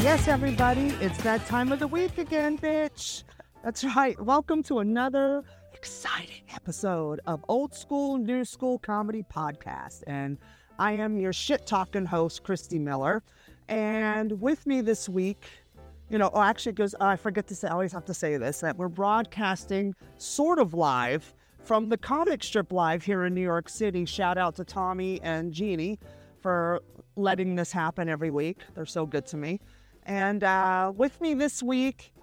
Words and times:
Yes, 0.00 0.28
everybody, 0.28 0.88
it's 1.00 1.20
that 1.22 1.44
time 1.46 1.72
of 1.72 1.80
the 1.80 1.86
week 1.86 2.18
again, 2.18 2.56
bitch. 2.56 3.24
That's 3.64 3.84
right. 3.84 4.18
Welcome 4.20 4.62
to 4.64 4.78
another 4.78 5.42
exciting 5.74 6.42
episode 6.54 7.20
of 7.26 7.44
Old 7.48 7.72
Skool, 7.72 8.18
New 8.18 8.42
Skool 8.42 8.80
Comedy 8.80 9.24
Podcast. 9.34 10.04
And 10.06 10.38
I 10.78 10.92
am 10.92 11.18
your 11.18 11.32
shit 11.32 11.66
talking 11.66 12.06
host, 12.06 12.44
Christy 12.44 12.76
Iller. 12.76 13.22
And 13.68 14.40
with 14.40 14.66
me 14.66 14.80
this 14.80 15.08
week, 15.08 15.46
you 16.10 16.18
know, 16.18 16.30
oh, 16.32 16.42
actually, 16.42 16.72
goes, 16.72 16.94
oh, 17.00 17.06
I 17.06 17.16
forget 17.16 17.46
to 17.48 17.54
say, 17.54 17.68
I 17.68 17.72
always 17.72 17.92
have 17.92 18.04
to 18.06 18.14
say 18.14 18.36
this, 18.36 18.60
that 18.60 18.76
we're 18.76 18.88
broadcasting 18.88 19.94
sort 20.16 20.58
of 20.58 20.74
live 20.74 21.34
from 21.68 21.90
the 21.90 21.98
comic 21.98 22.42
strip 22.42 22.72
live 22.72 23.04
here 23.04 23.26
in 23.26 23.34
New 23.34 23.42
York 23.42 23.68
City. 23.68 24.06
Shout 24.06 24.38
out 24.38 24.56
to 24.56 24.64
Tommy 24.64 25.20
and 25.20 25.52
Jeannie 25.52 25.98
for 26.40 26.80
letting 27.14 27.56
this 27.56 27.70
happen 27.70 28.08
every 28.08 28.30
week. 28.30 28.60
They're 28.74 28.86
so 28.86 29.04
good 29.04 29.26
to 29.26 29.36
me. 29.36 29.60
And 30.04 30.44
uh, 30.44 30.94
with 30.96 31.20
me 31.20 31.34
this 31.34 31.62
week 31.62 32.14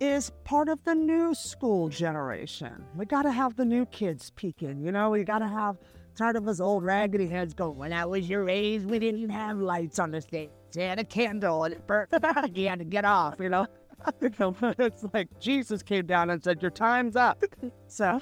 is 0.00 0.32
part 0.44 0.70
of 0.70 0.82
the 0.84 0.94
new 0.94 1.34
school 1.34 1.90
generation. 1.90 2.82
We 2.96 3.04
got 3.04 3.24
to 3.24 3.30
have 3.30 3.56
the 3.56 3.66
new 3.66 3.84
kids 3.84 4.30
peeking, 4.36 4.80
you 4.82 4.90
know, 4.90 5.10
we 5.10 5.22
got 5.22 5.40
to 5.40 5.48
have 5.48 5.76
tired 6.16 6.36
of 6.36 6.48
us 6.48 6.58
old 6.58 6.82
raggedy 6.82 7.26
heads 7.26 7.52
going, 7.52 7.76
when 7.76 7.92
I 7.92 8.06
was 8.06 8.26
your 8.26 8.48
age, 8.48 8.84
we 8.84 8.98
didn't 8.98 9.28
have 9.28 9.58
lights 9.58 9.98
on 9.98 10.12
the 10.12 10.22
stage. 10.22 10.48
You 10.74 10.80
had 10.80 10.98
a 10.98 11.04
candle 11.04 11.64
and 11.64 11.74
it 11.74 11.86
burnt. 11.86 12.08
you 12.54 12.68
had 12.68 12.78
to 12.78 12.86
get 12.86 13.04
off, 13.04 13.34
you 13.38 13.50
know? 13.50 13.66
it's 14.22 15.04
like 15.12 15.28
Jesus 15.40 15.82
came 15.82 16.06
down 16.06 16.30
and 16.30 16.42
said, 16.42 16.62
Your 16.62 16.70
time's 16.70 17.16
up. 17.16 17.42
So, 17.86 18.20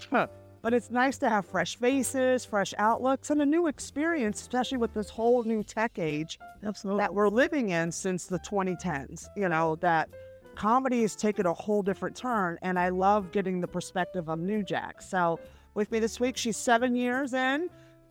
but 0.63 0.73
it's 0.73 0.91
nice 0.91 1.19
to 1.19 1.29
have 1.29 1.45
fresh 1.45 1.77
faces, 1.77 2.45
fresh 2.45 2.73
outlooks, 2.79 3.31
and 3.31 3.43
a 3.43 3.47
new 3.47 3.67
experience, 3.67 4.41
especially 4.41 4.79
with 4.79 4.95
this 4.95 5.11
whole 5.11 5.43
new 5.43 5.63
tech 5.65 5.99
age 5.99 6.39
Absolutely. 6.65 7.01
that 7.01 7.13
we're 7.13 7.29
living 7.29 7.71
in 7.71 7.91
since 7.91 8.27
the 8.27 8.39
2010s. 8.39 9.27
You 9.37 9.49
know, 9.49 9.77
that 9.77 10.09
comedy 10.55 11.03
has 11.03 11.17
taken 11.17 11.47
a 11.47 11.53
whole 11.53 11.83
different 11.83 12.17
turn, 12.17 12.59
and 12.63 12.79
I 12.79 12.91
love 12.91 13.33
getting 13.33 13.61
the 13.61 13.67
perspective 13.67 14.29
of 14.29 14.39
New 14.39 14.63
Jack. 14.63 15.03
So, 15.03 15.41
with 15.75 15.91
me 15.91 15.99
this 15.99 16.21
week, 16.21 16.37
she's 16.37 16.57
seven 16.57 16.95
years 16.95 17.35
in, 17.35 17.69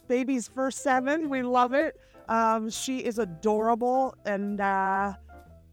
baby's 0.08 0.48
first 0.48 0.80
seven. 0.80 1.30
We 1.30 1.44
love 1.44 1.73
it. 1.73 1.98
Um, 2.28 2.70
she 2.70 3.00
is 3.00 3.17
adorable, 3.17 4.16
and 4.26 4.59
uh, 4.59 5.14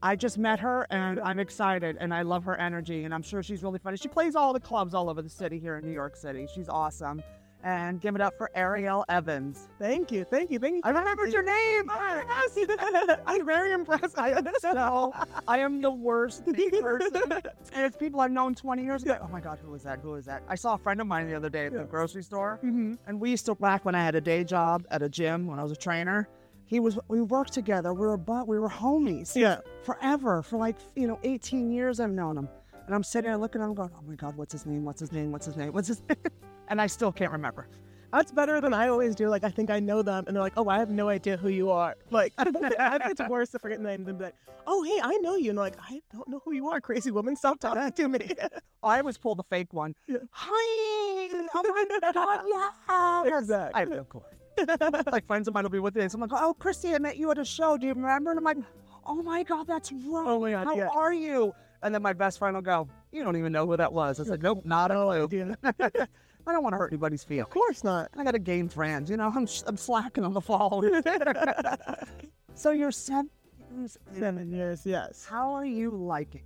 I 0.03 0.15
just 0.15 0.39
met 0.39 0.61
her, 0.61 0.87
and 0.91 1.19
I'm 1.21 1.41
excited, 1.41 1.97
and 1.99 2.15
I 2.15 2.23
love 2.23 2.45
her 2.45 2.57
energy, 2.57 3.05
and 3.05 3.13
I'm 3.13 3.23
sure 3.23 3.43
she's 3.43 3.63
really 3.65 3.81
funny. 3.81 3.97
She 3.97 4.09
plays 4.09 4.37
all 4.37 4.53
the 4.53 4.61
clubs 4.61 4.95
all 4.95 5.11
over 5.11 5.23
the 5.23 5.29
city 5.29 5.59
here 5.59 5.77
in 5.77 5.85
New 5.85 5.93
York 5.93 6.15
City. 6.15 6.47
She's 6.55 6.69
awesome. 6.69 7.23
And 7.65 8.01
give 8.01 8.15
it 8.15 8.21
up 8.21 8.39
for 8.39 8.53
Ariel 8.55 9.05
Evans. 9.09 9.69
Thank 9.81 10.13
you, 10.13 10.23
thank 10.23 10.53
you, 10.53 10.61
thank 10.61 10.77
you. 10.77 10.81
I 10.85 10.91
remembered 10.91 11.33
your 11.33 11.43
name. 11.43 11.91
I'm 13.27 13.45
very 13.45 13.73
impressed. 13.73 14.17
I 14.17 14.41
know. 14.63 15.13
I 15.49 15.59
am 15.59 15.83
the 15.83 15.91
worst 15.91 16.45
person. 16.81 17.33
And 17.33 17.85
it's 17.85 17.97
people 17.97 18.21
I've 18.21 18.31
known 18.31 18.55
20 18.55 18.85
years 18.85 19.03
ago. 19.03 19.19
Oh 19.21 19.27
my 19.27 19.41
God, 19.41 19.59
who 19.61 19.75
is 19.75 19.83
that? 19.83 19.99
Who 19.99 20.15
is 20.15 20.25
that? 20.27 20.45
I 20.49 20.55
saw 20.55 20.75
a 20.75 20.79
friend 20.79 21.01
of 21.01 21.09
mine 21.09 21.29
the 21.29 21.35
other 21.35 21.51
day 21.51 21.67
at 21.67 21.73
the 21.73 21.83
grocery 21.83 22.23
store. 22.23 22.61
Mm-hmm. 22.63 22.95
And 23.09 23.21
we 23.21 23.31
used 23.31 23.47
to, 23.47 23.57
back 23.57 23.85
when 23.85 23.97
I 23.97 24.05
had 24.05 24.15
a 24.15 24.21
day 24.21 24.45
job 24.45 24.87
at 24.93 25.03
a 25.03 25.09
gym 25.09 25.49
when 25.49 25.59
I 25.59 25.65
was 25.65 25.73
a 25.73 25.77
trainer, 25.77 26.29
he 26.69 26.79
was, 26.81 26.99
we 27.09 27.21
worked 27.23 27.53
together. 27.53 27.93
We 27.93 28.01
were, 28.07 28.17
but 28.17 28.47
we 28.47 28.59
were 28.59 28.69
homies 28.69 29.35
Yeah. 29.35 29.59
forever. 29.83 30.43
For 30.43 30.59
like, 30.59 30.77
you 30.95 31.09
know, 31.09 31.19
18 31.25 31.73
years 31.73 31.99
I've 31.99 32.11
known 32.11 32.37
him. 32.39 32.49
And 32.87 32.95
I'm 32.95 33.03
sitting 33.03 33.29
there 33.29 33.37
looking 33.37 33.61
at 33.61 33.65
him 33.65 33.75
going, 33.75 33.91
oh 33.97 34.03
my 34.07 34.15
God, 34.15 34.37
what's 34.37 34.53
his 34.53 34.65
name? 34.65 34.85
What's 34.85 35.01
his 35.01 35.11
name? 35.13 35.33
What's 35.33 35.47
his 35.47 35.57
name? 35.57 35.73
What's 35.73 35.89
his 35.89 36.01
name? 36.09 36.19
and 36.69 36.81
I 36.81 36.87
still 36.87 37.11
can't 37.11 37.33
remember. 37.33 37.69
That's 38.13 38.33
better 38.33 38.61
than 38.63 38.73
I 38.73 38.89
always 38.89 39.15
do. 39.15 39.29
Like, 39.29 39.45
I 39.45 39.51
think 39.51 39.69
I 39.69 39.81
know 39.81 40.01
them, 40.01 40.25
and 40.27 40.35
they're 40.35 40.43
like, 40.43 40.55
oh, 40.57 40.67
I 40.71 40.79
have 40.79 40.89
no 40.89 41.11
idea 41.11 41.37
who 41.37 41.49
you 41.49 41.71
are. 41.71 41.95
Like, 42.11 42.33
I 42.39 42.45
think 42.45 43.11
it's 43.11 43.29
worse 43.29 43.51
to 43.51 43.59
forget 43.59 43.79
the 43.83 43.85
name 43.85 44.05
than 44.05 44.17
be 44.17 44.25
like, 44.25 44.35
oh, 44.67 44.83
hey, 44.83 44.99
I 45.03 45.19
know 45.19 45.37
you. 45.37 45.51
And 45.51 45.59
like, 45.59 45.77
I 45.79 46.01
don't 46.15 46.27
know 46.29 46.41
who 46.43 46.53
you 46.53 46.69
are, 46.69 46.81
crazy 46.81 47.11
woman. 47.11 47.37
Stop 47.37 47.61
talking 47.61 47.93
to 47.93 48.09
me. 48.09 48.31
I 48.83 49.01
always 49.01 49.19
pull 49.19 49.35
the 49.35 49.43
fake 49.45 49.75
one. 49.75 49.95
Yeah. 50.07 50.19
Hi. 50.31 51.49
Oh 51.55 51.87
my 52.01 52.13
God. 52.13 53.25
Yeah. 53.27 53.39
Exactly. 53.39 53.83
I 53.83 53.97
of 53.97 54.09
course. 54.09 54.25
like 55.13 55.27
friends 55.27 55.49
of 55.49 55.55
mine 55.55 55.65
will 55.65 55.71
be 55.71 55.79
with 55.79 55.95
me. 55.95 56.03
and 56.03 56.15
I'm 56.15 56.21
like, 56.21 56.31
oh, 56.33 56.55
Christy, 56.55 56.95
I 56.95 56.99
met 56.99 57.17
you 57.17 57.31
at 57.31 57.39
a 57.39 57.45
show. 57.45 57.77
Do 57.77 57.87
you 57.87 57.95
remember? 57.95 58.31
And 58.31 58.39
I'm 58.39 58.45
like, 58.45 58.59
oh 59.07 59.23
my 59.23 59.43
God, 59.43 59.67
that's 59.67 59.93
right. 59.93 60.25
Oh 60.27 60.41
my 60.41 60.53
God, 60.53 60.67
How 60.67 60.77
yeah. 60.77 60.89
are 60.89 61.13
you? 61.13 61.55
And 61.83 61.95
then 61.95 62.03
my 62.03 62.13
best 62.13 62.39
friend 62.39 62.55
will 62.55 62.63
go, 62.63 62.89
you 63.13 63.23
don't 63.23 63.37
even 63.37 63.53
know 63.53 63.67
who 63.67 63.77
that 63.77 63.93
was. 63.93 64.21
I 64.21 64.25
said, 64.25 64.43
nope, 64.43 64.65
not 64.65 64.91
at 64.91 64.97
all. 64.97 65.11
I 66.49 66.53
don't 66.53 66.63
want 66.63 66.73
to 66.73 66.79
hurt 66.79 66.93
anybody's 66.93 67.25
feelings. 67.25 67.47
of 67.47 67.51
course 67.51 67.85
not. 67.85 68.11
I 68.17 68.25
got 68.25 68.33
to 68.33 68.39
gain 68.39 68.69
friends. 68.69 69.11
You 69.11 69.17
know, 69.17 69.29
I'm, 69.35 69.47
I'm 69.67 69.77
slacking 69.77 70.25
on 70.25 70.33
the 70.33 70.41
fall. 70.41 70.83
so 72.55 72.71
you're 72.71 72.91
seven 72.91 73.31
years. 73.77 73.99
Seven 74.19 74.51
years, 74.51 74.87
yes. 74.87 75.27
How 75.29 75.53
are 75.53 75.67
you 75.67 75.91
liking? 75.91 76.43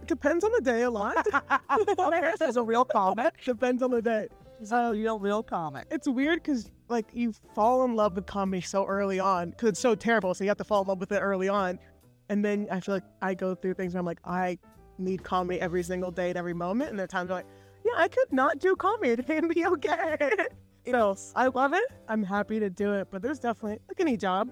It 0.00 0.08
depends 0.08 0.44
on 0.44 0.52
the 0.52 0.60
day 0.60 0.82
a 0.82 0.90
lot. 0.90 1.26
this 2.38 2.40
is 2.40 2.56
a 2.56 2.62
real 2.62 2.84
comment. 2.84 3.34
depends 3.44 3.82
on 3.82 3.90
the 3.90 4.00
day. 4.02 4.28
It's 4.60 4.72
a 4.72 4.90
real, 4.92 5.18
real 5.18 5.42
comment. 5.42 5.86
It's 5.90 6.08
weird 6.08 6.42
because 6.42 6.70
like 6.88 7.06
you 7.12 7.32
fall 7.54 7.84
in 7.84 7.94
love 7.94 8.14
with 8.16 8.26
comedy 8.26 8.60
so 8.60 8.86
early 8.86 9.20
on 9.20 9.50
because 9.50 9.70
it's 9.70 9.80
so 9.80 9.94
terrible. 9.94 10.34
So 10.34 10.44
you 10.44 10.50
have 10.50 10.56
to 10.58 10.64
fall 10.64 10.82
in 10.82 10.88
love 10.88 10.98
with 11.00 11.12
it 11.12 11.20
early 11.20 11.48
on, 11.48 11.78
and 12.28 12.44
then 12.44 12.66
I 12.70 12.80
feel 12.80 12.96
like 12.96 13.04
I 13.22 13.34
go 13.34 13.54
through 13.54 13.74
things 13.74 13.94
where 13.94 14.00
I'm 14.00 14.06
like 14.06 14.20
I 14.24 14.58
need 14.98 15.22
comedy 15.22 15.60
every 15.60 15.82
single 15.82 16.10
day 16.10 16.30
at 16.30 16.36
every 16.36 16.54
moment, 16.54 16.90
and 16.90 16.98
there 16.98 17.04
are 17.04 17.08
times 17.08 17.30
I'm 17.30 17.36
like, 17.36 17.46
yeah, 17.84 17.92
I 17.96 18.08
could 18.08 18.32
not 18.32 18.58
do 18.58 18.74
comedy 18.74 19.22
and 19.28 19.48
be 19.54 19.66
okay. 19.66 20.16
so 20.90 21.16
I 21.36 21.46
love 21.48 21.72
it. 21.74 21.84
I'm 22.08 22.22
happy 22.22 22.58
to 22.58 22.70
do 22.70 22.94
it, 22.94 23.08
but 23.10 23.22
there's 23.22 23.38
definitely 23.38 23.78
like 23.88 24.00
any 24.00 24.16
job, 24.16 24.50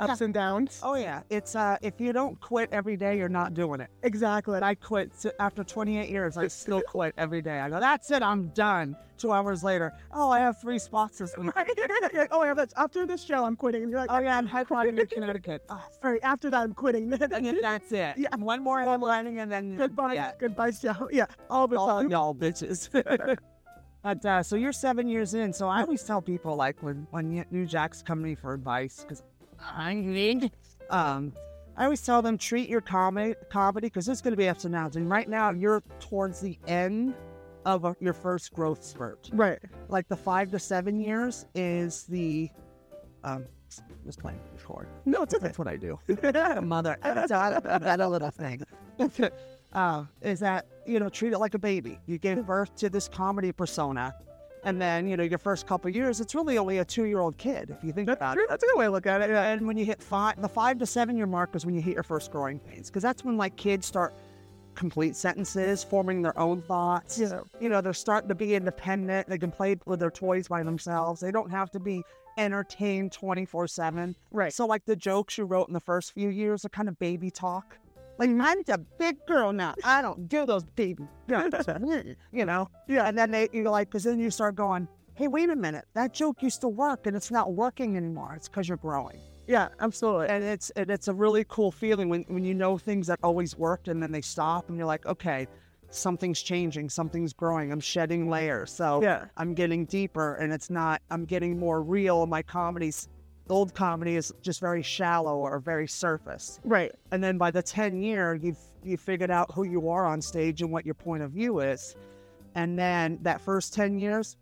ups 0.00 0.20
and 0.20 0.32
downs. 0.32 0.80
Oh 0.82 0.94
yeah, 0.94 1.22
it's 1.30 1.56
uh, 1.56 1.76
if 1.82 2.00
you 2.00 2.12
don't 2.12 2.40
quit 2.40 2.68
every 2.72 2.96
day, 2.96 3.16
you're 3.18 3.28
not 3.28 3.54
doing 3.54 3.80
it. 3.80 3.90
Exactly. 4.02 4.58
I 4.62 4.74
quit 4.74 5.12
so 5.14 5.30
after 5.40 5.64
28 5.64 6.08
years. 6.08 6.36
I 6.36 6.48
still 6.62 6.82
quit 6.82 7.14
every 7.18 7.42
day. 7.42 7.60
I 7.60 7.68
go, 7.68 7.80
that's 7.80 8.10
it, 8.10 8.22
I'm 8.22 8.48
done. 8.48 8.96
Two 9.16 9.32
hours 9.32 9.64
later, 9.64 9.92
oh, 10.12 10.30
I 10.30 10.38
have 10.38 10.60
three 10.60 10.78
spots 10.78 11.18
this 11.18 11.36
week. 11.36 11.50
You're 11.76 12.00
like, 12.22 12.28
oh 12.30 12.44
yeah, 12.44 12.64
after 12.76 13.04
this 13.04 13.24
show 13.24 13.44
I'm 13.44 13.56
quitting. 13.56 13.82
And 13.82 13.90
you're 13.90 14.00
like, 14.00 14.12
Oh 14.12 14.20
yeah, 14.20 14.38
I'm 14.38 14.48
headlining 14.48 14.98
in 15.00 15.06
Connecticut. 15.08 15.64
oh, 15.68 15.84
sorry, 16.00 16.22
after 16.22 16.50
that 16.50 16.60
I'm 16.60 16.74
quitting. 16.74 17.12
And 17.20 17.46
then 17.46 17.60
that's 17.60 17.90
it. 17.92 18.14
Yeah. 18.16 18.28
One 18.36 18.62
more 18.62 18.78
headlining 18.78 19.42
and 19.42 19.50
then 19.50 19.76
goodbye, 19.76 20.14
Yeah. 20.14 20.32
goodbye 20.38 20.70
show. 20.70 21.08
Yeah, 21.10 21.26
all 21.50 21.66
the 21.66 21.76
all 21.78 22.08
y'all 22.08 22.34
bitches. 22.34 22.88
but 24.02 24.24
uh, 24.24 24.42
so 24.42 24.54
you're 24.54 24.72
seven 24.72 25.08
years 25.08 25.34
in. 25.34 25.52
So 25.52 25.66
I 25.68 25.80
always 25.80 26.04
tell 26.04 26.22
people 26.22 26.54
like 26.54 26.80
when 26.82 27.06
when 27.10 27.44
new 27.50 27.66
jacks 27.66 28.02
come 28.02 28.20
to 28.20 28.24
me 28.24 28.34
for 28.36 28.54
advice 28.54 29.00
because 29.02 29.22
I. 29.60 30.50
Um, 30.90 31.32
I 31.76 31.84
always 31.84 32.02
tell 32.02 32.22
them 32.22 32.36
treat 32.36 32.68
your 32.68 32.80
comedy 32.80 33.34
comedy 33.50 33.86
because 33.86 34.08
it's 34.08 34.20
going 34.20 34.32
to 34.32 34.36
be 34.36 34.48
ups 34.48 34.64
and 34.64 34.74
downs. 34.74 34.96
And 34.96 35.08
right 35.08 35.28
now 35.28 35.50
you're 35.50 35.82
towards 36.00 36.40
the 36.40 36.58
end 36.66 37.14
of 37.64 37.84
a, 37.84 37.94
your 38.00 38.14
first 38.14 38.52
growth 38.52 38.82
spurt. 38.82 39.30
Right. 39.32 39.60
Like 39.88 40.08
the 40.08 40.16
five 40.16 40.50
to 40.50 40.58
seven 40.58 41.00
years 41.00 41.46
is 41.54 42.04
the 42.04 42.50
um. 43.24 43.44
Just 44.06 44.20
playing 44.20 44.40
record. 44.54 44.88
No, 45.04 45.24
it's 45.24 45.34
okay. 45.34 45.44
That's 45.44 45.58
what 45.58 45.68
I 45.68 45.76
do. 45.76 45.98
Mother, 46.62 46.96
that 47.02 48.00
a 48.00 48.08
little 48.08 48.30
thing. 48.30 48.62
uh, 49.74 50.04
is 50.22 50.40
that 50.40 50.66
you 50.86 50.98
know 50.98 51.10
treat 51.10 51.34
it 51.34 51.38
like 51.38 51.52
a 51.52 51.58
baby. 51.58 51.98
You 52.06 52.16
gave 52.16 52.46
birth 52.46 52.74
to 52.76 52.88
this 52.88 53.08
comedy 53.08 53.52
persona, 53.52 54.14
and 54.64 54.80
then 54.80 55.08
you 55.08 55.16
know 55.16 55.22
your 55.22 55.38
first 55.38 55.66
couple 55.66 55.90
years, 55.90 56.20
it's 56.20 56.34
really 56.34 56.58
only 56.58 56.78
a 56.78 56.84
two-year-old 56.84 57.36
kid 57.38 57.70
if 57.70 57.82
you 57.84 57.92
think 57.92 58.06
That's 58.06 58.18
about 58.18 58.34
true. 58.34 58.44
it. 58.44 58.48
That's 58.48 58.62
a 58.62 58.66
good 58.66 58.78
way 58.78 58.86
to 58.86 58.90
look 58.90 59.06
at 59.06 59.20
it. 59.22 59.30
And 59.30 59.66
when 59.66 59.76
you 59.76 59.84
hit 59.84 60.02
five, 60.02 60.40
the 60.40 60.48
five 60.48 60.78
to 60.78 60.86
seven-year 60.86 61.26
mark 61.26 61.54
is 61.54 61.64
when 61.64 61.74
you 61.74 61.80
hit 61.80 61.94
your 61.94 62.02
first 62.02 62.30
growing 62.30 62.58
pains, 62.58 62.88
because 62.88 63.02
that's 63.02 63.24
when 63.24 63.36
like 63.36 63.56
kids 63.56 63.86
start 63.86 64.14
complete 64.74 65.16
sentences, 65.16 65.82
forming 65.82 66.22
their 66.22 66.38
own 66.38 66.62
thoughts. 66.62 67.18
Yeah. 67.18 67.40
You 67.60 67.68
know, 67.68 67.80
they're 67.80 67.92
starting 67.92 68.28
to 68.28 68.34
be 68.34 68.54
independent. 68.54 69.28
They 69.28 69.36
can 69.36 69.50
play 69.50 69.76
with 69.86 69.98
their 69.98 70.10
toys 70.10 70.46
by 70.46 70.62
themselves. 70.62 71.20
They 71.20 71.32
don't 71.32 71.50
have 71.50 71.70
to 71.72 71.80
be 71.80 72.04
entertained 72.38 73.10
24 73.10 73.66
7. 73.66 74.14
Right. 74.30 74.52
So, 74.52 74.66
like 74.66 74.84
the 74.84 74.96
jokes 74.96 75.36
you 75.36 75.44
wrote 75.44 75.66
in 75.66 75.74
the 75.74 75.80
first 75.80 76.12
few 76.12 76.28
years 76.28 76.64
are 76.64 76.68
kind 76.68 76.88
of 76.88 76.98
baby 76.98 77.30
talk. 77.30 77.76
Like, 78.18 78.30
I'm 78.30 78.62
a 78.68 78.78
big 78.98 79.16
girl 79.26 79.52
now. 79.52 79.74
I 79.84 80.02
don't 80.02 80.28
do 80.28 80.44
those 80.44 80.64
baby 80.64 81.04
you 82.32 82.44
know? 82.44 82.68
Yeah. 82.88 83.06
And 83.06 83.16
then 83.16 83.30
they, 83.30 83.48
you're 83.52 83.70
like, 83.70 83.88
because 83.88 84.04
then 84.04 84.18
you 84.18 84.30
start 84.30 84.56
going, 84.56 84.88
hey, 85.14 85.28
wait 85.28 85.50
a 85.50 85.56
minute. 85.56 85.84
That 85.94 86.12
joke 86.12 86.42
used 86.42 86.60
to 86.62 86.68
work 86.68 87.06
and 87.06 87.16
it's 87.16 87.30
not 87.30 87.52
working 87.52 87.96
anymore. 87.96 88.34
It's 88.36 88.48
because 88.48 88.68
you're 88.68 88.76
growing. 88.78 89.18
Yeah, 89.46 89.68
absolutely. 89.80 90.28
And 90.28 90.44
it's 90.44 90.70
and 90.70 90.90
it's 90.90 91.08
a 91.08 91.14
really 91.14 91.44
cool 91.48 91.72
feeling 91.72 92.08
when, 92.10 92.22
when 92.28 92.44
you 92.44 92.54
know 92.54 92.76
things 92.76 93.06
that 93.06 93.18
always 93.22 93.56
worked 93.56 93.88
and 93.88 94.02
then 94.02 94.12
they 94.12 94.20
stop 94.20 94.68
and 94.68 94.76
you're 94.76 94.86
like, 94.86 95.06
okay, 95.06 95.46
something's 95.90 96.42
changing, 96.42 96.90
something's 96.90 97.32
growing. 97.32 97.72
I'm 97.72 97.80
shedding 97.80 98.28
layers. 98.28 98.70
So 98.70 99.02
Yeah. 99.02 99.24
I'm 99.36 99.54
getting 99.54 99.86
deeper 99.86 100.34
and 100.34 100.52
it's 100.52 100.70
not 100.70 101.00
I'm 101.10 101.24
getting 101.24 101.58
more 101.58 101.82
real. 101.82 102.26
My 102.26 102.42
comedies 102.42 103.08
old 103.48 103.74
comedy 103.74 104.16
is 104.16 104.32
just 104.42 104.60
very 104.60 104.82
shallow 104.82 105.36
or 105.38 105.58
very 105.58 105.88
surface. 105.88 106.60
Right. 106.64 106.92
And 107.12 107.22
then 107.22 107.38
by 107.38 107.50
the 107.50 107.62
10 107.62 108.02
year, 108.02 108.34
you've 108.34 108.58
you 108.84 108.96
figured 108.96 109.30
out 109.30 109.52
who 109.52 109.64
you 109.64 109.88
are 109.88 110.06
on 110.06 110.22
stage 110.22 110.62
and 110.62 110.70
what 110.70 110.84
your 110.84 110.94
point 110.94 111.22
of 111.22 111.32
view 111.32 111.60
is. 111.60 111.96
And 112.54 112.78
then 112.78 113.18
that 113.22 113.40
first 113.40 113.74
10 113.74 113.98
years, 113.98 114.36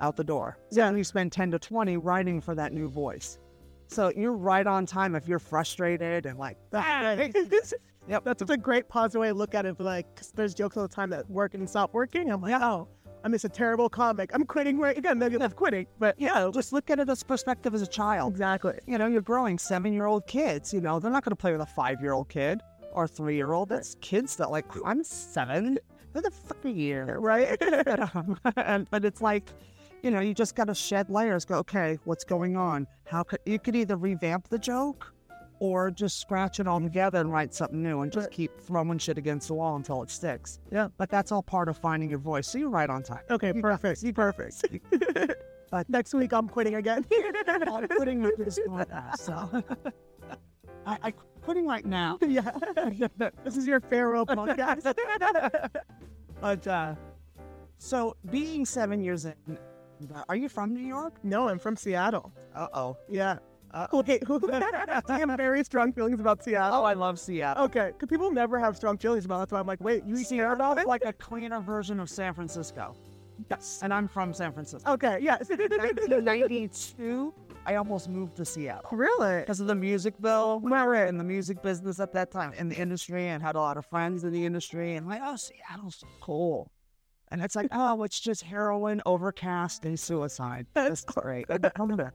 out 0.00 0.16
the 0.16 0.24
door. 0.24 0.58
So 0.70 0.76
then 0.80 0.96
you 0.96 1.04
spend 1.04 1.32
10 1.32 1.52
to 1.52 1.58
20 1.58 1.96
writing 1.96 2.40
for 2.40 2.54
that 2.54 2.72
new 2.72 2.88
voice. 2.88 3.38
So 3.86 4.12
you're 4.16 4.32
right 4.32 4.66
on 4.66 4.84
time 4.86 5.14
if 5.14 5.28
you're 5.28 5.38
frustrated 5.38 6.26
and 6.26 6.38
like, 6.38 6.56
"Ah, 6.72 7.12
yep, 8.08 8.24
that's 8.24 8.42
a 8.42 8.56
great 8.56 8.88
positive 8.88 9.20
way 9.20 9.28
to 9.28 9.34
look 9.34 9.54
at 9.54 9.66
it. 9.66 9.76
But 9.76 9.84
like, 9.84 10.16
'cause 10.16 10.32
there's 10.34 10.54
jokes 10.54 10.76
all 10.76 10.82
the 10.86 10.94
time 10.94 11.10
that 11.10 11.28
work 11.30 11.54
and 11.54 11.68
stop 11.68 11.92
working. 11.94 12.30
I'm 12.30 12.40
like, 12.40 12.60
oh, 12.60 12.88
I'm 13.24 13.32
just 13.32 13.44
a 13.44 13.48
terrible 13.48 13.88
comic. 13.88 14.30
I'm 14.34 14.44
quitting 14.44 14.78
right 14.78 14.96
again. 14.98 15.18
Maybe 15.18 15.40
I'm 15.40 15.50
quitting, 15.52 15.86
but 15.98 16.16
yeah, 16.18 16.50
just 16.52 16.72
look 16.72 16.90
at 16.90 16.98
it 16.98 17.08
as 17.08 17.22
perspective 17.22 17.74
as 17.74 17.82
a 17.82 17.86
child. 17.86 18.32
exactly. 18.32 18.78
You 18.86 18.98
know, 18.98 19.06
you're 19.06 19.20
growing 19.22 19.58
seven 19.58 19.92
year 19.92 20.06
old 20.06 20.26
kids. 20.26 20.74
You 20.74 20.80
know, 20.80 20.98
they're 20.98 21.10
not 21.10 21.24
going 21.24 21.30
to 21.30 21.36
play 21.36 21.52
with 21.52 21.60
a 21.60 21.66
five 21.66 22.00
year 22.00 22.12
old 22.12 22.28
kid 22.28 22.60
or 22.92 23.06
three 23.06 23.36
year 23.36 23.52
old. 23.52 23.68
That's 23.68 23.96
kids 24.00 24.36
that, 24.36 24.50
like, 24.50 24.66
I'm 24.84 25.04
seven. 25.04 25.78
Who 26.14 26.20
the 26.20 26.30
fuck 26.30 26.64
are 26.64 26.68
you? 26.68 27.02
Right? 27.02 27.56
and, 28.56 28.90
but 28.90 29.04
it's 29.04 29.20
like, 29.20 29.44
you 30.02 30.10
know, 30.10 30.20
you 30.20 30.34
just 30.34 30.56
got 30.56 30.64
to 30.64 30.74
shed 30.74 31.08
layers. 31.08 31.44
Go, 31.44 31.56
okay, 31.58 31.98
what's 32.04 32.24
going 32.24 32.56
on? 32.56 32.86
How 33.04 33.22
could 33.22 33.38
you 33.46 33.58
could 33.58 33.76
either 33.76 33.96
revamp 33.96 34.48
the 34.48 34.58
joke 34.58 35.12
or 35.62 35.92
just 35.92 36.18
scratch 36.18 36.58
it 36.58 36.66
all 36.66 36.80
together 36.80 37.20
and 37.20 37.32
write 37.32 37.54
something 37.54 37.80
new 37.80 38.00
and 38.00 38.10
just 38.10 38.32
keep 38.32 38.60
throwing 38.60 38.98
shit 38.98 39.16
against 39.16 39.46
the 39.46 39.54
wall 39.54 39.76
until 39.76 40.02
it 40.02 40.10
sticks. 40.10 40.58
Yeah. 40.72 40.88
But 40.96 41.08
that's 41.08 41.30
all 41.30 41.40
part 41.40 41.68
of 41.68 41.78
finding 41.78 42.10
your 42.10 42.18
voice. 42.18 42.48
So 42.48 42.58
you're 42.58 42.68
right 42.68 42.90
on 42.90 43.04
time. 43.04 43.20
okay, 43.30 43.52
perfect. 43.52 44.02
You 44.02 44.12
perfect. 44.12 44.64
But 45.70 45.88
next 45.88 46.12
week 46.12 46.34
I'm 46.34 46.48
quitting 46.48 46.74
again. 46.74 47.06
I'm 47.48 47.88
quitting 47.88 48.20
this 48.36 48.58
podcast. 48.68 49.20
So 49.20 49.32
I, 50.86 50.98
I 51.02 51.14
quitting 51.40 51.66
right 51.66 51.86
now. 51.86 52.18
yeah. 52.20 52.50
this 53.42 53.56
is 53.56 53.66
your 53.66 53.80
farewell 53.80 54.26
podcast. 54.26 54.92
But 56.42 56.66
uh, 56.66 56.94
so 57.78 58.16
being 58.30 58.66
seven 58.66 59.00
years 59.00 59.24
in, 59.24 59.34
are 60.28 60.36
you 60.36 60.50
from 60.50 60.74
New 60.74 60.84
York? 60.84 61.14
no, 61.22 61.48
I'm 61.48 61.58
from 61.58 61.74
Seattle. 61.76 62.32
Uh 62.54 62.66
oh. 62.74 62.98
Yeah. 63.08 63.38
Uh, 63.72 63.86
wait, 63.92 64.22
who? 64.24 64.40
I 64.52 65.00
have 65.08 65.36
very 65.36 65.64
strong 65.64 65.92
feelings 65.92 66.20
about 66.20 66.44
Seattle. 66.44 66.80
Oh, 66.80 66.84
I 66.84 66.92
love 66.92 67.18
Seattle. 67.18 67.64
Okay, 67.64 67.92
because 67.92 68.08
people 68.08 68.30
never 68.30 68.58
have 68.58 68.76
strong 68.76 68.98
feelings 68.98 69.24
about 69.24 69.44
it. 69.44 69.50
So 69.50 69.56
I'm 69.56 69.66
like, 69.66 69.80
wait, 69.80 70.04
you 70.04 70.16
Seattle 70.16 70.72
is 70.76 70.84
like 70.84 71.04
a 71.04 71.12
cleaner 71.12 71.60
version 71.60 71.98
of 71.98 72.10
San 72.10 72.34
Francisco. 72.34 72.94
Yes. 73.50 73.80
And 73.82 73.92
I'm 73.92 74.08
from 74.08 74.34
San 74.34 74.52
Francisco. 74.52 74.92
Okay, 74.92 75.18
yes. 75.20 75.48
1992, 75.48 77.32
I 77.64 77.76
almost 77.76 78.08
moved 78.08 78.36
to 78.36 78.44
Seattle 78.44 78.90
really? 78.92 79.40
because 79.40 79.60
of 79.60 79.66
the 79.66 79.74
music 79.74 80.20
bill. 80.20 80.60
We 80.60 80.70
were 80.70 81.06
in 81.06 81.16
the 81.16 81.24
music 81.24 81.62
business 81.62 81.98
at 81.98 82.12
that 82.12 82.30
time, 82.30 82.52
in 82.54 82.68
the 82.68 82.76
industry, 82.76 83.28
and 83.28 83.42
had 83.42 83.56
a 83.56 83.60
lot 83.60 83.76
of 83.78 83.86
friends 83.86 84.24
in 84.24 84.32
the 84.32 84.44
industry. 84.44 84.96
And 84.96 85.08
like, 85.08 85.20
oh, 85.22 85.36
Seattle's 85.36 86.04
cool. 86.20 86.70
And 87.28 87.40
it's 87.40 87.56
like, 87.56 87.68
oh, 87.72 88.02
it's 88.02 88.20
just 88.20 88.42
heroin, 88.42 89.00
overcast, 89.06 89.86
and 89.86 89.98
suicide. 89.98 90.66
That's 90.74 91.02
great. 91.02 91.46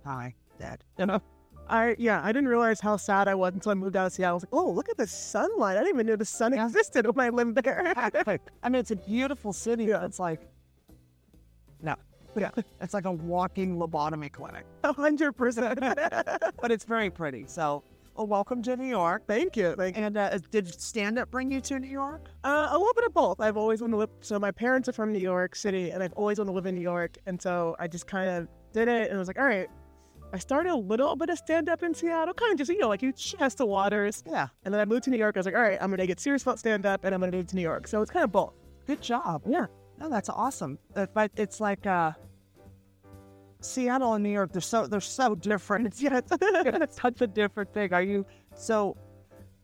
Hi, 0.06 0.36
Dad. 0.60 0.84
You 1.00 1.08
know? 1.08 1.22
I 1.70 1.96
yeah, 1.98 2.22
I 2.24 2.32
didn't 2.32 2.50
realize 2.50 2.80
how 2.80 2.98
sad 2.98 3.28
I 3.28 3.36
was 3.36 3.54
until 3.54 3.72
I 3.72 3.76
moved 3.76 3.96
out 3.96 4.08
of 4.08 4.14
Seattle. 4.14 4.32
I 4.32 4.34
was 4.36 4.44
like, 4.44 4.54
oh, 4.54 4.72
look 4.72 4.90
at 4.90 4.98
the 4.98 5.08
sunlight. 5.08 5.78
I 5.78 5.82
didn't 5.82 5.96
even 5.96 6.08
know 6.08 6.16
the 6.16 6.26
sun 6.26 6.54
existed 6.54 7.06
when 7.06 7.26
I 7.26 7.30
lived 7.30 7.56
there. 7.56 7.94
I 8.64 8.70
mean, 8.70 8.80
it's 8.80 8.92
a 8.92 8.96
beautiful 8.96 9.54
city. 9.54 9.86
Yeah. 9.86 10.06
It's 10.06 10.20
like, 10.20 10.42
no. 11.82 11.96
Yeah. 12.36 12.52
It's 12.82 12.94
like 12.94 13.06
a 13.06 13.12
walking 13.12 13.78
lobotomy 13.78 14.32
clinic, 14.32 14.66
A 14.84 14.94
hundred 14.94 15.34
percent. 15.34 15.80
but 16.62 16.72
it's 16.72 16.86
very 16.86 17.10
pretty. 17.10 17.46
So, 17.48 17.84
well, 18.16 18.28
welcome 18.28 18.62
to 18.64 18.78
New 18.78 18.88
York. 18.88 19.24
Thank 19.28 19.58
you. 19.58 19.76
Thank 19.76 19.98
you. 19.98 20.04
And 20.04 20.18
uh, 20.18 20.38
did 20.52 20.80
stand 20.80 21.20
up 21.20 21.32
bring 21.32 21.52
you 21.52 21.62
to 21.62 21.80
New 21.80 21.90
York? 21.90 22.28
Uh, 22.44 22.68
a 22.72 22.78
little 22.78 22.94
bit 22.94 23.06
of 23.06 23.14
both. 23.14 23.40
I've 23.40 23.58
always 23.58 23.82
wanted 23.82 23.92
to 23.92 23.98
live. 23.98 24.10
So 24.22 24.40
my 24.40 24.52
parents 24.52 24.88
are 24.88 24.94
from 24.94 25.12
New 25.12 25.20
York 25.20 25.56
City, 25.56 25.92
and 25.92 26.04
I've 26.04 26.14
always 26.14 26.38
wanted 26.38 26.52
to 26.52 26.56
live 26.56 26.66
in 26.68 26.76
New 26.76 26.82
York. 26.82 27.18
And 27.26 27.42
so 27.42 27.76
I 27.80 27.88
just 27.88 28.08
kind 28.08 28.30
of 28.30 28.48
did 28.74 28.88
it, 28.88 29.10
and 29.10 29.20
was 29.20 29.28
like, 29.28 29.40
all 29.40 29.46
right. 29.46 29.70
I 30.34 30.40
started 30.40 30.72
a 30.72 30.76
little 30.76 31.16
bit 31.16 31.30
of 31.30 31.38
stand 31.38 31.70
up 31.70 31.84
in 31.84 31.94
Seattle, 31.94 32.34
kind 32.34 32.52
of 32.52 32.58
just 32.58 32.70
you 32.70 32.80
know 32.80 32.90
like 32.90 33.02
you 33.02 33.12
test 33.12 33.58
the 33.60 33.66
waters. 33.66 34.24
Yeah. 34.26 34.48
And 34.66 34.74
then 34.74 34.82
I 34.82 34.86
moved 34.86 35.04
to 35.06 35.10
New 35.10 35.18
York. 35.18 35.38
I 35.38 35.40
was 35.40 35.46
like, 35.46 35.56
all 35.56 35.62
right, 35.62 35.78
I'm 35.82 35.90
gonna 35.90 36.08
get 36.08 36.20
serious 36.20 36.42
about 36.42 36.60
stand 36.60 36.86
up, 36.86 37.06
and 37.06 37.14
I'm 37.16 37.22
gonna 37.22 37.32
move 37.32 37.48
to 37.48 37.56
New 37.56 37.62
York. 37.62 37.88
So 37.88 38.02
it's 38.02 38.12
kind 38.12 38.24
of 38.24 38.32
both. 38.32 38.54
Good 38.86 39.02
job. 39.02 39.42
Yeah. 39.46 39.68
No, 40.00 40.10
that's 40.10 40.30
awesome. 40.30 40.78
Uh, 40.96 41.08
But 41.14 41.32
it's 41.38 41.60
like 41.60 41.86
uh, 41.88 42.12
Seattle 43.62 44.14
and 44.14 44.24
New 44.24 44.30
York. 44.30 44.52
They're 44.52 44.62
so 44.62 44.86
they're 44.86 45.00
so 45.02 45.36
different. 45.36 45.88
It's, 45.88 46.02
yeah, 46.02 46.20
it's, 46.32 47.02
such 47.02 47.22
a 47.22 47.28
different 47.28 47.74
thing. 47.74 47.94
Are 47.94 48.02
you 48.02 48.26
so? 48.56 48.98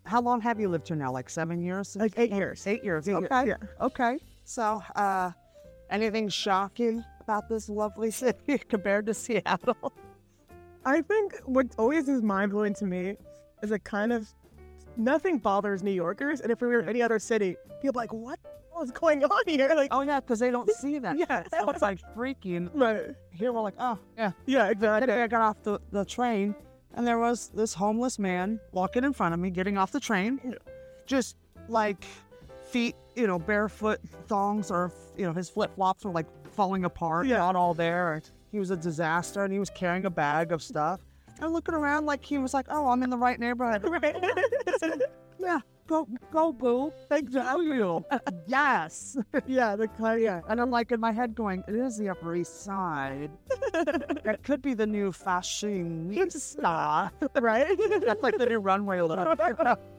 How 0.05 0.21
long 0.21 0.41
have 0.41 0.59
you 0.59 0.67
lived 0.67 0.87
here 0.87 0.97
now? 0.97 1.11
Like 1.11 1.29
seven 1.29 1.61
years? 1.61 1.95
Like 1.95 2.13
eight 2.17 2.31
years. 2.31 2.65
Eight 2.67 2.83
years. 2.83 3.07
Eight 3.07 3.15
okay. 3.15 3.45
years, 3.45 3.59
Okay. 3.79 4.17
So, 4.43 4.83
uh, 4.95 5.31
anything 5.89 6.27
shocking 6.27 7.03
about 7.21 7.47
this 7.47 7.69
lovely 7.69 8.11
city 8.21 8.57
compared 8.57 9.05
to 9.05 9.13
Seattle? 9.13 9.93
I 10.85 11.01
think 11.01 11.39
what 11.45 11.67
always 11.77 12.07
is 12.09 12.21
mind 12.21 12.51
blowing 12.51 12.73
to 12.75 12.85
me 12.85 13.15
is 13.61 13.71
a 13.71 13.79
kind 13.79 14.11
of 14.11 14.27
nothing 14.97 15.37
bothers 15.37 15.81
New 15.83 15.91
Yorkers, 15.91 16.41
and 16.41 16.51
if 16.51 16.61
we 16.61 16.67
were 16.67 16.81
in 16.81 16.89
any 16.89 17.01
other 17.01 17.19
city, 17.19 17.55
people 17.81 17.99
are 17.99 18.03
like, 18.03 18.13
what 18.13 18.39
was 18.75 18.91
going 18.91 19.23
on 19.23 19.43
here? 19.47 19.71
Like, 19.75 19.89
Oh 19.93 20.01
yeah, 20.01 20.19
because 20.19 20.39
they 20.39 20.51
don't 20.51 20.69
see 20.71 20.99
that. 20.99 21.17
yeah, 21.29 21.43
So 21.51 21.69
it's 21.69 21.81
like 21.81 21.99
freaking. 22.15 22.69
right. 22.73 23.15
Here 23.31 23.53
we're 23.53 23.61
like, 23.61 23.75
oh 23.79 23.97
yeah. 24.17 24.31
yeah, 24.45 24.69
exactly. 24.69 25.13
I 25.13 25.27
got 25.27 25.41
off 25.41 25.63
the, 25.63 25.79
the 25.91 26.03
train, 26.05 26.53
and 26.95 27.07
there 27.07 27.17
was 27.19 27.49
this 27.53 27.73
homeless 27.73 28.19
man 28.19 28.59
walking 28.71 29.03
in 29.03 29.13
front 29.13 29.33
of 29.33 29.39
me, 29.39 29.49
getting 29.51 29.77
off 29.77 29.91
the 29.91 29.99
train, 29.99 30.55
just 31.05 31.37
like 31.69 32.03
feet, 32.69 32.95
you 33.15 33.25
know, 33.27 33.39
barefoot 33.39 33.99
thongs, 34.27 34.69
or 34.69 34.91
you 35.17 35.25
know, 35.25 35.33
his 35.33 35.49
flip 35.49 35.73
flops 35.75 36.03
were 36.03 36.11
like 36.11 36.25
falling 36.51 36.83
apart, 36.85 37.25
Yeah. 37.27 37.37
not 37.37 37.55
all 37.55 37.73
there. 37.73 38.21
He 38.53 38.59
was 38.59 38.69
a 38.69 38.77
disaster, 38.77 39.43
and 39.43 39.51
he 39.51 39.57
was 39.57 39.71
carrying 39.71 40.05
a 40.05 40.11
bag 40.11 40.51
of 40.51 40.61
stuff. 40.61 41.01
And 41.41 41.51
looking 41.51 41.73
around 41.73 42.05
like 42.05 42.23
he 42.23 42.37
was 42.37 42.53
like, 42.53 42.67
"Oh, 42.69 42.87
I'm 42.87 43.01
in 43.01 43.09
the 43.09 43.17
right 43.17 43.39
neighborhood." 43.39 43.83
Yeah, 45.39 45.59
go, 45.87 46.07
go, 46.31 46.51
boo. 46.51 46.91
exactly. 47.11 47.81
Uh, 47.81 47.99
uh, 48.11 48.19
yes. 48.47 49.17
Yeah, 49.47 49.75
the. 49.75 49.89
Yeah, 50.19 50.41
And 50.49 50.59
I'm 50.61 50.71
like 50.71 50.91
in 50.91 50.99
my 50.99 51.11
head 51.11 51.35
going, 51.35 51.63
it 51.67 51.75
is 51.75 51.97
the 51.97 52.09
Upper 52.09 52.35
East 52.35 52.63
Side. 52.63 53.31
that 53.73 54.39
could 54.43 54.61
be 54.61 54.73
the 54.73 54.87
new 54.87 55.11
fashionista. 55.11 57.11
right. 57.41 57.77
That's 58.05 58.23
like 58.23 58.37
the 58.37 58.45
new 58.45 58.59
runway 58.59 59.01
look. 59.01 59.39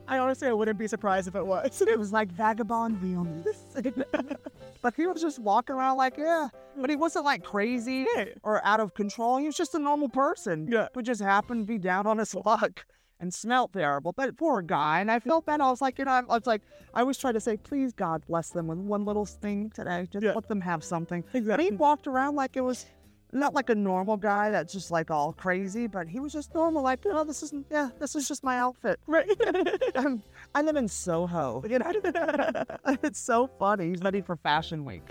I 0.07 0.19
honestly, 0.19 0.49
I 0.49 0.53
wouldn't 0.53 0.79
be 0.79 0.87
surprised 0.87 1.29
if 1.29 1.35
it 1.35 1.47
was. 1.47 1.81
It 1.83 1.99
was 1.99 2.13
like 2.13 2.31
vagabond 2.31 3.03
realness. 3.03 3.65
but 4.83 4.95
he 4.95 5.07
was 5.07 5.21
just 5.23 5.39
walking 5.39 5.77
around 5.77 5.97
like, 5.97 6.17
yeah. 6.19 6.49
But 6.77 6.91
he 6.91 6.97
wasn't 6.97 7.25
like 7.25 7.43
crazy 7.45 8.07
Yeah. 8.17 8.25
or 8.43 8.65
out 8.65 8.81
of 8.81 8.95
control. 8.95 9.39
He 9.39 9.47
was 9.47 9.57
just 9.57 9.75
a 9.75 9.79
normal 9.79 10.09
person 10.09 10.69
Yeah. 10.71 10.89
who 10.95 11.03
just 11.03 11.21
happened 11.23 11.67
to 11.67 11.73
be 11.73 11.79
down 11.79 12.07
on 12.07 12.19
his 12.19 12.35
luck 12.35 12.85
and 13.21 13.33
smelled 13.33 13.73
terrible. 13.73 14.13
But 14.13 14.37
poor 14.37 14.61
guy. 14.63 15.01
And 15.01 15.11
I 15.11 15.19
felt 15.21 15.47
bad. 15.47 15.61
I 15.61 15.71
was 15.71 15.81
like, 15.81 15.99
you 15.99 16.05
know, 16.05 16.11
I 16.13 16.21
was 16.23 16.47
like, 16.47 16.63
I 16.93 17.01
always 17.01 17.19
try 17.19 17.33
to 17.33 17.41
say, 17.41 17.57
please, 17.57 17.93
God 17.93 18.25
bless 18.27 18.51
them 18.51 18.67
with 18.67 18.79
one 18.79 19.05
little 19.05 19.25
thing 19.27 19.71
today. 19.71 20.07
Just 20.11 20.25
Yeah. 20.25 20.33
let 20.35 20.49
them 20.49 20.61
have 20.61 20.83
something. 20.85 21.23
But 21.33 21.39
Exactly. 21.39 21.65
he 21.67 21.71
walked 21.73 22.07
around 22.07 22.35
like 22.37 22.57
it 22.57 22.61
was 22.63 22.87
not 23.33 23.53
like 23.53 23.69
a 23.69 23.75
normal 23.75 24.17
guy 24.17 24.51
that's 24.51 24.73
just 24.73 24.91
like 24.93 25.11
all 25.11 25.33
crazy, 25.33 25.87
but 25.89 26.07
he 26.09 26.21
was 26.21 26.33
just 26.33 26.55
normal. 26.55 26.83
Like, 26.83 27.05
you 27.05 27.13
know, 27.13 27.25
this 27.25 27.43
isn't, 27.43 27.67
yeah, 27.71 27.91
this 27.99 28.15
is 28.15 28.29
just 28.29 28.45
my 28.45 28.59
outfit. 28.59 29.01
Right. 29.07 29.29
I'm, 29.97 30.23
I 30.55 30.63
live 30.63 30.77
in 30.77 30.87
Soho. 30.87 31.65
You 31.69 31.79
know, 31.81 31.93
it's 33.03 33.19
so 33.19 33.49
funny. 33.59 33.89
He's 33.91 34.03
ready 34.03 34.21
for 34.21 34.37
Fashion 34.37 34.85
Week. 34.85 35.03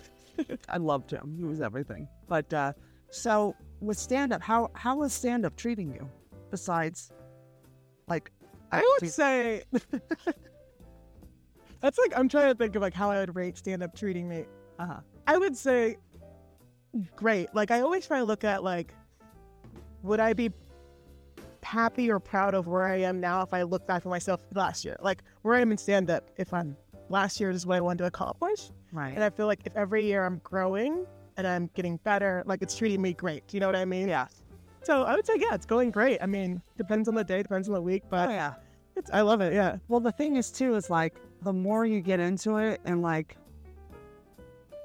I 0.70 0.78
loved 0.78 1.12
him. 1.12 1.36
He 1.38 1.44
was 1.44 1.62
everything. 1.62 2.08
But 2.28 2.54
uh, 2.54 2.74
so 3.10 3.56
with 3.82 3.98
stand 3.98 4.32
up, 4.34 4.42
how 4.42 4.72
how 4.74 5.04
is 5.04 5.14
stand 5.14 5.46
up 5.46 5.56
treating 5.58 5.94
you? 5.94 6.10
Besides, 6.50 7.12
like, 8.08 8.32
I 8.72 8.98
would 9.02 9.12
say 9.12 9.64
that's 11.80 11.98
like 12.00 12.18
I'm 12.18 12.28
trying 12.28 12.52
to 12.52 12.56
think 12.56 12.76
of 12.76 12.82
like 12.82 12.94
how 12.94 13.12
I 13.12 13.20
would 13.20 13.36
rate 13.36 13.58
stand 13.58 13.84
up 13.84 13.96
treating 13.96 14.28
me. 14.28 14.46
uh-huh. 14.80 15.00
I 15.28 15.38
would 15.38 15.56
say 15.56 15.98
great. 17.16 17.54
Like 17.54 17.72
I 17.72 17.82
always 17.82 18.08
try 18.08 18.20
to 18.20 18.24
look 18.24 18.44
at 18.44 18.64
like 18.64 18.94
would 20.02 20.20
I 20.20 20.34
be 20.34 20.52
happy 21.62 22.12
or 22.12 22.20
proud 22.20 22.54
of 22.54 22.68
where 22.68 22.84
I 22.84 22.98
am 22.98 23.20
now 23.20 23.42
if 23.42 23.54
I 23.54 23.64
look 23.64 23.88
back 23.88 24.06
at 24.06 24.10
myself 24.10 24.42
last 24.54 24.84
year? 24.84 24.98
Like 25.02 25.24
where 25.44 25.56
I 25.56 25.62
am 25.62 25.72
in 25.72 25.78
stand 25.78 26.10
up 26.10 26.30
if 26.38 26.54
I'm 26.54 26.76
last 27.10 27.40
year 27.40 27.50
is 27.50 27.66
what 27.66 27.78
I 27.78 27.82
wanted 27.82 28.00
to 28.00 28.06
accomplish. 28.06 28.72
right. 28.92 29.14
And 29.14 29.24
I 29.24 29.30
feel 29.30 29.48
like 29.48 29.62
if 29.66 29.76
every 29.76 30.06
year 30.06 30.26
I'm 30.26 30.40
growing 30.44 31.06
and 31.38 31.48
I'm 31.48 31.70
getting 31.74 31.98
better, 31.98 32.44
like 32.46 32.62
it's 32.62 32.76
treating 32.76 33.02
me 33.02 33.14
great. 33.14 33.48
Do 33.48 33.58
you 33.58 33.62
know 33.62 33.68
what 33.68 33.76
I 33.76 33.86
mean? 33.86 34.08
yeah. 34.08 34.28
So 34.84 35.04
I 35.04 35.16
would 35.16 35.26
say 35.26 35.36
yeah, 35.38 35.54
it's 35.56 35.66
going 35.66 35.92
great. 35.92 36.20
I 36.22 36.26
mean, 36.26 36.62
depends 36.78 37.08
on 37.08 37.16
the 37.16 37.24
day, 37.24 37.42
depends 37.42 37.68
on 37.68 37.74
the 37.74 37.82
week, 37.82 38.04
Oh, 38.06 38.10
but 38.12 38.30
yeah. 38.30 38.54
it's 38.96 39.10
I 39.12 39.22
love 39.22 39.42
it, 39.42 39.54
yeah. 39.54 39.78
Well, 39.88 40.00
the 40.00 40.12
thing 40.12 40.36
is 40.36 40.52
too 40.52 40.76
is 40.76 40.90
like 40.90 41.16
the 41.42 41.54
more 41.54 41.86
you 41.86 42.02
get 42.02 42.20
into 42.20 42.58
it, 42.58 42.82
and 42.86 43.02
like 43.02 43.38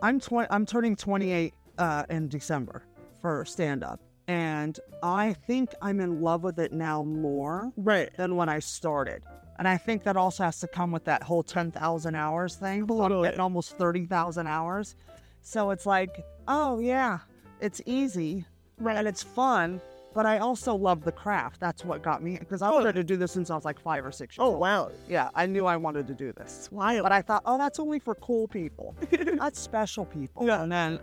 I'm 0.03 0.21
twenty, 0.21 0.47
I'm 0.51 0.65
turning 0.65 0.95
28 0.97 1.53
uh, 1.79 2.05
in 2.11 2.29
December 2.29 2.83
for 3.21 3.45
stand 3.45 3.83
up, 3.83 4.01
and 4.29 4.79
I 5.03 5.33
think 5.47 5.75
I'm 5.83 5.99
in 6.01 6.21
love 6.21 6.45
with 6.45 6.59
it 6.61 6.73
now 6.73 7.03
more 7.03 7.73
Right. 7.77 8.11
than 8.17 8.37
when 8.37 8.49
I 8.49 8.61
started. 8.61 9.23
And 9.59 9.67
I 9.67 9.77
think 9.77 10.05
that 10.05 10.17
also 10.17 10.45
has 10.45 10.61
to 10.61 10.69
come 10.69 10.93
with 10.93 11.03
that 11.07 11.25
whole 11.25 11.43
10,000 11.43 12.15
hours 12.15 12.55
thing. 12.55 12.83
I'm 12.83 12.87
Totally. 12.87 13.27
getting 13.27 13.41
almost 13.41 13.77
30,000 13.77 14.47
hours. 14.47 14.95
So 15.43 15.71
it's 15.71 15.85
like, 15.85 16.25
oh, 16.47 16.79
yeah, 16.79 17.19
it's 17.61 17.81
easy 17.85 18.45
Right. 18.79 18.97
and 18.97 19.07
it's 19.09 19.23
fun, 19.23 19.81
but 20.15 20.27
I 20.27 20.39
also 20.39 20.75
love 20.75 21.05
the 21.05 21.13
craft. 21.13 21.61
That's 21.61 21.85
what 21.85 22.03
got 22.03 22.23
me 22.23 22.39
because 22.39 22.63
I 22.63 22.69
Oh. 22.71 22.75
wanted 22.75 22.95
to 22.95 23.05
do 23.05 23.17
this 23.17 23.33
since 23.33 23.51
I 23.51 23.55
was 23.55 23.65
like 23.65 23.79
five 23.79 24.05
or 24.05 24.13
six 24.13 24.37
years 24.37 24.45
Oh 24.45 24.51
old. 24.53 24.61
wow. 24.61 24.91
Yeah, 25.09 25.31
I 25.35 25.47
knew 25.47 25.67
I 25.67 25.77
wanted 25.77 26.07
to 26.09 26.15
do 26.15 26.33
this. 26.33 26.69
Wild. 26.73 27.03
But 27.03 27.13
I 27.13 27.23
thought, 27.23 27.43
oh, 27.47 27.59
that's 27.59 27.79
only 27.79 27.99
for 27.99 28.15
cool 28.17 28.49
people. 28.49 28.95
not 29.35 29.57
special 29.57 30.05
people. 30.05 30.47
Yeah. 30.47 30.63
And 30.63 30.73
then 30.73 30.99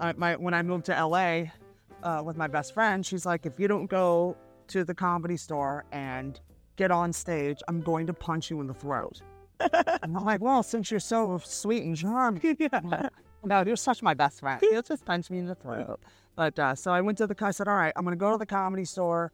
I, 0.00 0.12
my, 0.12 0.36
when 0.36 0.54
I 0.54 0.62
moved 0.62 0.86
to 0.86 0.92
LA 1.06 1.44
uh, 2.02 2.22
with 2.22 2.36
my 2.36 2.46
best 2.46 2.74
friend, 2.74 3.04
she's 3.04 3.24
like, 3.26 3.46
if 3.46 3.58
you 3.58 3.68
don't 3.68 3.86
go 3.86 4.36
to 4.68 4.84
the 4.84 4.94
comedy 4.94 5.36
store 5.36 5.84
and 5.92 6.40
get 6.76 6.90
on 6.90 7.12
stage, 7.12 7.60
I'm 7.68 7.80
going 7.80 8.06
to 8.06 8.14
punch 8.14 8.50
you 8.50 8.60
in 8.60 8.66
the 8.66 8.74
throat. 8.74 9.20
and 9.60 10.16
I'm 10.16 10.24
like, 10.24 10.40
well, 10.40 10.62
since 10.62 10.90
you're 10.90 11.00
so 11.00 11.38
sweet 11.44 11.84
and 11.84 11.96
charming, 11.96 12.56
no, 13.44 13.62
you're 13.62 13.76
such 13.76 14.02
my 14.02 14.14
best 14.14 14.40
friend. 14.40 14.60
You'll 14.62 14.82
just 14.82 15.04
punch 15.04 15.30
me 15.30 15.38
in 15.38 15.46
the 15.46 15.54
throat. 15.54 16.00
But 16.36 16.58
uh, 16.58 16.74
so 16.74 16.90
I 16.92 17.00
went 17.00 17.18
to 17.18 17.26
the, 17.26 17.36
I 17.40 17.50
said, 17.52 17.68
all 17.68 17.76
right, 17.76 17.92
I'm 17.96 18.04
going 18.04 18.16
to 18.16 18.20
go 18.20 18.32
to 18.32 18.38
the 18.38 18.46
comedy 18.46 18.84
store. 18.84 19.32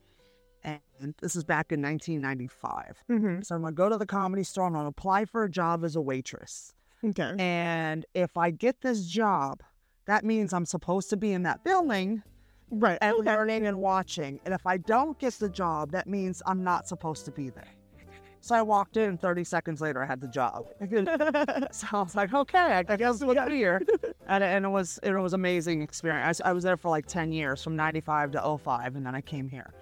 And 0.63 1.15
this 1.23 1.35
is 1.37 1.43
back 1.45 1.73
in 1.73 1.81
1995. 1.81 3.03
Mhm. 3.11 3.45
So 3.47 3.55
I'm 3.55 3.63
going 3.63 3.73
to 3.73 3.77
go 3.77 3.89
to 3.89 3.97
the 3.97 4.05
comedy 4.05 4.43
store. 4.45 4.67
I'm 4.67 4.73
going 4.75 4.85
to 4.85 4.89
apply 4.89 5.25
for 5.25 5.45
a 5.45 5.51
job 5.51 5.85
as 5.85 5.97
a 5.97 6.01
waitress. 6.03 6.75
Okay. 7.03 7.35
And 7.39 8.05
if 8.13 8.37
I 8.37 8.51
get 8.51 8.83
this 8.83 9.07
job, 9.07 9.63
that 10.05 10.23
means 10.23 10.53
I'm 10.53 10.67
supposed 10.67 11.09
to 11.11 11.17
be 11.17 11.33
in 11.33 11.45
that 11.45 11.65
building 11.65 12.23
Right. 12.71 12.99
and 13.01 13.17
Okay. 13.17 13.25
learning 13.35 13.67
and 13.67 13.79
watching. 13.79 14.39
And 14.45 14.53
if 14.53 14.67
I 14.67 14.77
don't 14.77 15.19
get 15.19 15.33
the 15.35 15.49
job, 15.49 15.93
that 15.93 16.07
means 16.07 16.43
I'm 16.45 16.63
not 16.63 16.87
supposed 16.87 17.25
to 17.25 17.31
be 17.33 17.49
there. 17.49 17.69
So 18.43 18.55
I 18.55 18.63
walked 18.63 18.97
in, 18.97 19.19
30 19.19 19.45
seconds 19.45 19.81
later, 19.81 20.03
I 20.03 20.07
had 20.07 20.21
the 20.21 20.29
job. 20.29 20.65
So 21.73 21.87
I 21.93 22.03
was 22.03 22.15
like, 22.17 22.33
okay, 22.33 22.59
I 22.89 22.97
guess 22.97 23.23
we're 23.23 23.49
here. 23.51 23.83
And, 24.27 24.45
and 24.45 24.65
it 24.65 24.69
was 24.69 25.01
it 25.03 25.13
was 25.13 25.33
amazing 25.33 25.83
experience. 25.83 26.41
I, 26.45 26.51
I 26.51 26.53
was 26.53 26.63
there 26.63 26.77
for 26.77 26.89
like 26.89 27.07
10 27.07 27.33
years, 27.33 27.65
from 27.65 27.75
95 27.75 28.31
to 28.33 28.59
05, 28.63 28.95
and 28.97 29.05
then 29.05 29.15
I 29.15 29.21
came 29.21 29.49
here. 29.49 29.73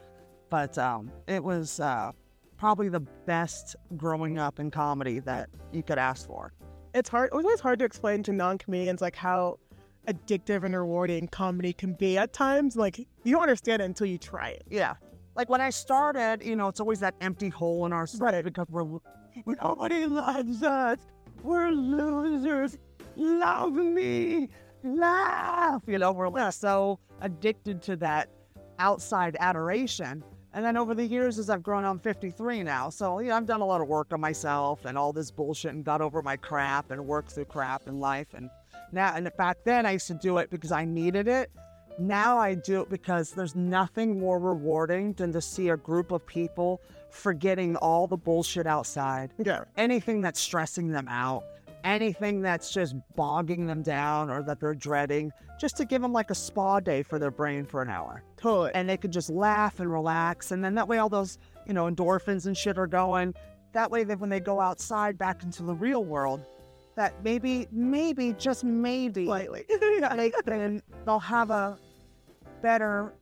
But 0.48 0.78
um, 0.78 1.12
it 1.26 1.44
was 1.44 1.80
uh, 1.80 2.12
probably 2.56 2.88
the 2.88 3.00
best 3.00 3.76
growing 3.98 4.38
up 4.38 4.58
in 4.58 4.70
comedy 4.70 5.18
that 5.20 5.50
you 5.70 5.82
could 5.82 5.98
ask 5.98 6.26
for. 6.26 6.52
it's 6.94 7.10
hard. 7.10 7.28
It 7.30 7.36
was 7.36 7.44
always 7.44 7.60
hard 7.60 7.78
to 7.80 7.84
explain 7.84 8.22
to 8.22 8.32
non-comedians 8.32 9.02
like 9.02 9.14
how 9.16 9.58
addictive 10.08 10.64
and 10.64 10.74
rewarding 10.74 11.28
comedy 11.28 11.74
can 11.74 11.92
be 11.92 12.16
at 12.16 12.32
times. 12.32 12.74
Like 12.74 12.96
you 12.98 13.32
don't 13.34 13.42
understand 13.42 13.82
it 13.82 13.84
until 13.84 14.06
you 14.06 14.16
try 14.16 14.48
it. 14.50 14.62
Yeah. 14.70 14.94
Like 15.38 15.48
when 15.48 15.60
I 15.60 15.70
started, 15.70 16.42
you 16.44 16.56
know, 16.56 16.66
it's 16.66 16.80
always 16.80 16.98
that 16.98 17.14
empty 17.20 17.48
hole 17.48 17.86
in 17.86 17.92
our 17.92 18.08
soul 18.08 18.42
because 18.42 18.66
we're 18.68 18.98
nobody 19.62 20.04
loves 20.04 20.64
us. 20.64 20.98
We're 21.44 21.70
losers. 21.70 22.76
Love 23.14 23.74
me. 23.74 24.48
Laugh. 24.82 25.80
You 25.86 25.98
know, 25.98 26.10
we're 26.10 26.50
so 26.50 26.98
addicted 27.20 27.80
to 27.82 27.94
that 27.98 28.30
outside 28.80 29.36
adoration. 29.38 30.24
And 30.54 30.64
then 30.64 30.76
over 30.76 30.92
the 30.92 31.04
years, 31.04 31.38
as 31.38 31.50
I've 31.50 31.62
grown, 31.62 31.84
I'm 31.84 32.00
53 32.00 32.64
now. 32.64 32.90
So, 32.90 33.20
you 33.20 33.28
know, 33.28 33.36
I've 33.36 33.46
done 33.46 33.60
a 33.60 33.66
lot 33.66 33.80
of 33.80 33.86
work 33.86 34.12
on 34.12 34.20
myself 34.20 34.86
and 34.86 34.98
all 34.98 35.12
this 35.12 35.30
bullshit 35.30 35.72
and 35.72 35.84
got 35.84 36.00
over 36.00 36.20
my 36.20 36.36
crap 36.36 36.90
and 36.90 37.06
worked 37.06 37.30
through 37.30 37.44
crap 37.44 37.86
in 37.86 38.00
life. 38.00 38.34
And 38.34 38.50
now, 38.90 39.14
and 39.14 39.30
back 39.38 39.58
then 39.64 39.86
I 39.86 39.92
used 39.92 40.08
to 40.08 40.14
do 40.14 40.38
it 40.38 40.50
because 40.50 40.72
I 40.72 40.84
needed 40.84 41.28
it. 41.28 41.52
Now 41.98 42.38
I 42.38 42.54
do 42.54 42.80
it 42.82 42.88
because 42.88 43.32
there's 43.32 43.56
nothing 43.56 44.18
more 44.20 44.38
rewarding 44.38 45.14
than 45.14 45.32
to 45.32 45.40
see 45.40 45.70
a 45.70 45.76
group 45.76 46.12
of 46.12 46.24
people 46.26 46.80
forgetting 47.10 47.74
all 47.76 48.06
the 48.06 48.16
bullshit 48.16 48.66
outside, 48.66 49.32
Yeah. 49.38 49.64
anything 49.76 50.20
that's 50.20 50.38
stressing 50.38 50.88
them 50.88 51.08
out, 51.08 51.42
anything 51.84 52.40
that's 52.40 52.70
just 52.70 52.94
bogging 53.16 53.66
them 53.66 53.82
down 53.82 54.30
or 54.30 54.42
that 54.42 54.60
they're 54.60 54.74
dreading, 54.74 55.32
just 55.58 55.76
to 55.78 55.84
give 55.84 56.02
them 56.02 56.12
like 56.12 56.30
a 56.30 56.34
spa 56.34 56.78
day 56.80 57.02
for 57.02 57.18
their 57.18 57.30
brain 57.32 57.64
for 57.64 57.82
an 57.82 57.88
hour. 57.88 58.22
Totally. 58.36 58.70
And 58.74 58.88
they 58.88 58.96
could 58.96 59.12
just 59.12 59.30
laugh 59.30 59.80
and 59.80 59.90
relax. 59.90 60.52
And 60.52 60.62
then 60.62 60.74
that 60.76 60.86
way, 60.86 60.98
all 60.98 61.08
those, 61.08 61.38
you 61.66 61.72
know, 61.72 61.90
endorphins 61.90 62.46
and 62.46 62.56
shit 62.56 62.78
are 62.78 62.86
going. 62.86 63.34
That 63.72 63.90
way, 63.90 64.04
that 64.04 64.20
when 64.20 64.30
they 64.30 64.40
go 64.40 64.60
outside 64.60 65.18
back 65.18 65.42
into 65.42 65.62
the 65.64 65.74
real 65.74 66.04
world, 66.04 66.46
that 66.94 67.14
maybe, 67.24 67.66
maybe, 67.70 68.34
just 68.34 68.64
maybe, 68.64 69.26
Slightly. 69.26 69.64
they, 69.80 70.32
then 70.46 70.82
they'll 71.04 71.18
have 71.18 71.50
a 71.50 71.78
better 72.62 73.12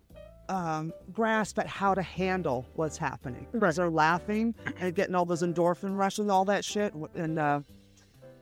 um, 0.48 0.92
grasp 1.12 1.58
at 1.58 1.66
how 1.66 1.92
to 1.94 2.02
handle 2.02 2.66
what's 2.74 2.96
happening. 2.96 3.46
Right. 3.52 3.52
Because 3.60 3.76
they're 3.76 3.90
laughing 3.90 4.54
and 4.78 4.94
getting 4.94 5.14
all 5.14 5.24
those 5.24 5.42
endorphin 5.42 5.96
rushes 5.96 6.20
and 6.20 6.30
all 6.30 6.44
that 6.44 6.64
shit. 6.64 6.94
And, 7.14 7.38
uh, 7.38 7.60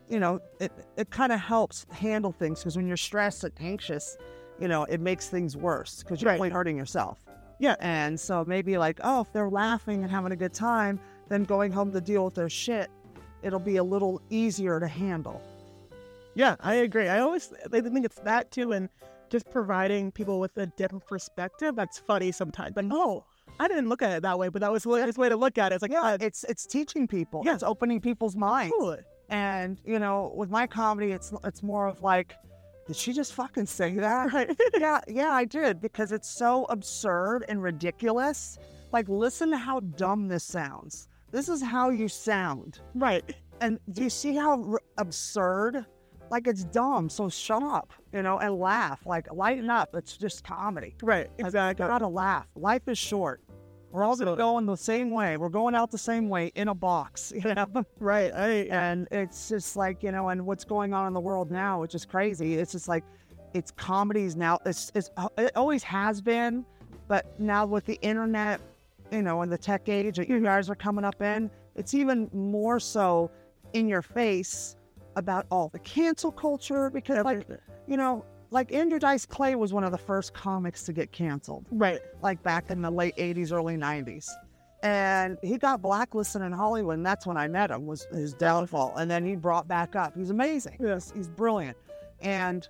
you 0.09 0.19
know, 0.19 0.39
it, 0.59 0.71
it 0.97 1.09
kind 1.09 1.31
of 1.31 1.39
helps 1.39 1.85
handle 1.91 2.31
things 2.31 2.59
because 2.59 2.75
when 2.77 2.87
you're 2.87 2.97
stressed 2.97 3.43
and 3.43 3.53
anxious, 3.59 4.17
you 4.59 4.67
know, 4.67 4.83
it 4.83 5.01
makes 5.01 5.29
things 5.29 5.57
worse 5.57 6.03
because 6.03 6.21
you're 6.21 6.29
Right. 6.29 6.39
only 6.39 6.49
hurting 6.49 6.77
yourself. 6.77 7.25
Yeah. 7.59 7.75
And 7.79 8.19
so 8.19 8.45
maybe 8.45 8.77
like, 8.77 8.99
oh, 9.03 9.21
if 9.21 9.33
they're 9.33 9.49
laughing 9.49 10.03
and 10.03 10.11
having 10.11 10.31
a 10.31 10.35
good 10.35 10.53
time, 10.53 10.99
then 11.27 11.43
going 11.43 11.71
home 11.71 11.91
to 11.91 12.01
deal 12.01 12.25
with 12.25 12.35
their 12.35 12.49
shit, 12.49 12.91
it'll 13.41 13.59
be 13.59 13.77
a 13.77 13.83
little 13.83 14.21
easier 14.29 14.79
to 14.79 14.87
handle. 14.87 15.41
Yeah, 16.35 16.55
I 16.59 16.75
agree. 16.75 17.07
I 17.07 17.19
always 17.19 17.51
I 17.71 17.81
think 17.81 18.05
it's 18.05 18.19
that 18.19 18.51
too, 18.51 18.73
and 18.73 18.89
just 19.35 19.49
providing 19.51 20.11
people 20.11 20.39
with 20.39 20.55
a 20.57 20.67
different 20.81 21.05
perspective. 21.07 21.75
That's 21.75 21.97
funny 21.99 22.31
sometimes. 22.31 22.73
But 22.75 22.85
no, 22.85 23.25
I 23.59 23.67
didn't 23.67 23.89
look 23.89 24.01
at 24.01 24.11
it 24.17 24.21
that 24.23 24.37
way. 24.39 24.47
But 24.49 24.61
that 24.61 24.71
was 24.71 24.83
the 24.83 24.89
way 24.89 25.29
to 25.29 25.35
look 25.45 25.57
at 25.57 25.71
it. 25.71 25.75
It's 25.75 25.81
like 25.81 25.91
yeah, 25.91 26.17
It's 26.19 26.43
it's 26.51 26.65
teaching 26.65 27.07
people. 27.07 27.41
Yeah. 27.45 27.53
It's 27.55 27.63
opening 27.63 27.99
people's 28.01 28.35
minds. 28.35 28.73
cool. 28.77 28.97
And 29.29 29.79
you 29.85 29.99
know, 29.99 30.33
with 30.35 30.49
my 30.49 30.65
comedy, 30.67 31.11
it's 31.11 31.33
it's 31.43 31.61
more 31.63 31.87
of 31.87 32.01
like, 32.01 32.35
did 32.87 32.95
she 32.95 33.11
just 33.13 33.33
fucking 33.33 33.65
say 33.65 33.91
that? 33.95 34.23
Right. 34.33 34.49
yeah, 34.79 34.99
yeah, 35.07 35.31
I 35.31 35.45
did 35.45 35.81
because 35.81 36.11
it's 36.11 36.29
so 36.29 36.65
absurd 36.75 37.43
and 37.49 37.61
ridiculous. 37.61 38.57
Like, 38.91 39.09
listen 39.09 39.49
to 39.51 39.57
how 39.57 39.79
dumb 40.03 40.27
this 40.27 40.43
sounds. 40.43 41.07
This 41.31 41.49
is 41.49 41.61
how 41.61 41.89
you 41.89 42.07
sound. 42.07 42.79
right. 42.93 43.25
And 43.61 43.79
do 43.93 44.03
you 44.03 44.09
see 44.09 44.35
how 44.35 44.51
r- 44.73 44.81
absurd? 44.97 45.85
Like 46.29 46.47
it's 46.47 46.63
dumb. 46.63 47.09
So 47.09 47.29
shut 47.29 47.63
up, 47.63 47.93
you 48.13 48.21
know, 48.21 48.39
and 48.39 48.57
laugh. 48.57 49.05
Like 49.05 49.31
lighten 49.31 49.69
up. 49.69 49.89
It's 49.93 50.17
just 50.17 50.43
comedy. 50.43 50.95
Right. 51.01 51.29
Like, 51.37 51.47
Exactly. 51.47 51.85
You 51.85 51.89
gotta 51.89 52.07
laugh. 52.07 52.47
Life 52.55 52.87
is 52.87 52.97
short. 52.97 53.41
We're 53.91 54.03
all 54.03 54.15
gonna 54.15 54.35
go 54.35 54.57
in 54.57 54.65
the 54.65 54.75
same 54.75 55.09
way. 55.09 55.37
We're 55.37 55.49
going 55.49 55.73
out 55.73 55.89
the 55.89 55.97
same 55.97 56.27
way 56.27 56.51
in 56.55 56.67
a 56.67 56.75
box. 56.75 57.31
You 57.45 57.53
know? 57.53 57.85
Right. 57.99 58.31
I 58.33 58.49
And 58.69 59.07
it's 59.11 59.49
just 59.49 59.75
like, 59.75 60.03
you 60.03 60.11
know, 60.11 60.29
and 60.29 60.45
what's 60.45 60.65
going 60.65 60.93
on 60.93 61.07
in 61.07 61.13
the 61.13 61.19
world 61.19 61.51
now, 61.51 61.79
which 61.79 61.95
is 61.95 62.05
crazy. 62.05 62.55
It's 62.55 62.71
just 62.73 62.87
like, 62.87 63.03
it's 63.53 63.71
comedies 63.71 64.35
now. 64.35 64.59
It's, 64.65 64.91
it's 64.95 65.09
uh, 65.15 65.29
it 65.37 65.55
always 65.55 65.83
has 65.83 66.21
been, 66.21 66.65
but 67.07 67.39
now 67.39 67.65
with 67.65 67.85
the 67.85 67.97
internet, 68.01 68.59
you 69.11 69.21
know, 69.21 69.43
and 69.43 69.51
the 69.51 69.57
tech 69.57 69.87
age 69.87 70.17
that 70.17 70.27
you 70.27 70.41
guys 70.41 70.69
are 70.69 70.75
coming 70.75 71.05
up 71.05 71.21
in, 71.21 71.49
it's 71.75 71.93
even 71.93 72.29
more 72.33 72.79
so 72.79 73.31
in 73.73 73.87
your 73.87 74.01
face 74.01 74.75
about 75.15 75.45
all 75.51 75.69
the 75.69 75.79
cancel 75.79 76.31
culture 76.31 76.89
because, 76.89 77.23
like, 77.23 77.47
you 77.87 77.97
know, 77.97 78.25
like 78.51 78.71
Andrew 78.71 78.99
Dice 78.99 79.25
Clay 79.25 79.55
was 79.55 79.73
one 79.73 79.83
of 79.83 79.91
the 79.91 79.97
first 79.97 80.33
comics 80.33 80.83
to 80.83 80.93
get 80.93 81.11
canceled 81.11 81.65
right. 81.71 81.99
like 82.21 82.41
back 82.43 82.69
in 82.69 82.81
the 82.81 82.91
late 82.91 83.15
80s, 83.17 83.51
early 83.51 83.75
90s. 83.75 84.29
And 84.83 85.37
he 85.41 85.57
got 85.57 85.81
blacklisted 85.81 86.43
in 86.43 86.51
Hollywood, 86.51 86.97
and 86.97 87.05
that's 87.05 87.25
when 87.25 87.37
I 87.37 87.47
met 87.47 87.71
him, 87.71 87.87
was 87.87 88.05
his 88.11 88.33
downfall. 88.33 88.95
And 88.97 89.09
then 89.09 89.25
he 89.25 89.35
brought 89.35 89.67
back 89.67 89.95
up. 89.95 90.15
He's 90.15 90.29
amazing. 90.29 90.77
Yes. 90.79 91.11
He's 91.15 91.27
brilliant. 91.27 91.75
And 92.21 92.67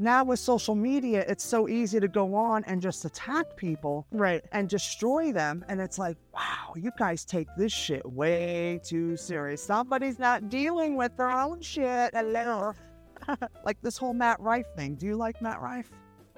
now 0.00 0.24
with 0.24 0.38
social 0.38 0.74
media, 0.74 1.24
it's 1.28 1.44
so 1.44 1.68
easy 1.68 2.00
to 2.00 2.08
go 2.08 2.34
on 2.34 2.64
and 2.64 2.80
just 2.80 3.04
attack 3.04 3.56
people 3.56 4.06
Right. 4.10 4.42
and 4.52 4.68
destroy 4.68 5.32
them. 5.32 5.64
And 5.68 5.80
it's 5.80 5.98
like, 5.98 6.16
wow, 6.34 6.72
you 6.76 6.90
guys 6.98 7.24
take 7.24 7.48
this 7.56 7.72
shit 7.72 8.04
way 8.10 8.80
too 8.82 9.16
serious. 9.16 9.62
Somebody's 9.62 10.18
not 10.18 10.48
dealing 10.48 10.96
with 10.96 11.16
their 11.16 11.30
own 11.30 11.60
shit. 11.60 12.12
Hello. 12.14 12.72
like 13.64 13.76
this 13.82 13.96
whole 13.98 14.14
Matt 14.14 14.40
Rife 14.40 14.66
thing. 14.76 14.94
Do 14.94 15.06
you 15.06 15.16
like 15.16 15.40
Matt 15.42 15.60
Rife? 15.60 15.90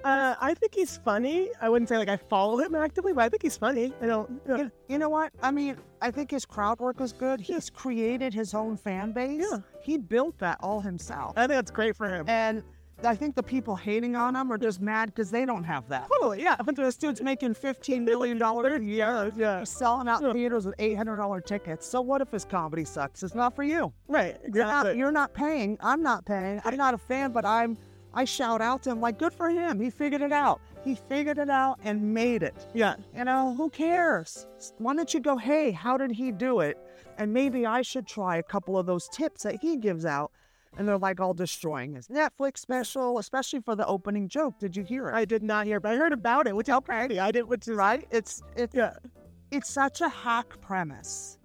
Uh, 0.03 0.35
I 0.41 0.53
think 0.53 0.75
he's 0.75 0.97
funny. 0.97 1.49
I 1.61 1.69
wouldn't 1.69 1.87
say 1.87 1.97
like 1.97 2.09
I 2.09 2.17
follow 2.17 2.57
him 2.57 2.75
actively, 2.75 3.13
but 3.13 3.23
I 3.23 3.29
think 3.29 3.41
he's 3.41 3.55
funny. 3.55 3.93
I 4.01 4.05
don't. 4.07 4.41
Yeah. 4.45 4.57
You, 4.57 4.71
you 4.89 4.97
know 4.97 5.07
what? 5.07 5.31
I 5.41 5.49
mean, 5.49 5.77
I 6.01 6.11
think 6.11 6.29
his 6.29 6.45
crowd 6.45 6.81
work 6.81 6.99
was 6.99 7.13
good. 7.13 7.39
He's 7.39 7.69
created 7.69 8.33
his 8.33 8.53
own 8.53 8.75
fan 8.75 9.13
base. 9.13 9.45
Yeah. 9.49 9.59
He 9.81 9.97
built 9.97 10.37
that 10.39 10.57
all 10.59 10.81
himself. 10.81 11.37
I 11.37 11.41
think 11.47 11.51
that's 11.51 11.71
great 11.71 11.95
for 11.95 12.09
him. 12.09 12.27
And 12.27 12.63
I 13.05 13.15
think 13.15 13.35
the 13.35 13.43
people 13.43 13.75
hating 13.75 14.15
on 14.15 14.35
him 14.35 14.51
are 14.51 14.57
just 14.57 14.81
mad 14.81 15.07
because 15.07 15.29
they 15.31 15.45
don't 15.45 15.63
have 15.63 15.87
that. 15.89 16.07
Totally. 16.13 16.41
Yeah. 16.41 16.55
But 16.63 16.75
this 16.75 16.95
dude's 16.95 17.21
making 17.21 17.55
$15 17.55 18.03
million 18.03 18.41
a 18.41 18.79
year. 18.79 19.31
Yeah. 19.35 19.63
Selling 19.63 20.07
out 20.07 20.21
Yeah. 20.21 20.33
theaters 20.33 20.65
with 20.65 20.77
$800 20.77 21.45
tickets. 21.45 21.85
So 21.85 22.01
what 22.01 22.21
if 22.21 22.31
his 22.31 22.45
comedy 22.45 22.85
sucks? 22.85 23.23
It's 23.23 23.35
not 23.35 23.55
for 23.55 23.63
you. 23.63 23.91
Right. 24.07 24.37
You're 24.53 24.63
not, 24.65 24.81
Exactly. 24.85 24.97
you're 24.99 25.11
not 25.11 25.33
paying. 25.33 25.77
I'm 25.81 26.01
not 26.03 26.25
paying. 26.25 26.61
I'm 26.63 26.77
not 26.77 26.93
a 26.93 26.97
fan, 26.97 27.31
but 27.31 27.45
I'm. 27.45 27.77
I 28.15 28.25
shout 28.25 28.61
out 28.61 28.83
to 28.83 28.91
him 28.91 29.01
like, 29.01 29.17
good 29.17 29.33
for 29.33 29.49
him. 29.49 29.79
He 29.81 29.89
figured 29.89 30.21
it 30.21 30.31
out. 30.31 30.61
He 30.83 30.93
figured 30.93 31.39
it 31.39 31.49
out 31.49 31.79
and 31.83 32.13
made 32.13 32.43
it. 32.43 32.67
Yeah. 32.75 32.95
You 33.17 33.23
know, 33.25 33.55
who 33.57 33.71
cares? 33.71 34.45
Why 34.77 34.95
don't 34.95 35.11
you 35.13 35.19
go, 35.19 35.35
hey, 35.35 35.71
how 35.71 35.97
did 35.97 36.11
he 36.11 36.31
do 36.31 36.59
it? 36.59 36.77
And 37.17 37.33
maybe 37.33 37.65
I 37.65 37.81
should 37.81 38.05
try 38.05 38.37
a 38.37 38.43
couple 38.43 38.77
of 38.77 38.85
those 38.85 39.07
tips 39.09 39.41
that 39.43 39.55
he 39.61 39.77
gives 39.77 40.05
out 40.05 40.31
and 40.77 40.87
they're 40.87 40.97
like 40.97 41.19
all 41.19 41.33
destroying 41.33 41.93
his 41.93 42.07
Netflix 42.07 42.59
special, 42.59 43.19
especially 43.19 43.59
for 43.61 43.75
the 43.75 43.85
opening 43.85 44.27
joke. 44.27 44.59
Did 44.59 44.75
you 44.75 44.83
hear 44.83 45.09
it? 45.09 45.13
I 45.13 45.25
did 45.25 45.43
not 45.43 45.65
hear, 45.65 45.77
it, 45.77 45.83
but 45.83 45.93
I 45.93 45.95
heard 45.95 46.13
about 46.13 46.47
it, 46.47 46.55
which 46.55 46.69
okay. 46.69 47.19
I 47.19 47.31
didn't. 47.31 47.47
Which 47.47 47.67
is 47.67 47.75
right? 47.75 48.07
It's 48.11 48.41
it's 48.55 48.75
yeah. 48.75 48.95
it's 49.51 49.69
such 49.69 50.01
a 50.01 50.09
hack 50.09 50.59
premise. 50.61 51.37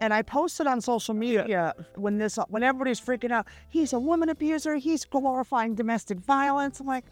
And 0.00 0.14
I 0.14 0.22
posted 0.22 0.66
on 0.66 0.80
social 0.80 1.12
media 1.12 1.44
yeah. 1.46 1.72
when 1.96 2.16
this 2.16 2.38
when 2.48 2.62
everybody's 2.62 3.00
freaking 3.00 3.30
out. 3.30 3.46
He's 3.68 3.92
a 3.92 3.98
woman 3.98 4.30
abuser. 4.30 4.76
He's 4.76 5.04
glorifying 5.04 5.74
domestic 5.74 6.18
violence. 6.20 6.80
I'm 6.80 6.86
like, 6.86 7.04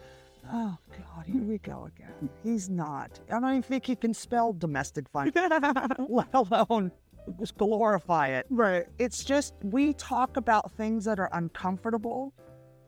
oh 0.51 0.77
god, 0.89 1.25
here 1.27 1.43
we 1.43 1.59
go 1.59 1.87
again. 1.95 2.29
He's 2.43 2.67
not. 2.67 3.19
I 3.29 3.39
don't 3.39 3.49
even 3.49 3.61
think 3.61 3.85
he 3.85 3.95
can 3.95 4.13
spell 4.13 4.53
domestic 4.53 5.07
violence, 5.09 5.35
let 6.09 6.33
alone 6.33 6.91
just 7.39 7.57
glorify 7.57 8.27
it. 8.29 8.45
Right. 8.49 8.85
It's 8.97 9.23
just 9.23 9.53
we 9.63 9.93
talk 9.93 10.37
about 10.37 10.71
things 10.73 11.05
that 11.05 11.19
are 11.19 11.29
uncomfortable 11.33 12.33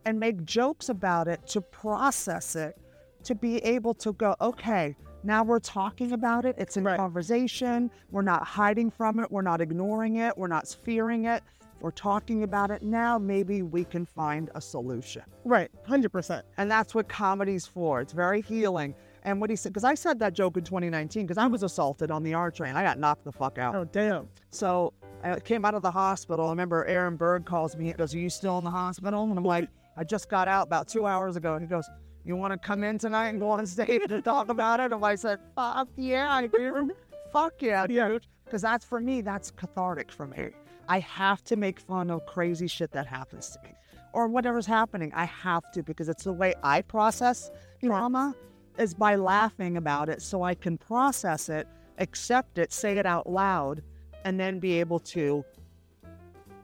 and 0.05 0.19
make 0.19 0.43
jokes 0.45 0.89
about 0.89 1.27
it 1.27 1.45
to 1.47 1.61
process 1.61 2.55
it, 2.55 2.77
to 3.23 3.35
be 3.35 3.57
able 3.59 3.93
to 3.95 4.13
go, 4.13 4.35
okay, 4.41 4.95
now 5.23 5.43
we're 5.43 5.59
talking 5.59 6.13
about 6.13 6.45
it. 6.45 6.55
It's 6.57 6.77
in 6.77 6.83
Right. 6.83 6.97
conversation. 6.97 7.91
We're 8.09 8.23
not 8.23 8.43
hiding 8.43 8.89
from 8.89 9.19
it. 9.19 9.31
We're 9.31 9.43
not 9.43 9.61
ignoring 9.61 10.15
it. 10.15 10.35
We're 10.35 10.47
not 10.47 10.67
fearing 10.67 11.25
it. 11.25 11.43
We're 11.79 11.91
talking 11.91 12.43
about 12.43 12.71
it. 12.71 12.81
Now 12.83 13.17
maybe 13.19 13.61
we 13.61 13.83
can 13.83 14.05
find 14.05 14.49
a 14.55 14.61
solution. 14.61 15.23
Right. 15.45 15.69
Hundred 15.85 16.11
percent. 16.11 16.45
And 16.57 16.69
that's 16.69 16.95
what 16.95 17.07
comedy's 17.07 17.67
for. 17.67 18.01
It's 18.01 18.13
very 18.13 18.41
healing. 18.41 18.95
And 19.23 19.39
what 19.39 19.49
he 19.49 19.55
said, 19.55 19.71
because 19.71 19.83
I 19.83 19.93
said 19.93 20.19
that 20.19 20.33
joke 20.33 20.57
in 20.57 20.63
2019, 20.63 21.25
because 21.25 21.37
I 21.37 21.47
was 21.47 21.63
assaulted 21.63 22.09
on 22.11 22.23
the 22.23 22.33
R 22.33 22.49
train. 22.51 22.75
I 22.75 22.83
got 22.83 22.97
knocked 22.97 23.23
the 23.23 23.31
fuck 23.31 23.57
out. 23.57 23.75
Oh 23.75 23.83
damn. 23.85 24.27
So 24.49 24.93
I 25.23 25.39
came 25.39 25.63
out 25.65 25.75
of 25.75 25.83
the 25.83 25.91
hospital. 25.91 26.47
I 26.47 26.49
remember 26.49 26.85
Aaron 26.85 27.15
Berg 27.17 27.45
calls 27.45 27.75
me. 27.77 27.85
He 27.85 27.93
goes, 27.93 28.15
Are 28.15 28.19
you 28.19 28.29
still 28.29 28.57
in 28.57 28.63
the 28.63 28.71
hospital? 28.71 29.23
And 29.23 29.37
I'm 29.37 29.43
like, 29.45 29.69
I 29.97 30.03
just 30.03 30.29
got 30.29 30.47
out 30.47 30.67
about 30.67 30.87
two 30.87 31.05
hours 31.05 31.35
ago. 31.35 31.59
He 31.59 31.67
goes, 31.67 31.87
You 32.25 32.35
want 32.35 32.51
to 32.53 32.57
come 32.57 32.83
in 32.83 32.97
tonight 32.97 33.27
and 33.29 33.39
go 33.39 33.49
on 33.51 33.65
stage 33.67 34.01
and 34.09 34.23
talk 34.23 34.49
about 34.49 34.79
it? 34.79 34.91
And 34.91 35.03
I 35.05 35.15
said, 35.15 35.39
Fuck 35.55 35.89
yeah, 35.95 36.41
dude. 36.47 36.91
Fuck 37.31 37.61
yeah, 37.61 37.85
Yeah. 37.89 38.07
dude. 38.09 38.27
Because 38.45 38.63
that's 38.63 38.83
for 38.83 38.99
me, 38.99 39.21
that's 39.21 39.51
cathartic 39.51 40.11
for 40.11 40.27
me. 40.27 40.49
I 40.89 40.99
have 40.99 41.41
to 41.45 41.55
make 41.55 41.79
fun 41.79 42.09
of 42.09 42.25
crazy 42.25 42.67
shit 42.67 42.91
that 42.91 43.07
happens 43.07 43.51
to 43.51 43.59
me 43.63 43.73
or 44.13 44.27
whatever's 44.27 44.65
happening. 44.65 45.11
I 45.15 45.23
have 45.25 45.71
to 45.71 45.83
because 45.83 46.09
it's 46.09 46.25
the 46.25 46.33
way 46.33 46.53
I 46.63 46.81
process 46.81 47.49
trauma 47.81 48.35
is 48.77 48.93
by 48.93 49.15
laughing 49.15 49.77
about 49.77 50.09
it 50.09 50.21
so 50.21 50.43
I 50.43 50.55
can 50.55 50.77
process 50.77 51.49
it, 51.49 51.67
accept 51.97 52.57
it, 52.57 52.71
say 52.71 52.97
it 52.97 53.05
out 53.05 53.29
loud, 53.29 53.83
and 54.23 54.39
then 54.39 54.59
be 54.59 54.79
able 54.79 54.99
to 54.99 55.43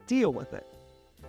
deal 0.08 0.34
with 0.34 0.54
it. 0.54 0.66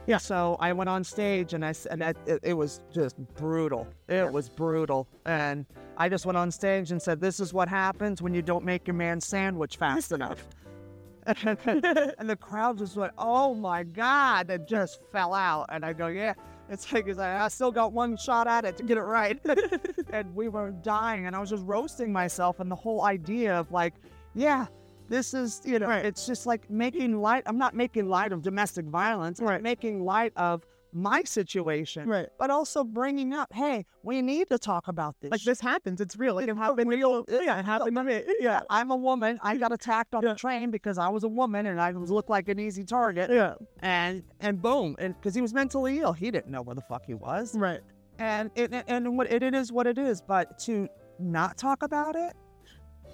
Yeah. 0.06 0.16
So 0.16 0.56
I 0.58 0.72
went 0.72 0.88
on 0.88 1.04
stage 1.04 1.52
and 1.52 1.62
I 1.64 1.74
and 1.90 2.02
I, 2.02 2.14
it, 2.26 2.40
it 2.42 2.54
was 2.54 2.80
just 2.90 3.16
brutal. 3.34 3.86
It 4.08 4.32
was 4.32 4.48
brutal, 4.48 5.06
and 5.26 5.66
I 5.98 6.08
just 6.08 6.24
went 6.24 6.38
on 6.38 6.50
stage 6.50 6.92
and 6.92 7.00
said, 7.00 7.20
"This 7.20 7.40
is 7.40 7.52
what 7.52 7.68
happens 7.68 8.22
when 8.22 8.32
you 8.32 8.40
don't 8.40 8.64
make 8.64 8.86
your 8.86 8.94
man 8.94 9.20
sandwich 9.20 9.76
fast 9.76 10.12
enough." 10.12 10.48
and 11.26 12.30
the 12.30 12.38
crowd 12.40 12.78
just 12.78 12.96
went, 12.96 13.12
"Oh 13.18 13.54
my 13.54 13.82
god!" 13.82 14.48
It 14.48 14.66
just 14.66 15.00
fell 15.12 15.34
out, 15.34 15.66
and 15.68 15.84
I 15.84 15.92
go, 15.92 16.06
"Yeah." 16.06 16.32
It's 16.70 16.92
like, 16.92 17.06
it's 17.08 17.18
like 17.18 17.28
I 17.40 17.48
still 17.48 17.72
got 17.72 17.92
one 17.92 18.16
shot 18.16 18.46
at 18.46 18.64
it 18.64 18.76
to 18.76 18.82
get 18.82 18.98
it 18.98 19.02
right, 19.02 19.40
and 20.12 20.34
we 20.34 20.48
were 20.48 20.70
dying, 20.82 21.26
and 21.26 21.34
I 21.34 21.38
was 21.38 21.50
just 21.50 21.64
roasting 21.64 22.12
myself, 22.12 22.60
and 22.60 22.70
the 22.70 22.76
whole 22.76 23.04
idea 23.04 23.58
of 23.58 23.70
like, 23.72 23.94
yeah, 24.34 24.66
this 25.08 25.32
is 25.32 25.62
you 25.64 25.78
know, 25.78 25.86
Right. 25.88 26.04
it's 26.04 26.26
just 26.26 26.46
like 26.46 26.68
making 26.70 27.20
light. 27.20 27.42
I'm 27.46 27.56
not 27.58 27.74
making 27.74 28.08
light 28.08 28.32
of 28.32 28.42
domestic 28.42 28.84
violence. 28.86 29.40
I'm 29.40 29.62
making 29.62 30.04
light 30.04 30.32
of 30.36 30.66
my 30.92 31.22
situation, 31.22 32.08
Right. 32.08 32.28
but 32.38 32.50
also 32.50 32.82
bringing 32.84 33.32
up, 33.34 33.52
hey, 33.52 33.84
we 34.02 34.22
need 34.22 34.48
to 34.48 34.58
talk 34.58 34.88
about 34.88 35.16
this. 35.20 35.30
Like 35.30 35.42
this 35.42 35.60
happens. 35.60 36.00
It's 36.00 36.16
real. 36.16 36.38
It 36.38 36.48
it 36.48 36.56
happened. 36.56 36.88
real- 36.90 37.24
Yeah, 37.28 37.58
it 37.58 37.64
happened 37.64 37.94
me. 38.06 38.22
Yeah. 38.40 38.60
I'm 38.70 38.90
a 38.90 38.96
woman. 38.96 39.38
I 39.42 39.56
got 39.56 39.72
attacked 39.72 40.14
on 40.14 40.22
Yeah. 40.22 40.30
the 40.32 40.38
train 40.38 40.70
because 40.70 40.96
I 40.98 41.08
was 41.08 41.24
a 41.24 41.28
woman 41.28 41.66
and 41.66 41.80
I 41.80 41.92
was 41.92 42.10
looked 42.10 42.30
like 42.30 42.48
an 42.48 42.58
easy 42.58 42.84
target. 42.84 43.30
Yeah. 43.30 43.54
And 43.80 44.22
and 44.40 44.60
boom, 44.62 44.96
and 44.98 45.14
because 45.14 45.34
he 45.34 45.40
was 45.42 45.52
mentally 45.52 45.98
ill, 46.00 46.12
he 46.12 46.30
didn't 46.30 46.50
know 46.50 46.62
where 46.62 46.74
the 46.74 46.80
fuck 46.82 47.04
he 47.04 47.14
was. 47.14 47.54
Right. 47.56 47.80
And 48.18 48.50
it 48.54 48.72
and- 48.72 48.84
and 48.88 49.16
what 49.18 49.30
it, 49.30 49.42
it 49.42 49.54
is 49.54 49.70
what 49.72 49.86
it 49.86 49.98
is. 49.98 50.22
But 50.22 50.58
to 50.60 50.88
not 51.18 51.56
talk 51.58 51.82
about 51.82 52.16
it, 52.16 52.32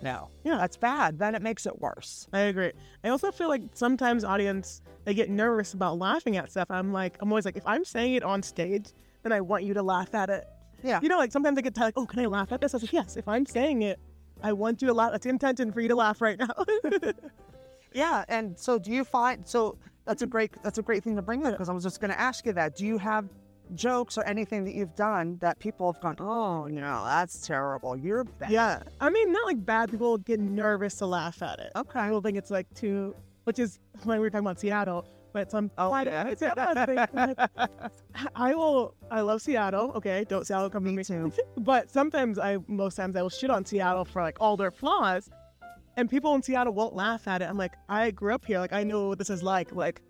no, 0.04 0.30
Yeah. 0.44 0.58
that's 0.58 0.76
bad. 0.76 1.18
Then 1.18 1.34
it 1.34 1.42
makes 1.42 1.66
it 1.66 1.80
worse. 1.80 2.28
I 2.32 2.40
agree. 2.40 2.72
I 3.02 3.08
also 3.08 3.32
feel 3.32 3.48
like 3.48 3.62
sometimes 3.74 4.22
audience 4.22 4.82
they 5.04 5.14
get 5.14 5.28
nervous 5.30 5.74
about 5.74 5.98
laughing 5.98 6.36
at 6.36 6.50
stuff. 6.50 6.70
I'm 6.70 6.92
like, 6.92 7.16
I'm 7.20 7.30
always 7.32 7.44
like, 7.44 7.56
if 7.56 7.66
I'm 7.66 7.84
saying 7.84 8.14
it 8.14 8.22
on 8.22 8.42
stage, 8.42 8.92
then 9.22 9.32
I 9.32 9.40
want 9.40 9.64
you 9.64 9.74
to 9.74 9.82
laugh 9.82 10.14
at 10.14 10.30
it. 10.30 10.44
Yeah. 10.82 11.00
You 11.02 11.08
know, 11.08 11.18
like 11.18 11.32
sometimes 11.32 11.56
they 11.56 11.62
get 11.62 11.76
like, 11.76 11.94
oh, 11.96 12.06
can 12.06 12.20
I 12.20 12.26
laugh 12.26 12.52
at 12.52 12.60
this? 12.60 12.74
I 12.74 12.76
was 12.76 12.82
like, 12.84 12.92
yes. 12.92 13.16
If 13.16 13.26
I'm 13.26 13.44
saying 13.46 13.82
it, 13.82 13.98
I 14.42 14.52
want 14.52 14.82
you 14.82 14.88
to 14.88 14.94
laugh. 14.94 15.12
It's 15.14 15.24
the 15.24 15.30
intention 15.30 15.72
for 15.72 15.80
you 15.80 15.88
to 15.88 15.96
laugh 15.96 16.20
right 16.20 16.38
now. 16.38 16.50
Yeah. 17.92 18.24
And 18.28 18.58
so, 18.58 18.78
do 18.78 18.90
you 18.90 19.04
find 19.04 19.46
so 19.46 19.78
that's 20.04 20.22
a 20.22 20.26
great 20.26 20.50
that's 20.62 20.78
a 20.78 20.82
great 20.82 21.04
thing 21.04 21.14
to 21.16 21.22
bring 21.22 21.46
up 21.46 21.52
because 21.52 21.68
I 21.68 21.72
was 21.72 21.84
just 21.84 22.00
going 22.00 22.10
to 22.10 22.18
ask 22.20 22.44
you 22.44 22.52
that. 22.54 22.76
Do 22.76 22.84
you 22.84 22.98
have 22.98 23.26
jokes 23.74 24.18
or 24.18 24.24
anything 24.24 24.64
that 24.64 24.74
you've 24.74 24.94
done 24.94 25.38
that 25.40 25.58
people 25.58 25.92
have 25.92 26.00
gone, 26.02 26.16
oh 26.20 26.66
no, 26.66 27.04
that's 27.04 27.46
terrible. 27.46 27.96
You're 27.96 28.24
bad. 28.24 28.50
yeah. 28.50 28.82
I 29.00 29.10
mean, 29.10 29.32
not 29.32 29.46
like 29.46 29.64
bad 29.64 29.90
people 29.90 30.18
get 30.18 30.40
nervous 30.40 30.94
to 30.96 31.06
laugh 31.06 31.42
at 31.42 31.58
it. 31.60 31.72
Okay. 31.76 31.98
I 32.00 32.08
don't 32.10 32.22
think 32.22 32.36
it's 32.38 32.50
like 32.50 32.66
too, 32.74 33.14
which 33.44 33.58
is 33.58 33.78
when 34.04 34.18
we 34.18 34.22
were 34.26 34.30
talking 34.30 34.46
about 34.46 34.60
Seattle. 34.60 35.06
But 35.32 35.50
some, 35.50 35.68
Oh, 35.78 35.90
why- 35.90 36.04
yeah. 36.04 36.28
it's. 36.28 36.42
I 38.36 38.54
will. 38.54 38.94
I 39.10 39.20
love 39.20 39.42
Seattle. 39.42 39.92
Okay, 39.96 40.24
don't 40.28 40.46
Seattle 40.46 40.70
come 40.70 40.84
to 40.84 40.90
Me 40.90 40.96
me. 40.98 41.04
too. 41.04 41.32
But 41.58 41.90
sometimes 41.90 42.38
I, 42.38 42.58
most 42.68 42.94
times 42.94 43.16
I 43.16 43.22
will 43.22 43.30
shit 43.30 43.50
on 43.50 43.64
Seattle 43.64 44.04
for 44.04 44.22
like 44.22 44.36
all 44.40 44.56
their 44.56 44.70
flaws, 44.70 45.28
and 45.96 46.08
people 46.08 46.34
in 46.36 46.42
Seattle 46.42 46.72
won't 46.72 46.94
laugh 46.94 47.26
at 47.26 47.42
it. 47.42 47.46
I'm 47.46 47.56
like, 47.58 47.72
I 47.88 48.10
grew 48.12 48.32
up 48.34 48.44
here. 48.44 48.60
Like 48.60 48.72
I 48.72 48.84
know 48.84 49.08
what 49.08 49.18
this 49.18 49.30
is 49.30 49.42
like. 49.42 49.72
Like 49.74 50.02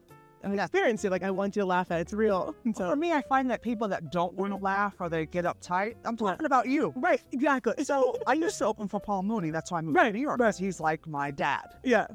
I 0.45 0.53
experienced 0.55 1.05
it. 1.05 1.11
Like 1.11 1.23
I 1.23 1.31
want 1.31 1.57
you 1.57 1.63
to 1.63 1.67
laugh 1.67 1.91
at 1.91 1.99
it. 1.99 2.03
It's 2.03 2.13
real. 2.13 2.55
And 2.65 2.77
For 2.77 2.95
me, 2.97 3.13
I 3.13 3.23
find 3.23 3.51
that 3.51 3.63
people 3.63 3.89
that 3.89 4.13
don't 4.13 4.35
want 4.35 4.53
to 4.53 4.57
laugh 4.59 4.95
or 5.01 5.09
they 5.09 5.27
get 5.27 5.45
uptight, 5.45 5.95
I'm 6.05 6.17
talking 6.17 6.47
about 6.47 6.69
you. 6.69 6.93
right, 6.97 7.23
exactly. 7.33 7.83
So 7.85 8.17
I 8.27 8.35
used 8.35 8.59
to 8.59 8.67
open 8.67 8.89
for 8.89 9.01
Paul 9.01 9.23
Mooney. 9.23 9.51
That's 9.51 9.71
why 9.73 9.79
I 9.79 9.81
moved 9.83 9.97
Right, 9.97 10.09
to 10.09 10.13
New 10.13 10.21
York. 10.21 10.39
right. 10.41 10.55
He's 10.55 10.81
like 10.81 11.07
my 11.07 11.31
dad. 11.31 11.75
Yeah, 11.83 12.07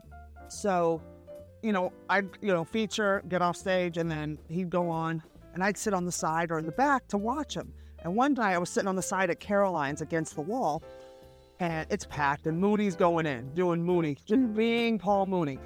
So, 0.48 1.02
you 1.62 1.72
know, 1.74 1.92
I'd, 2.10 2.30
you 2.42 2.54
know, 2.54 2.63
feature, 2.63 3.22
get 3.28 3.42
off 3.42 3.56
stage, 3.58 3.98
and 3.98 4.10
then 4.10 4.38
he'd 4.48 4.70
go 4.70 4.89
on, 4.89 5.22
and 5.54 5.63
I'd 5.63 5.78
sit 5.78 5.94
on 5.94 6.06
the 6.06 6.12
side 6.12 6.52
or 6.52 6.60
in 6.60 6.65
the 6.65 6.72
back 6.72 7.08
to 7.10 7.18
watch 7.18 7.56
him. 7.56 7.74
And 8.04 8.15
one 8.15 8.34
night 8.34 8.54
I 8.54 8.58
was 8.58 8.70
sitting 8.70 8.88
on 8.88 8.96
the 8.96 9.02
side 9.02 9.30
at 9.30 9.39
Caroline's 9.42 10.02
against 10.02 10.36
the 10.36 10.42
wall, 10.42 10.82
and 11.60 11.86
it's 11.89 12.06
packed, 12.06 12.48
and 12.48 12.58
Mooney's 12.58 12.96
going 12.96 13.26
in, 13.26 13.54
doing 13.54 13.84
Mooney, 13.84 14.15
just 14.26 14.54
being 14.54 14.98
Paul 14.98 15.26
Mooney. 15.26 15.60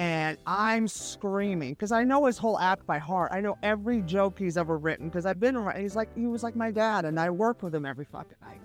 And 0.00 0.38
I'm 0.46 0.88
screaming 0.88 1.74
because 1.74 1.92
I 1.92 2.04
know 2.04 2.24
his 2.24 2.38
whole 2.38 2.58
act 2.58 2.86
by 2.86 2.96
heart. 2.96 3.32
I 3.34 3.42
know 3.42 3.58
every 3.62 4.00
joke 4.00 4.38
he's 4.38 4.56
ever 4.56 4.78
written 4.78 5.10
because 5.10 5.26
I've 5.26 5.38
been 5.38 5.56
around. 5.56 5.78
He's 5.78 5.94
like 5.94 6.08
he 6.16 6.26
was 6.26 6.42
like 6.42 6.56
my 6.56 6.70
dad, 6.70 7.04
and 7.04 7.20
I 7.20 7.28
work 7.28 7.62
with 7.62 7.74
him 7.74 7.84
every 7.84 8.06
fucking 8.06 8.38
night. 8.40 8.62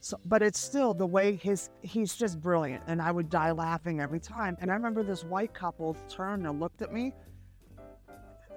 So, 0.00 0.18
but 0.24 0.40
it's 0.40 0.58
still 0.58 0.94
the 0.94 1.06
way 1.06 1.36
his 1.36 1.68
he's 1.82 2.16
just 2.16 2.40
brilliant, 2.40 2.82
and 2.86 3.02
I 3.02 3.10
would 3.10 3.28
die 3.28 3.50
laughing 3.50 4.00
every 4.00 4.20
time. 4.20 4.56
And 4.58 4.70
I 4.70 4.74
remember 4.74 5.02
this 5.02 5.22
white 5.22 5.52
couple 5.52 5.98
turned 6.08 6.46
and 6.46 6.58
looked 6.58 6.80
at 6.80 6.94
me, 6.94 7.12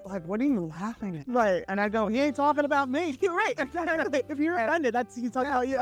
like, 0.06 0.26
"What 0.26 0.40
are 0.40 0.46
you 0.46 0.62
laughing 0.80 1.18
at?" 1.18 1.28
right. 1.28 1.66
And 1.68 1.82
I 1.82 1.90
go, 1.90 2.08
"He 2.08 2.22
ain't 2.22 2.38
talking 2.38 2.64
about 2.64 2.90
me. 2.90 3.18
You're 3.22 3.36
right. 3.36 3.56
Exactly. 3.58 4.24
If 4.30 4.40
you're 4.40 4.58
offended, 4.58 4.96
that's 4.96 5.14
he's 5.14 5.32
talking 5.32 5.52
about 5.52 5.68
you. 5.68 5.78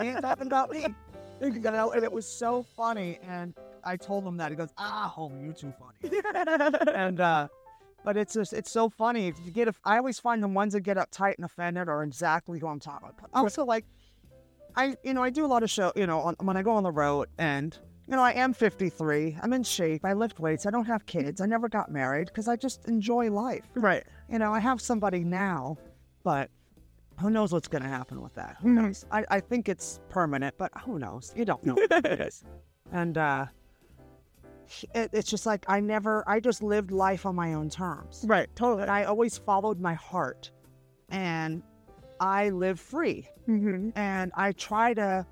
he 0.00 0.10
ain't 0.10 0.22
talking 0.22 0.46
about 0.46 0.70
me." 0.70 0.86
You 1.40 1.50
know, 1.50 1.92
and 1.92 2.02
it 2.02 2.12
was 2.12 2.26
so 2.26 2.62
funny. 2.62 3.18
And 3.28 3.54
I 3.84 3.96
told 3.96 4.24
him 4.24 4.36
that. 4.38 4.50
He 4.50 4.56
goes, 4.56 4.70
"Ah, 4.78 5.12
home, 5.14 5.44
you 5.44 5.52
too 5.52 5.72
funny." 5.78 6.20
and 6.94 7.20
uh, 7.20 7.48
but 8.04 8.16
it's 8.16 8.34
just 8.34 8.52
it's 8.52 8.70
so 8.70 8.88
funny. 8.88 9.28
If 9.28 9.36
you 9.44 9.50
get, 9.50 9.68
I 9.84 9.98
always 9.98 10.18
find 10.18 10.42
the 10.42 10.48
ones 10.48 10.72
that 10.72 10.80
get 10.80 10.96
uptight 10.96 11.36
and 11.36 11.44
offended 11.44 11.88
are 11.88 12.02
exactly 12.02 12.58
who 12.58 12.66
I'm 12.66 12.80
talking 12.80 13.10
about. 13.16 13.30
Also, 13.34 13.64
like, 13.64 13.84
I 14.74 14.96
you 15.02 15.12
know 15.12 15.22
I 15.22 15.30
do 15.30 15.44
a 15.44 15.48
lot 15.48 15.62
of 15.62 15.70
show. 15.70 15.92
You 15.96 16.06
know, 16.06 16.20
on, 16.20 16.36
when 16.40 16.56
I 16.56 16.62
go 16.62 16.72
on 16.72 16.82
the 16.82 16.92
road, 16.92 17.28
and 17.38 17.76
you 18.06 18.16
know 18.16 18.22
I 18.22 18.32
am 18.32 18.52
53. 18.54 19.38
I'm 19.42 19.52
in 19.52 19.62
shape. 19.62 20.04
I 20.04 20.14
lift 20.14 20.40
weights. 20.40 20.66
I 20.66 20.70
don't 20.70 20.86
have 20.86 21.04
kids. 21.06 21.40
I 21.40 21.46
never 21.46 21.68
got 21.68 21.90
married 21.90 22.28
because 22.28 22.48
I 22.48 22.56
just 22.56 22.86
enjoy 22.86 23.30
life. 23.30 23.64
right. 23.74 24.04
You 24.28 24.38
know, 24.38 24.52
I 24.52 24.58
have 24.58 24.80
somebody 24.80 25.22
now, 25.22 25.76
but 26.24 26.50
who 27.18 27.30
knows 27.30 27.52
what's 27.52 27.68
going 27.68 27.82
to 27.82 27.88
happen 27.88 28.20
with 28.20 28.34
that? 28.34 28.56
Who 28.60 28.70
knows? 28.70 29.04
I, 29.10 29.24
I 29.30 29.40
think 29.40 29.68
it's 29.68 30.00
permanent, 30.08 30.54
but 30.58 30.70
who 30.84 30.98
knows? 30.98 31.32
You 31.36 31.44
don't 31.44 31.64
know. 31.64 31.76
And 32.92 33.18
uh, 33.18 33.46
it, 34.94 35.10
it's 35.12 35.28
just 35.28 35.44
like 35.44 35.64
I 35.68 35.80
never, 35.80 36.22
I 36.26 36.38
just 36.38 36.62
lived 36.62 36.92
life 36.92 37.26
on 37.26 37.34
my 37.34 37.54
own 37.54 37.68
terms. 37.68 38.24
Right. 38.28 38.48
Totally. 38.54 38.82
And 38.82 38.90
I 38.90 39.04
always 39.04 39.38
followed 39.38 39.80
my 39.80 39.94
heart 39.94 40.52
and 41.08 41.62
I 42.20 42.50
live 42.50 42.78
free. 42.78 43.28
hmm 43.46 43.90
And 43.96 44.30
I 44.36 44.52
try 44.52 44.94
to 44.94 45.26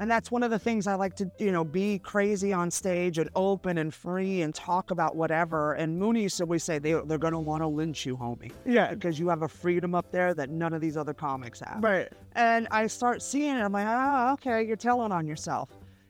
And 0.00 0.08
that's 0.10 0.30
one 0.30 0.42
of 0.44 0.50
the 0.52 0.58
things 0.58 0.86
I 0.86 0.94
like 0.94 1.16
to, 1.16 1.30
you 1.38 1.50
know, 1.50 1.64
be 1.64 1.98
crazy 1.98 2.52
on 2.52 2.70
stage 2.70 3.18
and 3.18 3.28
open 3.34 3.78
and 3.78 3.92
free 3.92 4.42
and 4.42 4.54
talk 4.54 4.92
about 4.92 5.16
whatever. 5.16 5.72
And 5.74 5.98
Mooney 5.98 6.22
used 6.22 6.36
to 6.38 6.44
always 6.44 6.62
say 6.62 6.78
they, 6.78 6.92
they're 6.92 7.18
going 7.18 7.32
to 7.32 7.38
want 7.40 7.62
to 7.62 7.66
lynch 7.66 8.06
you, 8.06 8.16
homie, 8.16 8.52
Yeah. 8.64 8.94
because 8.94 9.18
you 9.18 9.28
have 9.28 9.42
a 9.42 9.48
freedom 9.48 9.96
up 9.96 10.12
there 10.12 10.34
that 10.34 10.50
none 10.50 10.72
of 10.72 10.80
these 10.80 10.96
other 10.96 11.14
comics 11.14 11.58
have. 11.60 11.82
Right. 11.82 12.08
And 12.36 12.68
I 12.70 12.86
start 12.86 13.22
seeing 13.22 13.56
it. 13.56 13.60
I'm 13.60 13.72
like, 13.72 13.86
oh, 13.88 14.32
okay, 14.34 14.64
you're 14.64 14.76
telling 14.76 15.10
on 15.10 15.26
yourself. 15.26 15.68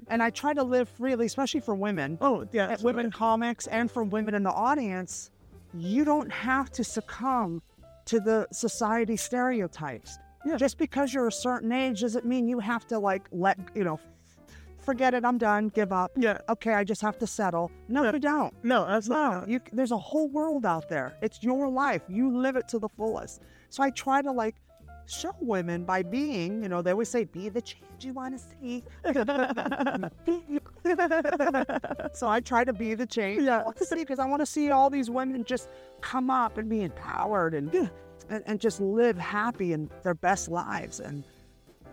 And 0.08 0.22
I 0.22 0.30
try 0.30 0.52
to 0.54 0.62
live 0.62 0.88
freely, 0.88 1.24
especially 1.26 1.60
for 1.60 1.74
women, 1.74 2.18
Oh, 2.20 2.46
yeah. 2.52 2.68
at 2.68 2.82
women 2.82 3.10
comics, 3.10 3.66
and 3.68 3.90
for 3.90 4.04
women 4.04 4.34
in 4.34 4.42
the 4.42 4.52
audience. 4.52 5.30
You 5.74 6.04
don't 6.04 6.30
have 6.32 6.70
to 6.72 6.84
succumb 6.84 7.62
to 8.06 8.20
the 8.20 8.46
society 8.52 9.16
stereotypes. 9.16 10.18
Yeah. 10.48 10.56
Just 10.56 10.78
because 10.78 11.12
you're 11.12 11.28
a 11.28 11.32
certain 11.32 11.72
age 11.72 12.00
doesn't 12.00 12.24
mean 12.24 12.48
you 12.48 12.58
have 12.58 12.86
to 12.88 12.98
like 12.98 13.28
let 13.32 13.58
you 13.74 13.84
know, 13.84 14.00
forget 14.80 15.14
it. 15.14 15.24
I'm 15.24 15.38
done. 15.38 15.68
Give 15.68 15.92
up. 15.92 16.12
Yeah. 16.16 16.38
Okay, 16.48 16.74
I 16.74 16.84
just 16.84 17.02
have 17.02 17.18
to 17.18 17.26
settle. 17.26 17.70
No, 17.88 18.04
Yeah. 18.04 18.12
you 18.12 18.18
don't. 18.18 18.54
No, 18.64 18.86
that's 18.86 19.08
No, 19.08 19.14
not. 19.40 19.48
you, 19.48 19.60
there's 19.72 19.92
a 19.92 19.98
whole 19.98 20.28
world 20.28 20.64
out 20.64 20.88
there. 20.88 21.16
It's 21.22 21.42
your 21.42 21.68
life. 21.68 22.02
You 22.08 22.36
live 22.36 22.56
it 22.56 22.68
to 22.68 22.78
the 22.78 22.88
fullest. 22.88 23.42
So 23.68 23.82
I 23.82 23.90
try 23.90 24.22
to 24.22 24.32
like 24.32 24.56
show 25.06 25.34
women 25.40 25.84
by 25.84 26.02
being, 26.02 26.62
you 26.62 26.68
know, 26.68 26.82
they 26.82 26.90
always 26.92 27.08
say, 27.08 27.24
be 27.24 27.48
the 27.48 27.62
change 27.62 28.04
you 28.04 28.12
want 28.12 28.38
to 28.38 28.44
see. 28.60 28.84
so 32.12 32.28
I 32.28 32.40
try 32.40 32.64
to 32.64 32.72
be 32.72 32.94
the 32.94 33.06
change 33.06 33.42
Yeah. 33.42 33.60
I 33.60 33.64
want 33.64 33.76
to 33.78 33.84
see 33.86 33.96
because 33.96 34.18
I 34.18 34.26
want 34.26 34.40
to 34.40 34.46
see 34.46 34.70
all 34.70 34.90
these 34.90 35.10
women 35.10 35.44
just 35.44 35.68
come 36.00 36.30
up 36.30 36.58
and 36.58 36.68
be 36.68 36.82
empowered 36.82 37.54
and, 37.54 37.90
and, 38.28 38.42
and 38.46 38.60
just 38.60 38.80
live 38.80 39.16
happy 39.18 39.72
in 39.72 39.90
their 40.02 40.14
best 40.14 40.48
lives. 40.48 41.00
And 41.00 41.24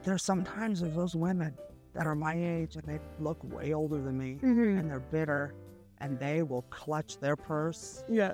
there's 0.04 0.24
sometimes 0.24 0.82
there's 0.82 0.96
those 0.96 1.16
women 1.16 1.56
that 1.94 2.06
are 2.08 2.16
my 2.16 2.34
age 2.36 2.76
and 2.76 2.84
they 2.86 3.00
look 3.20 3.38
way 3.44 3.74
older 3.74 4.02
than 4.02 4.18
me 4.18 4.38
Mhm. 4.42 4.80
and 4.80 4.90
they're 4.92 5.00
bitter 5.00 5.54
and 6.00 6.20
they 6.20 6.44
will 6.44 6.64
clutch 6.64 7.18
their 7.20 7.36
purse 7.38 8.04
Yeah. 8.10 8.34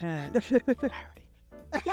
and 0.00 0.42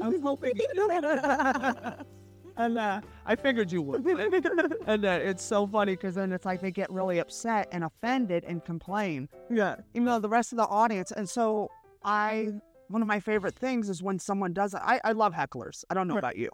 I 0.00 0.08
was 0.08 0.20
hoping. 0.22 0.52
and 2.56 2.78
uh, 2.78 3.00
I 3.26 3.36
figured 3.36 3.72
you 3.72 3.82
would. 3.82 4.04
and 4.86 5.04
uh, 5.04 5.08
it's 5.22 5.42
so 5.42 5.66
funny 5.66 5.92
because 5.94 6.14
then 6.14 6.32
it's 6.32 6.44
like 6.44 6.60
they 6.60 6.70
get 6.70 6.90
really 6.90 7.18
upset 7.18 7.68
and 7.72 7.84
offended 7.84 8.44
and 8.44 8.64
complain, 8.64 9.28
Yeah. 9.50 9.76
even 9.94 10.06
though 10.06 10.18
the 10.18 10.28
rest 10.28 10.52
of 10.52 10.58
the 10.58 10.66
audience. 10.66 11.12
And 11.12 11.28
so 11.28 11.70
I, 12.04 12.48
one 12.88 13.02
of 13.02 13.08
my 13.08 13.20
favorite 13.20 13.54
things 13.54 13.88
is 13.88 14.02
when 14.02 14.18
someone 14.18 14.52
does 14.52 14.74
it. 14.74 14.80
I, 14.84 15.00
I 15.04 15.12
love 15.12 15.32
hecklers. 15.34 15.84
I 15.90 15.94
don't 15.94 16.08
know 16.08 16.14
Right. 16.14 16.20
about 16.20 16.36
you. 16.36 16.50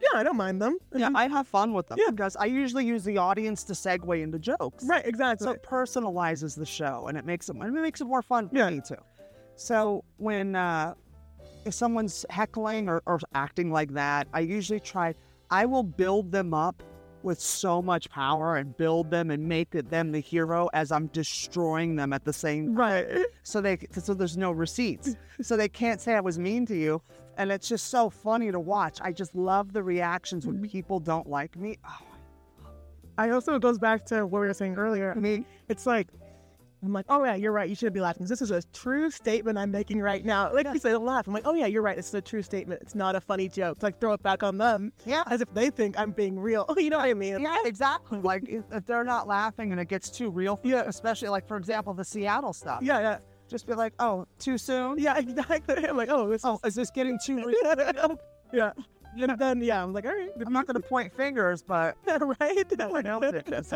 Yeah, 0.00 0.20
I 0.20 0.22
don't 0.22 0.36
mind 0.36 0.62
them. 0.62 0.78
Yeah, 0.94 1.10
I 1.14 1.26
have 1.26 1.48
fun 1.48 1.72
with 1.72 1.88
them 1.88 1.98
Yeah. 2.00 2.10
because 2.12 2.36
I 2.36 2.44
usually 2.44 2.84
use 2.86 3.02
the 3.02 3.18
audience 3.18 3.64
to 3.64 3.72
segue 3.72 4.22
into 4.22 4.38
jokes. 4.38 4.84
Right, 4.86 5.04
exactly. 5.04 5.44
So 5.44 5.50
it 5.50 5.62
personalizes 5.64 6.56
the 6.56 6.66
show 6.66 7.06
and 7.08 7.18
it 7.18 7.24
makes 7.24 7.48
it 7.48 7.56
it 7.56 7.72
makes 7.72 8.00
it 8.00 8.04
more 8.06 8.22
fun 8.22 8.48
for 8.48 8.56
Yeah. 8.56 8.70
me 8.70 8.80
too. 8.86 8.94
So 9.56 10.04
when 10.18 10.54
uh, 10.54 10.94
if 11.64 11.74
someone's 11.74 12.24
heckling 12.30 12.88
or, 12.88 13.02
or 13.06 13.18
acting 13.34 13.72
like 13.72 13.92
that, 13.94 14.28
I 14.32 14.40
usually 14.40 14.78
try. 14.80 15.14
I 15.50 15.66
will 15.66 15.82
build 15.82 16.30
them 16.32 16.52
up 16.52 16.82
with 17.22 17.40
so 17.40 17.82
much 17.82 18.08
power 18.10 18.56
and 18.56 18.76
build 18.76 19.10
them 19.10 19.30
and 19.30 19.46
make 19.46 19.70
them 19.70 20.12
the 20.12 20.20
hero 20.20 20.68
as 20.72 20.92
I'm 20.92 21.08
destroying 21.08 21.96
them 21.96 22.12
at 22.12 22.24
the 22.24 22.32
same. 22.32 22.74
right. 22.74 23.06
So 23.42 23.60
they 23.60 23.78
so 23.92 24.14
there's 24.14 24.36
no 24.36 24.52
receipts, 24.52 25.16
so 25.42 25.56
they 25.56 25.68
can't 25.68 26.00
say 26.00 26.14
I 26.14 26.20
was 26.20 26.38
mean 26.38 26.66
to 26.66 26.76
you. 26.76 27.02
And 27.36 27.52
it's 27.52 27.68
just 27.68 27.88
so 27.88 28.10
funny 28.10 28.50
to 28.50 28.58
watch. 28.58 28.98
I 29.00 29.12
just 29.12 29.34
love 29.34 29.72
the 29.72 29.82
reactions 29.82 30.44
when 30.44 30.56
mm-hmm. 30.56 30.66
people 30.66 30.98
don't 30.98 31.28
like 31.28 31.56
me. 31.56 31.78
Oh, 31.88 32.02
I 33.16 33.30
also 33.30 33.54
it 33.54 33.62
goes 33.62 33.78
back 33.78 34.04
to 34.06 34.26
what 34.26 34.40
we 34.40 34.46
were 34.46 34.54
saying 34.54 34.76
earlier. 34.76 35.10
I 35.10 35.14
mm-hmm. 35.14 35.22
mean, 35.22 35.46
it's 35.68 35.86
like 35.86 36.08
I'm 36.82 36.92
like, 36.92 37.06
oh 37.08 37.24
yeah, 37.24 37.34
you're 37.34 37.50
right. 37.52 37.68
You 37.68 37.74
should 37.74 37.92
be 37.92 38.00
laughing. 38.00 38.24
This 38.26 38.40
is 38.40 38.50
a 38.52 38.62
true 38.72 39.10
statement 39.10 39.58
I'm 39.58 39.70
making 39.72 40.00
right 40.00 40.24
now. 40.24 40.52
Like 40.52 40.66
you 40.72 40.78
say, 40.78 40.94
laugh. 40.94 41.26
I'm 41.26 41.32
like, 41.32 41.46
oh 41.46 41.54
yeah, 41.54 41.66
you're 41.66 41.82
right. 41.82 41.96
This 41.96 42.08
is 42.08 42.14
a 42.14 42.20
true 42.20 42.42
statement. 42.42 42.80
It's 42.82 42.94
not 42.94 43.16
a 43.16 43.20
funny 43.20 43.48
joke. 43.48 43.76
It's 43.76 43.82
like 43.82 44.00
throw 44.00 44.12
it 44.12 44.22
back 44.22 44.42
on 44.44 44.58
them 44.58 44.92
yeah, 45.04 45.24
as 45.26 45.40
if 45.40 45.52
they 45.54 45.70
think 45.70 45.98
I'm 45.98 46.12
being 46.12 46.38
real. 46.38 46.66
you 46.76 46.90
know 46.90 46.98
what 46.98 47.08
I 47.08 47.14
mean? 47.14 47.40
Yeah, 47.40 47.56
exactly. 47.64 48.20
Like 48.20 48.44
if 48.48 48.86
they're 48.86 49.02
not 49.04 49.26
laughing 49.26 49.72
and 49.72 49.80
it 49.80 49.88
gets 49.88 50.08
too 50.08 50.30
real, 50.30 50.56
for 50.56 50.68
Yeah. 50.68 50.82
especially 50.86 51.28
like 51.30 51.48
for 51.48 51.56
example 51.56 51.94
the 51.94 52.04
Seattle 52.04 52.52
stuff. 52.52 52.80
Yeah, 52.82 53.00
yeah, 53.00 53.18
Just 53.48 53.66
be 53.66 53.74
like, 53.74 53.94
oh, 53.98 54.26
too 54.38 54.56
soon. 54.58 54.98
yeah, 54.98 55.18
exactly. 55.18 55.84
I'm 55.86 55.96
like, 55.96 56.10
oh, 56.10 56.28
this 56.28 56.44
Oh, 56.44 56.60
is 56.64 56.76
this 56.76 56.90
getting 56.92 57.18
too 57.24 57.44
real? 57.44 58.18
yeah. 58.52 58.72
And 59.18 59.36
then 59.38 59.60
yeah, 59.62 59.82
I'm 59.82 59.92
like, 59.92 60.06
all 60.06 60.12
right, 60.14 60.30
I'm 60.46 60.52
not 60.52 60.66
going 60.66 60.80
to 60.80 60.86
point 60.88 61.12
fingers, 61.12 61.60
but 61.62 61.96
right? 62.06 62.90
what 62.90 63.04
else 63.06 63.24
it 63.24 63.48
is? 63.52 63.72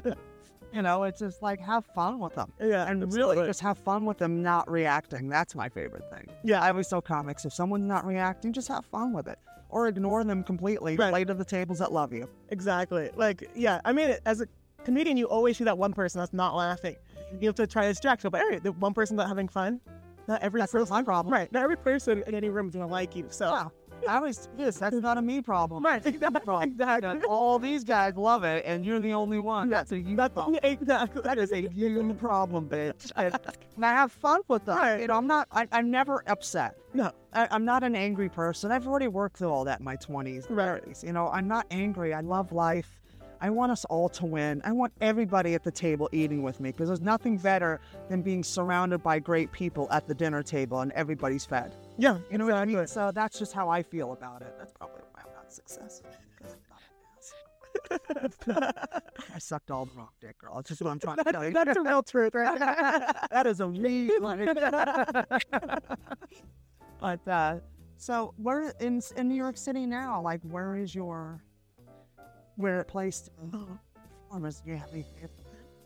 You 0.73 0.83
know, 0.83 1.03
it's 1.05 1.19
just 1.19 1.43
like 1.43 1.61
have 1.61 1.85
fun 1.95 2.19
with 2.19 2.35
them. 2.35 2.53
Yeah, 2.61 2.87
And 2.89 3.03
absolutely. 3.03 3.37
really 3.37 3.49
just 3.49 3.61
have 3.61 3.79
fun 3.79 4.05
with 4.05 4.19
them 4.19 4.43
not 4.43 4.71
reacting. 4.71 5.29
That's 5.29 5.55
my 5.55 5.69
favorite 5.69 6.09
thing. 6.11 6.27
Yeah. 6.45 6.63
I 6.63 6.71
always 6.71 6.89
tell 6.89 7.03
comics 7.03 7.45
if 7.45 7.53
someone's 7.53 7.87
not 7.87 8.05
reacting, 8.07 8.53
just 8.53 8.69
have 8.69 8.85
fun 8.87 9.13
with 9.13 9.29
it. 9.29 9.39
Or 9.69 9.89
ignore 9.89 10.23
them 10.25 10.43
completely. 10.43 10.97
Right. 10.97 11.11
Play 11.11 11.25
to 11.25 11.35
the 11.35 11.45
tables 11.45 11.79
that 11.79 11.93
love 11.93 12.13
you. 12.13 12.29
Exactly. 12.51 13.11
Like, 13.17 13.51
yeah, 13.55 13.81
I 13.85 13.93
mean, 13.93 14.17
as 14.27 14.41
a 14.43 14.47
comedian, 14.85 15.17
you 15.17 15.27
always 15.27 15.57
see 15.57 15.65
that 15.65 15.79
one 15.79 15.93
person 15.95 16.19
that's 16.21 16.33
not 16.35 16.55
laughing. 16.55 16.97
You 17.41 17.49
have 17.49 17.55
to 17.57 17.67
try 17.67 17.83
to 17.85 17.89
distract. 17.89 18.23
So, 18.23 18.31
but 18.31 18.43
hey, 18.51 18.59
the 18.59 18.73
one 18.73 18.93
person 18.93 19.17
not 19.17 19.29
having 19.29 19.49
fun, 19.49 19.81
not 20.29 20.43
every 20.43 20.61
That's 20.61 20.73
person, 20.73 20.93
my 20.95 21.03
problem. 21.03 21.33
right? 21.33 21.51
Not 21.53 21.63
every 21.65 21.77
person 21.79 22.23
in 22.27 22.35
any 22.35 22.51
room 22.51 22.69
is 22.69 22.75
gonna 22.75 22.87
like 22.87 23.17
you. 23.17 23.27
So, 23.31 23.51
Wow. 23.51 23.73
I 24.09 24.17
always 24.17 24.49
yes, 24.57 24.79
that's 24.79 24.97
not 24.97 25.19
a 25.19 25.23
me 25.23 25.41
problem. 25.43 25.85
right, 25.85 26.05
exactly, 26.07 26.57
exactly. 26.63 27.21
All 27.29 27.59
these 27.59 27.85
guys 27.85 28.17
love 28.17 28.45
it, 28.45 28.65
and 28.67 28.85
you're 28.85 29.01
the 29.01 29.13
only 29.13 29.39
one. 29.39 29.69
That's 29.71 29.93
a 29.93 29.99
you 29.99 30.17
That's 30.17 30.35
problem. 30.35 30.59
exactly. 30.63 31.23
That 31.23 31.39
is 31.39 31.53
a 31.53 31.63
you 31.63 32.15
problem, 32.19 32.69
bitch. 32.69 33.13
And, 33.23 33.35
and 33.77 33.85
I 33.85 33.91
have 33.93 34.11
fun 34.13 34.41
with 34.49 34.65
them. 34.65 34.77
Right. 34.79 35.01
You 35.01 35.07
know, 35.07 35.17
I'm 35.17 35.27
not. 35.27 35.47
I, 35.53 35.67
I'm 35.73 35.91
never 35.91 36.23
upset. 36.27 36.77
No, 36.95 37.13
I, 37.33 37.49
I'm 37.51 37.65
not 37.65 37.83
an 37.85 37.95
angry 37.95 38.29
person. 38.29 38.71
I've 38.73 38.87
already 38.87 39.09
worked 39.09 39.39
through 39.39 39.51
all 39.51 39.65
that 39.65 39.79
in 39.81 39.85
my 39.85 39.97
20s, 39.97 40.47
Right. 40.51 40.83
30s. 40.85 41.05
You 41.05 41.13
know, 41.13 41.29
I'm 41.29 41.47
not 41.49 41.67
angry. 41.71 42.13
I 42.15 42.21
love 42.21 42.53
life. 42.53 43.01
I 43.41 43.51
want 43.51 43.73
us 43.73 43.85
all 43.87 44.09
to 44.11 44.25
win. 44.27 44.63
I 44.65 44.71
want 44.71 44.93
everybody 45.01 45.55
at 45.55 45.65
the 45.65 45.71
table 45.73 46.09
eating 46.13 46.43
with 46.45 46.61
me 46.61 46.71
because 46.71 46.89
there's 46.89 47.01
nothing 47.01 47.39
better 47.39 47.81
than 48.09 48.23
being 48.23 48.45
surrounded 48.45 49.03
by 49.03 49.19
great 49.19 49.51
people 49.51 49.89
at 49.91 50.07
the 50.07 50.15
dinner 50.15 50.45
table 50.45 50.79
and 50.81 50.93
everybody's 50.93 51.45
fed. 51.45 51.75
Yeah, 51.99 52.19
You 52.31 52.39
know 52.39 52.47
what 52.47 52.55
I 52.55 52.65
mean? 52.65 52.87
So 52.87 53.11
that's 53.13 53.39
just 53.39 53.53
how 53.53 53.69
I 53.69 53.83
feel 53.83 54.13
about 54.13 54.43
it. 54.43 54.55
That's 54.59 54.73
probably 54.73 55.03
why 55.13 55.23
I'm 55.25 55.35
not 55.35 55.53
successful. 55.53 56.11
I 59.35 59.39
sucked 59.39 59.71
all 59.71 59.87
the 59.87 59.95
wrong 59.95 60.09
dick, 60.21 60.39
girl. 60.39 60.57
That's 60.57 60.69
just 60.69 60.83
what 60.83 60.91
I'm 60.91 60.99
trying 60.99 61.19
to 61.19 61.25
tell 61.25 61.45
you. 61.45 61.53
that's 61.53 61.77
a 61.77 61.83
real 61.83 62.03
truth, 62.03 62.35
right? 62.35 62.59
that 63.31 63.47
is 63.47 63.61
a 63.61 63.69
me. 63.69 64.11
but 67.01 67.29
uh, 67.29 67.57
so 67.97 68.35
we're 68.39 68.71
in 68.81 69.01
in 69.17 69.29
New 69.29 69.35
York 69.35 69.57
City 69.57 69.87
now. 69.87 70.21
Like, 70.23 70.41
where 70.43 70.77
is 70.77 70.95
your 70.95 71.43
where 72.57 72.85
place 72.85 73.23
to 73.23 73.31
perform? 73.31 73.81
Is 74.47 74.63
you 74.65 74.77
have 74.77 74.89
any 74.93 75.05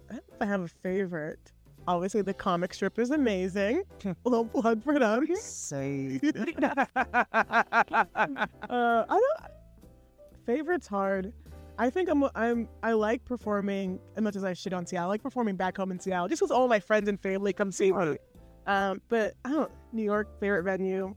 I 0.09 0.12
don't 0.12 0.25
if 0.33 0.42
I 0.42 0.45
have 0.47 0.61
a 0.62 0.69
favorite. 0.69 1.53
Obviously, 1.88 2.22
the 2.22 2.35
comic 2.35 2.75
strip 2.75 2.99
is 2.99 3.11
amazing. 3.11 3.83
Little 4.25 4.44
plug 4.44 4.83
for 4.83 4.99
them. 4.99 5.27
say? 5.37 6.20
Uh, 8.68 9.05
I 9.09 9.20
don't. 9.20 9.51
Favorite's 10.44 10.87
hard. 10.87 11.33
I 11.79 11.90
think 11.90 12.09
I'm. 12.09 12.25
I'm. 12.35 12.68
I 12.83 12.92
like 12.92 13.25
performing 13.25 13.99
as 14.16 14.22
much 14.22 14.37
as 14.37 14.44
I 14.44 14.53
shit 14.55 14.72
on 14.72 14.87
Seattle. 14.87 15.07
I 15.09 15.14
like 15.14 15.22
performing 15.22 15.57
back 15.57 15.77
home 15.77 15.90
in 15.92 16.01
Seattle, 16.01 16.29
just 16.29 16.40
because 16.40 16.51
all 16.51 16.68
my 16.68 16.81
friends 16.81 17.09
and 17.09 17.20
family 17.20 17.53
come 17.53 17.70
see 17.70 17.92
me. 17.92 18.16
Um, 18.66 19.01
but 19.09 19.35
I 19.44 19.51
don't. 19.53 19.70
New 19.92 20.03
York 20.03 20.29
favorite 20.40 20.62
venue. 20.64 21.14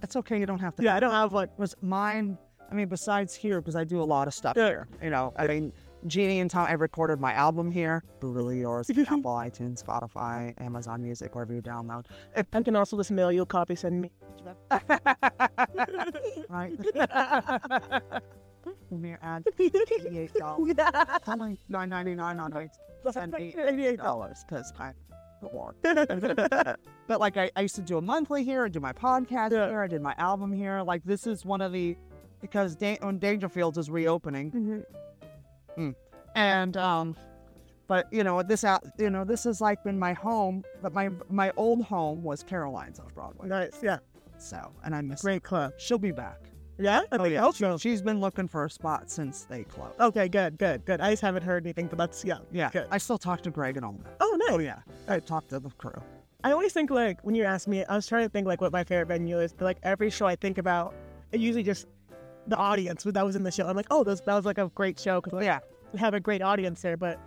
That's 0.00 0.16
okay. 0.16 0.38
You 0.38 0.46
don't 0.46 0.58
have 0.58 0.74
to. 0.76 0.82
Yeah, 0.82 0.96
I 0.96 1.00
don't 1.00 1.12
have 1.12 1.32
one. 1.32 1.48
was 1.56 1.74
mine. 1.80 2.36
I 2.70 2.74
mean, 2.74 2.88
besides 2.88 3.34
here, 3.34 3.60
because 3.60 3.76
I 3.76 3.84
do 3.84 4.00
a 4.02 4.04
lot 4.04 4.28
of 4.28 4.34
stuff 4.34 4.54
Yeah. 4.56 4.66
here. 4.68 4.88
You 5.02 5.10
know, 5.10 5.32
I 5.36 5.46
mean, 5.46 5.72
Jeannie 6.06 6.40
and 6.40 6.50
Tom. 6.50 6.66
I 6.68 6.72
recorded 6.72 7.20
my 7.20 7.32
album 7.32 7.70
here. 7.70 8.04
Brutally 8.20 8.60
yours. 8.60 8.90
Apple, 9.08 9.22
iTunes, 9.34 9.82
Spotify, 9.82 10.54
Amazon 10.60 11.02
Music, 11.02 11.34
wherever 11.34 11.52
you 11.52 11.62
download. 11.62 12.06
I 12.52 12.62
can 12.62 12.76
also 12.76 12.96
just 12.96 13.10
mail 13.10 13.32
you 13.32 13.42
a 13.42 13.46
copy. 13.46 13.74
Send 13.74 14.00
me. 14.02 14.10
right. 16.48 16.72
Premier 18.88 19.18
ad. 19.22 19.44
Eighty-eight 19.58 20.34
dollars. 20.34 20.74
Nine 21.68 21.88
ninety 21.88 22.14
nine 22.14 22.38
on 22.40 22.56
it. 22.56 22.70
Send 23.10 23.32
me 23.32 23.54
eighty-eight 23.58 23.98
dollars 23.98 24.44
because 24.48 24.72
I. 24.78 24.92
But 25.40 27.20
like 27.20 27.36
I, 27.36 27.50
I 27.54 27.60
used 27.62 27.76
to 27.76 27.82
do 27.82 27.98
a 27.98 28.02
monthly 28.02 28.42
here, 28.44 28.64
I 28.64 28.68
do 28.68 28.80
my 28.80 28.92
podcast 28.92 29.52
Yeah. 29.52 29.68
here, 29.68 29.82
I 29.82 29.86
did 29.86 30.02
my 30.02 30.14
album 30.18 30.52
here. 30.52 30.82
Like 30.82 31.04
this 31.04 31.26
is 31.26 31.44
one 31.44 31.60
of 31.60 31.72
the 31.72 31.96
because 32.40 32.74
da- 32.76 32.98
when 33.00 33.18
Dangerfields 33.20 33.78
is 33.78 33.88
reopening, 33.90 34.50
mm-hmm. 34.50 34.80
Mhm. 35.78 35.94
and 36.34 36.76
um, 36.76 37.16
But 37.86 38.12
you 38.12 38.22
know, 38.24 38.42
this 38.42 38.64
out, 38.64 38.84
you 38.98 39.08
know, 39.10 39.24
this 39.24 39.46
is 39.46 39.60
like 39.60 39.82
been 39.84 39.98
my 39.98 40.12
home, 40.12 40.62
but 40.82 40.92
my 40.92 41.08
my 41.30 41.52
old 41.56 41.84
home 41.84 42.22
was 42.22 42.42
Caroline's 42.42 43.00
off 43.00 43.14
Broadway. 43.14 43.48
Nice. 43.48 43.82
Yeah. 43.82 43.98
So, 44.38 44.72
and 44.84 44.94
I 44.94 45.00
miss. 45.00 45.22
Great 45.22 45.42
club. 45.42 45.72
She'll 45.78 45.98
be 45.98 46.12
back. 46.12 46.38
Yeah. 46.78 47.00
Oh 47.10 47.24
yeah, 47.24 47.50
She, 47.50 47.78
she's 47.78 48.02
been 48.02 48.20
looking 48.20 48.46
for 48.46 48.64
a 48.64 48.70
spot 48.70 49.10
since 49.10 49.44
they 49.46 49.64
closed. 49.64 49.98
Okay. 50.00 50.28
Good. 50.28 50.58
Good. 50.58 50.84
Good. 50.84 51.00
I 51.00 51.10
just 51.10 51.22
haven't 51.22 51.42
heard 51.42 51.64
anything, 51.66 51.86
but 51.88 51.98
that's 51.98 52.24
yeah. 52.24 52.38
yeah, 52.52 52.70
good. 52.70 52.86
I 52.90 52.98
still 52.98 53.18
talk 53.18 53.42
to 53.42 53.50
Greg 53.50 53.76
and 53.76 53.84
all 53.84 53.96
that. 54.04 54.16
Oh 54.20 54.36
no. 54.46 54.56
Oh 54.56 54.58
yeah, 54.58 54.80
I 55.08 55.18
talk 55.18 55.48
to 55.48 55.58
the 55.58 55.70
crew. 55.70 56.00
I 56.44 56.52
always 56.52 56.72
think 56.72 56.90
like 56.90 57.18
when 57.24 57.34
you 57.34 57.42
ask 57.44 57.66
me, 57.66 57.84
I 57.86 57.96
was 57.96 58.06
trying 58.06 58.24
to 58.24 58.28
think 58.30 58.46
like 58.46 58.60
what 58.60 58.70
my 58.70 58.84
favorite 58.84 59.08
venue 59.08 59.40
is, 59.40 59.52
but 59.52 59.64
like 59.64 59.78
every 59.82 60.08
show 60.08 60.26
I 60.26 60.36
think 60.36 60.56
about, 60.58 60.94
it 61.32 61.40
usually 61.40 61.64
just 61.64 61.86
the 62.48 62.56
audience 62.56 63.04
that 63.04 63.24
was 63.24 63.36
in 63.36 63.42
the 63.44 63.50
show. 63.52 63.66
I'm 63.68 63.76
like, 63.76 63.86
oh, 63.90 64.02
those, 64.04 64.20
that 64.22 64.34
was 64.34 64.44
like 64.44 64.58
a 64.58 64.70
great 64.74 64.98
show 64.98 65.20
because 65.20 65.44
Yeah, 65.44 65.60
we 65.92 65.98
have 65.98 66.14
a 66.14 66.20
great 66.20 66.42
audience 66.42 66.82
there, 66.82 66.96
but 66.96 67.20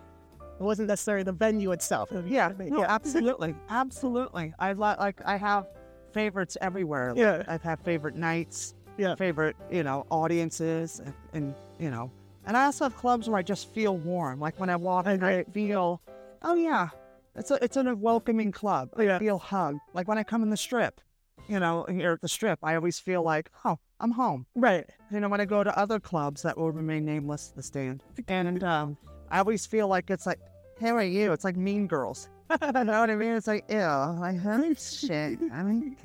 it 0.59 0.63
wasn't 0.63 0.87
necessarily 0.89 1.23
the 1.23 1.31
venue 1.31 1.71
itself. 1.71 2.11
It 2.11 2.15
was- 2.23 2.25
yeah, 2.27 2.51
yeah, 2.59 2.85
absolutely, 2.89 3.55
absolutely. 3.69 4.53
I 4.59 4.73
li- 4.73 4.95
like 4.99 5.21
I 5.25 5.37
have 5.37 5.67
favorites 6.11 6.57
everywhere. 6.61 7.13
Yeah. 7.15 7.43
I've 7.47 7.61
had 7.63 7.79
favorite 7.81 8.15
nights. 8.15 8.75
Yeah. 8.97 9.15
favorite, 9.15 9.55
you 9.71 9.83
know, 9.83 10.05
audiences 10.11 10.99
and, 11.03 11.13
and 11.33 11.55
you 11.79 11.89
know, 11.89 12.11
and 12.45 12.55
I 12.57 12.65
also 12.65 12.85
have 12.85 12.95
clubs 12.95 13.29
where 13.29 13.39
I 13.39 13.41
just 13.41 13.73
feel 13.73 13.97
warm. 13.97 14.39
Like 14.39 14.59
when 14.59 14.69
I 14.69 14.75
walk 14.75 15.07
in, 15.07 15.23
I 15.23 15.43
feel, 15.45 16.01
oh 16.43 16.53
yeah, 16.55 16.89
it's 17.35 17.49
a 17.51 17.63
it's 17.63 17.77
a 17.77 17.95
welcoming 17.95 18.51
club. 18.51 18.89
I 18.97 19.03
Yeah. 19.03 19.17
feel 19.19 19.39
hugged. 19.39 19.79
Like 19.93 20.07
when 20.07 20.17
I 20.17 20.23
come 20.23 20.43
in 20.43 20.49
the 20.49 20.57
strip, 20.57 20.99
you 21.47 21.59
know, 21.59 21.85
here 21.89 22.11
at 22.11 22.21
the 22.21 22.27
strip, 22.27 22.59
I 22.61 22.75
always 22.75 22.99
feel 22.99 23.23
like, 23.23 23.49
oh, 23.65 23.79
I'm 24.01 24.11
home. 24.11 24.47
Right. 24.55 24.85
You 25.11 25.19
know, 25.19 25.29
when 25.29 25.39
I 25.39 25.45
go 25.45 25.63
to 25.63 25.77
other 25.77 25.99
clubs 25.99 26.41
that 26.41 26.57
will 26.57 26.71
remain 26.71 27.05
nameless, 27.05 27.53
the 27.55 27.61
stand, 27.61 28.03
and 28.27 28.63
um, 28.63 28.97
I 29.29 29.39
always 29.39 29.65
feel 29.67 29.87
like 29.87 30.09
it's 30.09 30.25
like, 30.25 30.39
how 30.79 30.95
are 30.95 31.03
you? 31.03 31.31
It's 31.31 31.43
like 31.43 31.55
Mean 31.55 31.85
Girls. 31.85 32.27
you 32.49 32.57
know 32.83 32.99
what 32.99 33.09
I 33.11 33.15
mean? 33.15 33.33
It's 33.33 33.45
like, 33.47 33.65
ew, 33.69 33.77
I 33.77 34.33
hate 34.41 34.79
shit. 34.79 35.39
I 35.53 35.61
mean, 35.61 35.95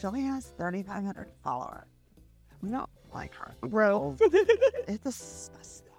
Shelly 0.00 0.22
has 0.22 0.46
3,500 0.56 1.28
followers. 1.42 1.88
We 2.62 2.70
don't 2.70 2.88
like 3.12 3.34
her. 3.34 3.52
Bro. 3.62 4.16
It's 4.86 4.98
disgusting. 5.02 5.92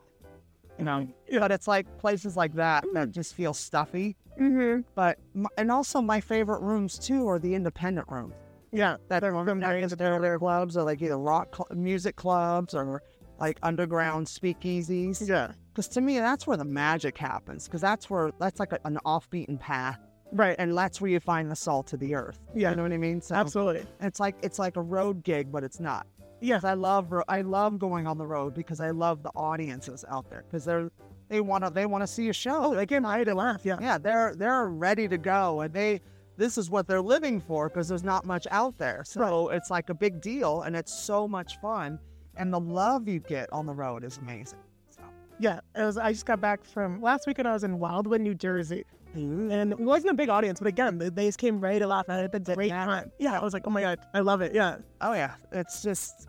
You 0.79 0.85
know, 0.85 1.07
but 1.39 1.51
it's 1.51 1.67
like 1.67 1.85
places 1.97 2.37
like 2.37 2.53
that 2.55 2.85
that 2.93 3.11
just 3.11 3.33
feel 3.35 3.53
stuffy. 3.53 4.15
mm-hmm. 4.39 4.81
But 4.93 5.19
m- 5.35 5.47
and 5.57 5.71
also 5.71 6.01
my 6.01 6.19
favorite 6.21 6.61
rooms 6.61 6.97
too 6.97 7.27
are 7.27 7.39
the 7.39 7.55
independent 7.55 8.07
rooms. 8.09 8.35
Yeah. 8.75 8.97
That 9.09 9.23
are 9.23 9.31
from 9.45 9.59
their 9.59 10.37
clubs 10.39 10.77
or 10.77 10.83
like 10.83 11.01
either 11.01 11.17
rock 11.17 11.55
cl- 11.55 11.67
music 11.79 12.15
clubs 12.15 12.73
or 12.73 13.01
like 13.39 13.57
underground 13.63 14.27
speakeasies. 14.27 15.27
Yeah. 15.27 15.51
Because 15.73 15.87
to 15.89 16.01
me, 16.01 16.19
that's 16.19 16.47
where 16.47 16.57
the 16.57 16.65
magic 16.65 17.17
happens. 17.17 17.65
Because 17.65 17.81
that's 17.81 18.09
where 18.09 18.31
that's 18.39 18.59
like 18.59 18.71
a, 18.71 18.79
an 18.85 18.97
off-beaten 19.05 19.57
path, 19.57 19.99
Right. 20.31 20.55
and 20.57 20.75
that's 20.77 21.01
where 21.01 21.11
you 21.11 21.19
find 21.19 21.51
the 21.51 21.55
salt 21.55 21.91
of 21.93 21.99
the 21.99 22.15
earth. 22.15 22.39
Yeah. 22.53 22.69
you 22.69 22.75
know 22.77 22.83
what 22.83 22.93
I 22.93 22.97
mean. 22.97 23.21
So 23.21 23.35
Absolutely. 23.35 23.85
it's 24.01 24.19
like 24.19 24.35
it's 24.41 24.57
like 24.59 24.77
a 24.77 24.81
road 24.81 25.23
gig, 25.23 25.51
but 25.51 25.63
it's 25.63 25.79
not. 25.79 26.07
Yes, 26.41 26.63
I 26.63 26.73
love 26.73 27.11
ro- 27.11 27.23
I 27.27 27.41
love 27.41 27.79
going 27.79 28.07
on 28.07 28.17
the 28.17 28.27
road 28.27 28.53
because 28.53 28.79
I 28.79 28.91
love 28.91 29.23
the 29.23 29.31
audiences 29.35 30.05
out 30.09 30.29
there 30.29 30.43
because 30.47 30.63
they're 30.65 30.89
they 31.27 31.41
want 31.41 31.63
to 31.65 31.69
they 31.71 31.85
want 31.85 32.03
to 32.03 32.07
see 32.07 32.29
a 32.29 32.33
show. 32.33 32.57
Oh, 32.65 32.75
they 32.75 32.85
get 32.85 33.03
high 33.03 33.23
to 33.23 33.33
laugh. 33.33 33.61
Yeah. 33.65 33.77
Yeah, 33.81 33.97
they're 33.97 34.35
they're 34.35 34.67
ready 34.67 35.07
to 35.07 35.17
go, 35.17 35.61
and 35.61 35.73
they 35.73 36.01
this 36.37 36.57
is 36.57 36.69
what 36.69 36.87
they're 36.87 37.01
living 37.01 37.39
for 37.39 37.69
because 37.69 37.87
there's 37.87 38.03
not 38.03 38.25
much 38.25 38.47
out 38.51 38.77
there. 38.77 39.03
So 39.05 39.49
it's 39.49 39.69
like 39.69 39.89
a 39.89 39.93
big 39.93 40.21
deal, 40.21 40.61
and 40.63 40.75
it's 40.75 40.93
so 40.93 41.27
much 41.27 41.59
fun, 41.61 41.99
and 42.35 42.53
the 42.53 42.59
love 42.59 43.07
you 43.07 43.19
get 43.19 43.51
on 43.53 43.65
the 43.65 43.73
road 43.73 44.03
is 44.03 44.17
amazing. 44.17 44.59
So. 44.89 45.01
Yeah. 45.39 45.59
It 45.75 45.83
was, 45.83 45.97
I 45.97 46.11
just 46.11 46.25
got 46.25 46.41
back 46.41 46.63
from 46.63 47.01
last 47.01 47.27
weekend. 47.27 47.47
I 47.47 47.53
was 47.53 47.63
in 47.63 47.79
Wildwood, 47.79 48.21
New 48.21 48.35
Jersey. 48.35 48.83
And 49.13 49.71
it 49.71 49.79
wasn't 49.79 50.11
a 50.11 50.13
big 50.13 50.27
audience, 50.27 50.59
but 50.59 50.67
again, 50.67 50.97
they, 50.97 51.07
they 51.07 51.25
just 51.27 51.37
came 51.37 51.61
ready 51.61 51.79
to 51.79 51.87
laugh. 51.87 52.03
And 52.09 52.17
I 52.17 52.21
had 52.23 52.35
a 52.35 52.39
great 52.53 52.67
Yeah. 52.67 52.83
time. 52.83 53.11
Yeah. 53.17 53.39
I 53.39 53.43
was 53.43 53.53
like, 53.53 53.63
oh 53.65 53.69
my 53.69 53.79
God, 53.79 53.99
I 54.13 54.19
love 54.19 54.41
it. 54.41 54.53
Yeah. 54.53 54.79
Oh 54.99 55.13
yeah, 55.13 55.35
it's 55.53 55.81
just 55.81 56.27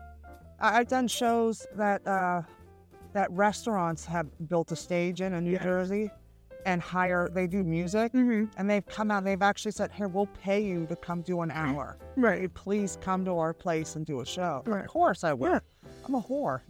I- 0.61 0.77
I've 0.79 0.87
done 0.87 1.09
shows 1.09 1.67
that 1.75 2.07
uh, 2.07 2.43
that 3.11 3.29
restaurants 3.31 4.05
have 4.05 4.27
built 4.47 4.71
a 4.71 4.75
stage 4.77 5.19
in 5.19 5.33
in 5.33 5.43
New 5.43 5.51
Yeah. 5.51 5.63
Jersey, 5.63 6.09
and 6.67 6.81
hire 6.81 7.29
they 7.33 7.47
do 7.47 7.63
music, 7.63 8.11
Mm-hmm. 8.13 8.45
and 8.59 8.69
they've 8.69 8.85
come 8.85 9.09
out. 9.09 9.23
They've 9.23 9.41
actually 9.41 9.71
said, 9.71 9.91
"Here, 9.91 10.07
we'll 10.07 10.27
pay 10.43 10.59
you 10.63 10.85
to 10.87 10.95
come 10.95 11.21
do 11.21 11.41
an 11.41 11.49
hour. 11.49 11.97
Right. 12.15 12.53
Please 12.53 12.97
come 13.01 13.23
to 13.25 13.37
our 13.39 13.53
place 13.53 13.95
and 13.95 14.05
do 14.05 14.19
a 14.21 14.25
show." 14.25 14.61
Right. 14.65 14.81
Of 14.85 14.87
course 14.91 15.23
I 15.23 15.33
will. 15.33 15.51
Yeah. 15.53 15.59
I'm 16.05 16.15
a 16.15 16.21
whore. 16.21 16.59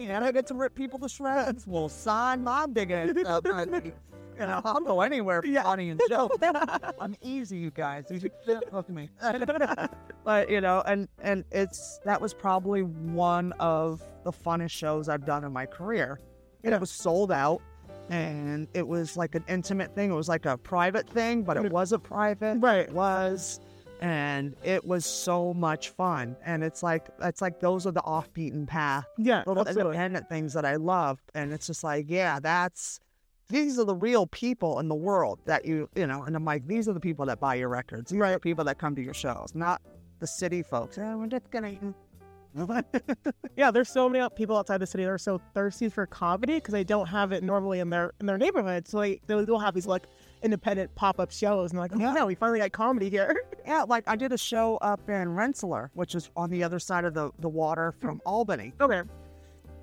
And 0.00 0.24
I 0.24 0.32
get 0.32 0.46
to 0.48 0.54
rip 0.54 0.74
people 0.74 0.98
to 1.00 1.08
shreds. 1.08 1.66
Well, 1.66 1.88
sign 1.88 2.42
my 2.44 2.66
big 2.66 2.90
ass 2.90 3.10
up. 3.26 3.44
You 3.46 4.46
know, 4.46 4.60
I'll 4.64 4.80
go 4.80 5.00
anywhere 5.00 5.42
for 5.42 5.48
Yeah. 5.48 5.64
funny 5.64 5.90
and 5.90 6.00
joke. 6.08 6.32
I'm 7.00 7.16
easy, 7.22 7.56
you 7.58 7.70
guys. 7.70 8.04
You 8.10 8.20
look 8.46 8.88
at 8.88 8.90
me. 8.90 9.10
but 10.24 10.48
you 10.48 10.60
know, 10.60 10.82
and 10.86 11.08
and 11.20 11.44
it's 11.50 12.00
that 12.04 12.20
was 12.20 12.32
probably 12.34 12.82
one 12.82 13.52
of 13.58 14.00
the 14.24 14.32
funnest 14.32 14.70
shows 14.70 15.08
I've 15.08 15.26
done 15.26 15.44
in 15.44 15.52
my 15.52 15.66
career. 15.66 16.20
And 16.64 16.74
it 16.74 16.80
was 16.80 16.90
sold 16.90 17.30
out, 17.32 17.60
and 18.10 18.68
it 18.74 18.86
was 18.86 19.16
like 19.16 19.34
an 19.34 19.44
intimate 19.48 19.94
thing. 19.94 20.10
It 20.10 20.14
was 20.14 20.28
like 20.28 20.46
a 20.46 20.56
private 20.56 21.08
thing, 21.08 21.42
but 21.42 21.56
it 21.56 21.70
wasn't 21.70 22.02
private. 22.02 22.56
Right. 22.60 22.80
It 22.88 22.92
was, 22.92 23.60
and 24.00 24.54
it 24.62 24.84
was 24.84 25.04
so 25.04 25.52
much 25.54 25.90
fun. 25.90 26.36
And 26.44 26.62
it's 26.62 26.82
like 26.82 27.08
it's 27.22 27.42
like 27.42 27.60
those 27.60 27.86
are 27.86 27.90
the 27.92 28.02
off 28.04 28.32
beaten 28.32 28.66
path 28.66 29.04
Yeah. 29.18 29.42
little 29.46 29.62
Absolutely. 29.62 29.92
independent 29.92 30.28
things 30.28 30.52
that 30.54 30.64
I 30.64 30.76
love. 30.76 31.20
And 31.34 31.52
it's 31.52 31.66
just 31.66 31.82
like, 31.84 32.06
yeah, 32.08 32.38
that's 32.40 33.00
these 33.48 33.78
are 33.78 33.84
the 33.84 33.94
real 33.94 34.26
people 34.26 34.78
in 34.78 34.88
the 34.88 34.94
world 34.94 35.40
that 35.46 35.64
you 35.64 35.88
you 35.94 36.06
know. 36.06 36.22
And 36.22 36.36
I'm 36.36 36.44
like, 36.44 36.66
these 36.66 36.88
are 36.88 36.92
the 36.92 37.00
people 37.00 37.26
that 37.26 37.40
buy 37.40 37.54
your 37.56 37.68
records. 37.68 38.10
These 38.10 38.20
are 38.20 38.32
the 38.32 38.38
people 38.38 38.64
that 38.64 38.78
come 38.78 38.94
to 38.96 39.02
your 39.02 39.14
shows, 39.14 39.52
not 39.54 39.80
the 40.20 40.26
city 40.26 40.62
folks. 40.62 40.96
Yeah, 40.96 41.14
we're 41.14 41.26
just 41.28 41.50
gonna. 41.50 41.68
Mm, 41.70 41.94
Yeah, 43.56 43.70
there's 43.72 43.88
so 43.88 44.08
many 44.08 44.24
people 44.36 44.56
outside 44.56 44.78
the 44.78 44.86
city 44.86 45.02
that 45.04 45.10
are 45.10 45.18
so 45.18 45.40
thirsty 45.52 45.88
for 45.88 46.06
comedy 46.06 46.54
because 46.54 46.72
they 46.72 46.84
don't 46.84 47.06
have 47.08 47.32
it 47.32 47.42
normally 47.42 47.80
in 47.80 47.90
their 47.90 48.12
in 48.20 48.26
their 48.26 48.38
neighborhood. 48.38 48.86
So 48.86 49.00
they 49.00 49.20
they 49.26 49.34
will 49.34 49.58
have 49.58 49.74
these 49.74 49.86
like 49.86 50.06
independent 50.42 50.94
pop 50.94 51.18
up 51.18 51.32
shows 51.32 51.72
and 51.72 51.80
like, 51.80 51.90
oh 51.94 51.98
Yeah. 51.98 52.14
yeah, 52.14 52.24
we 52.24 52.34
finally 52.36 52.60
got 52.60 52.70
comedy 52.72 53.10
here. 53.10 53.34
yeah, 53.66 53.82
like 53.82 54.04
I 54.06 54.14
did 54.14 54.32
a 54.32 54.38
show 54.38 54.76
up 54.76 55.08
in 55.08 55.34
Rensselaer, 55.34 55.90
which 55.94 56.14
is 56.14 56.30
on 56.36 56.50
the 56.50 56.62
other 56.62 56.78
side 56.78 57.04
of 57.04 57.14
the 57.14 57.30
the 57.40 57.48
water 57.48 57.92
from 58.00 58.20
Albany. 58.26 58.72
okay. 58.80 59.02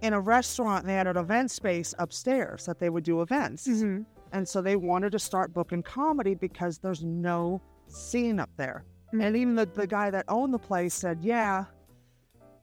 In 0.02 0.14
a 0.14 0.20
restaurant, 0.20 0.86
they 0.86 0.94
had 0.94 1.08
an 1.08 1.18
event 1.18 1.50
space 1.52 1.94
upstairs 2.00 2.66
that 2.66 2.80
they 2.80 2.90
would 2.90 3.04
do 3.04 3.22
events. 3.22 3.68
Mm-hmm. 3.68 4.04
And 4.34 4.48
so 4.48 4.62
they 4.62 4.76
wanted 4.76 5.12
to 5.14 5.20
start 5.20 5.54
booking 5.54 5.82
comedy 5.84 6.36
because 6.36 6.78
there's 6.78 7.04
no 7.04 7.62
scene 7.88 8.40
up 8.40 8.50
there. 8.58 8.84
Mm. 9.14 9.24
And 9.24 9.38
even 9.38 9.56
the, 9.56 9.66
the 9.66 9.88
guy 9.88 10.10
that 10.12 10.26
owned 10.28 10.54
the 10.54 10.60
place 10.60 10.94
said, 10.94 11.20
Yeah, 11.22 11.66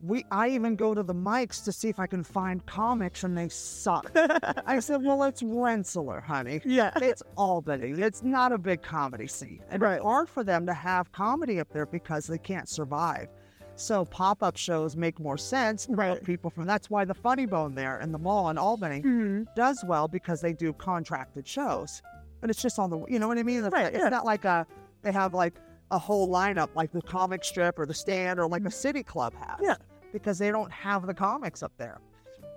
we 0.03 0.25
I 0.33 0.49
even 0.49 0.75
go 0.77 0.95
to 0.95 1.03
the 1.03 1.15
mics 1.15 1.63
to 1.65 1.73
see 1.73 1.89
if 1.89 1.99
I 2.01 2.07
can 2.09 2.25
find 2.25 2.65
comics 2.67 3.23
and 3.25 3.39
they 3.39 3.49
suck. 3.49 4.11
I 4.67 4.81
said, 4.81 5.03
Well, 5.05 5.23
it's 5.23 5.43
Rensselaer, 5.43 6.21
honey. 6.21 6.61
Yeah. 6.65 6.91
It's 6.97 7.23
Albany. 7.37 7.93
It's 7.93 8.23
not 8.23 8.51
a 8.53 8.59
big 8.59 8.83
comedy 8.83 9.29
scene. 9.29 9.63
And 9.71 9.81
Right. 9.81 9.95
it's 9.95 10.03
hard 10.05 10.29
for 10.29 10.43
them 10.45 10.67
to 10.67 10.75
have 10.75 11.13
comedy 11.13 11.61
up 11.61 11.69
there 11.73 11.87
because 11.87 12.27
they 12.27 12.39
can't 12.39 12.69
survive. 12.69 13.29
So 13.77 14.05
pop 14.05 14.43
up 14.43 14.57
shows 14.57 14.97
make 14.97 15.19
more 15.21 15.39
sense. 15.39 15.87
Right. 15.89 16.23
People 16.23 16.51
from 16.51 16.67
that's 16.67 16.91
why 16.91 17.05
the 17.05 17.15
Funny 17.15 17.47
Bone 17.47 17.75
there 17.75 18.01
in 18.01 18.13
the 18.13 18.19
mall 18.19 18.51
in 18.51 18.59
Albany 18.59 19.03
Mm-hmm. 19.03 19.45
does 19.57 19.83
well 19.87 20.09
because 20.09 20.41
they 20.41 20.53
do 20.53 20.73
contracted 20.73 21.47
shows. 21.47 22.03
But 22.41 22.51
it's 22.51 22.61
just 22.61 22.79
on 22.79 22.91
the, 22.91 23.05
you 23.09 23.19
know 23.21 23.29
what 23.29 23.39
I 23.39 23.45
mean? 23.45 23.65
It's, 23.65 23.73
Right, 23.73 23.87
it's 23.95 23.99
yeah. 24.03 24.09
not 24.09 24.25
like 24.25 24.45
a, 24.45 24.67
they 25.03 25.13
have 25.13 25.33
like 25.33 25.55
a 25.93 25.99
whole 25.99 26.29
lineup 26.29 26.71
like 26.75 26.91
the 26.91 27.03
comic 27.03 27.45
strip 27.45 27.79
or 27.79 27.87
the 27.87 27.95
stand 27.95 28.41
or 28.41 28.49
like 28.49 28.65
a 28.65 28.71
city 28.71 29.03
club 29.03 29.33
has. 29.39 29.59
Yeah. 29.63 29.77
Because 30.13 30.39
they 30.39 30.51
don't 30.51 30.71
have 30.71 31.07
the 31.07 31.15
comics 31.15 31.63
up 31.63 31.73
there. 31.79 32.01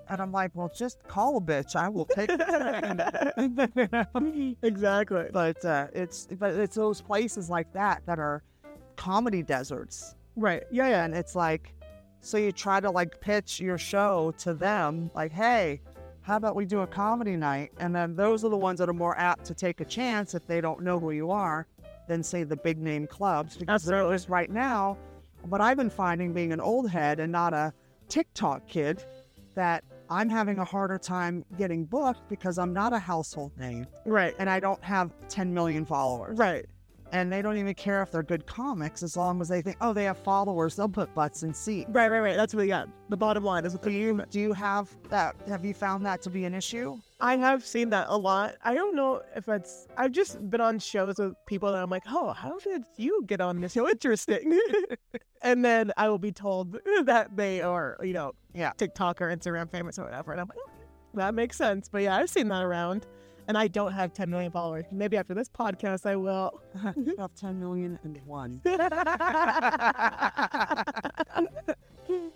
And 0.09 0.21
I'm 0.21 0.31
like, 0.31 0.51
well, 0.53 0.71
just 0.75 1.03
call 1.07 1.37
a 1.37 1.41
bitch. 1.41 1.75
I 1.75 1.89
will 1.89 2.05
take 2.05 2.29
it. 2.31 2.39
exactly. 4.61 5.25
but 5.31 5.65
uh, 5.65 5.87
it's 5.93 6.27
but 6.27 6.53
it's 6.53 6.75
those 6.75 7.01
places 7.01 7.49
like 7.49 7.73
that 7.73 8.03
that 8.05 8.19
are 8.19 8.43
comedy 8.97 9.41
deserts. 9.41 10.15
Right. 10.35 10.63
Yeah. 10.71 10.89
Yeah. 10.89 11.05
And 11.05 11.15
it's 11.15 11.35
like, 11.35 11.73
so 12.21 12.37
you 12.37 12.51
try 12.51 12.79
to 12.79 12.91
like 12.91 13.19
pitch 13.19 13.59
your 13.59 13.77
show 13.77 14.33
to 14.39 14.53
them, 14.53 15.09
like, 15.15 15.31
hey, 15.31 15.81
how 16.21 16.37
about 16.37 16.55
we 16.55 16.65
do 16.65 16.81
a 16.81 16.87
comedy 16.87 17.35
night? 17.35 17.71
And 17.79 17.95
then 17.95 18.15
those 18.15 18.43
are 18.43 18.49
the 18.49 18.57
ones 18.57 18.79
that 18.79 18.89
are 18.89 18.93
more 18.93 19.17
apt 19.17 19.45
to 19.45 19.53
take 19.53 19.79
a 19.79 19.85
chance 19.85 20.33
if 20.33 20.45
they 20.47 20.59
don't 20.59 20.81
know 20.81 20.99
who 20.99 21.11
you 21.11 21.29
are 21.29 21.67
than 22.07 22.23
say 22.23 22.43
the 22.43 22.55
big 22.55 22.79
name 22.79 23.05
clubs. 23.05 23.57
Because 23.57 23.83
there 23.83 24.11
is 24.11 24.27
right 24.27 24.49
now, 24.49 24.97
what 25.49 25.61
I've 25.61 25.77
been 25.77 25.89
finding 25.89 26.33
being 26.33 26.51
an 26.51 26.59
old 26.61 26.89
head 26.89 27.19
and 27.19 27.31
not 27.31 27.53
a 27.53 27.73
TikTok 28.09 28.67
kid, 28.67 29.03
that 29.55 29.83
I'm 30.09 30.29
having 30.29 30.59
a 30.59 30.65
harder 30.65 30.97
time 30.97 31.43
getting 31.57 31.85
booked 31.85 32.27
because 32.29 32.57
I'm 32.57 32.73
not 32.73 32.93
a 32.93 32.99
household 32.99 33.57
name 33.57 33.87
Right. 34.05 34.35
and 34.37 34.49
I 34.49 34.59
don't 34.59 34.83
have 34.83 35.11
10 35.29 35.53
million 35.53 35.85
followers. 35.85 36.37
Right. 36.37 36.65
And 37.11 37.31
they 37.31 37.41
don't 37.41 37.57
even 37.57 37.73
care 37.73 38.01
if 38.01 38.11
they're 38.11 38.23
good 38.23 38.45
comics 38.45 39.03
as 39.03 39.15
long 39.15 39.39
as 39.41 39.47
they 39.47 39.61
think, 39.61 39.77
oh, 39.81 39.93
they 39.93 40.03
have 40.05 40.17
followers. 40.17 40.75
They'll 40.75 40.89
put 40.89 41.13
butts 41.13 41.43
in 41.43 41.53
seats. 41.53 41.89
Right, 41.91 42.09
right, 42.09 42.19
right. 42.19 42.35
That's 42.35 42.53
what 42.53 42.67
yeah. 42.67 42.85
The 43.09 43.17
bottom 43.17 43.43
line 43.43 43.65
is 43.65 43.73
what 43.73 43.83
Do 43.83 43.91
you 43.91 44.23
do 44.29 44.39
you 44.39 44.53
have 44.53 44.89
that? 45.09 45.35
Have 45.47 45.63
you 45.63 45.73
found 45.73 46.05
that 46.05 46.21
to 46.23 46.29
be 46.29 46.45
an 46.45 46.53
issue? 46.53 46.97
I 47.21 47.37
have 47.37 47.65
seen 47.65 47.89
that 47.91 48.07
a 48.09 48.17
lot. 48.17 48.55
I 48.63 48.73
don't 48.73 48.95
know 48.95 49.21
if 49.35 49.47
it's. 49.47 49.87
I've 49.97 50.11
just 50.11 50.49
been 50.49 50.61
on 50.61 50.79
shows 50.79 51.17
with 51.17 51.33
people 51.45 51.71
that 51.71 51.81
I'm 51.81 51.89
like, 51.89 52.03
oh, 52.09 52.33
how 52.33 52.57
did 52.59 52.83
you 52.97 53.23
get 53.25 53.39
on 53.41 53.61
this 53.61 53.73
show? 53.73 53.87
Interesting. 53.87 54.59
and 55.41 55.63
then 55.63 55.91
I 55.97 56.09
will 56.09 56.19
be 56.19 56.31
told 56.31 56.77
that 57.03 57.35
they 57.35 57.61
are, 57.61 57.97
you 58.03 58.13
know, 58.13 58.33
Yeah. 58.53 58.71
TikTok 58.77 59.21
or 59.21 59.35
Instagram 59.35 59.69
famous 59.71 59.99
or 59.99 60.03
whatever. 60.05 60.31
And 60.31 60.41
I'm 60.41 60.47
like, 60.47 60.57
"Oh, 60.67 60.71
that 61.15 61.33
makes 61.35 61.55
sense. 61.55 61.87
But 61.87 62.01
yeah, 62.01 62.17
I've 62.17 62.29
seen 62.29 62.47
that 62.49 62.63
around. 62.63 63.05
And 63.47 63.57
I 63.57 63.67
don't 63.67 63.91
have 63.91 64.13
10 64.13 64.29
million 64.29 64.51
followers. 64.51 64.85
Maybe 64.91 65.17
after 65.17 65.33
this 65.33 65.49
podcast, 65.49 66.05
I 66.05 66.15
will. 66.15 66.61
You 66.95 67.15
have 67.19 67.35
ten 67.35 67.59
million 67.59 67.99
and 68.03 68.19
one. 68.25 68.61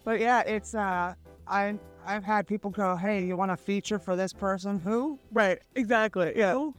But 0.04 0.20
yeah, 0.20 0.42
it's 0.42 0.74
uh, 0.74 1.14
I 1.48 1.78
I've 2.06 2.24
had 2.24 2.48
people 2.48 2.72
go, 2.72 2.96
hey, 2.96 3.24
you 3.24 3.38
want 3.38 3.52
a 3.52 3.58
feature 3.58 4.00
for 4.00 4.16
this 4.16 4.34
person? 4.34 4.80
Who? 4.80 5.20
right, 5.32 5.60
exactly. 5.76 6.34
Yeah. 6.36 6.54
Who? 6.54 6.74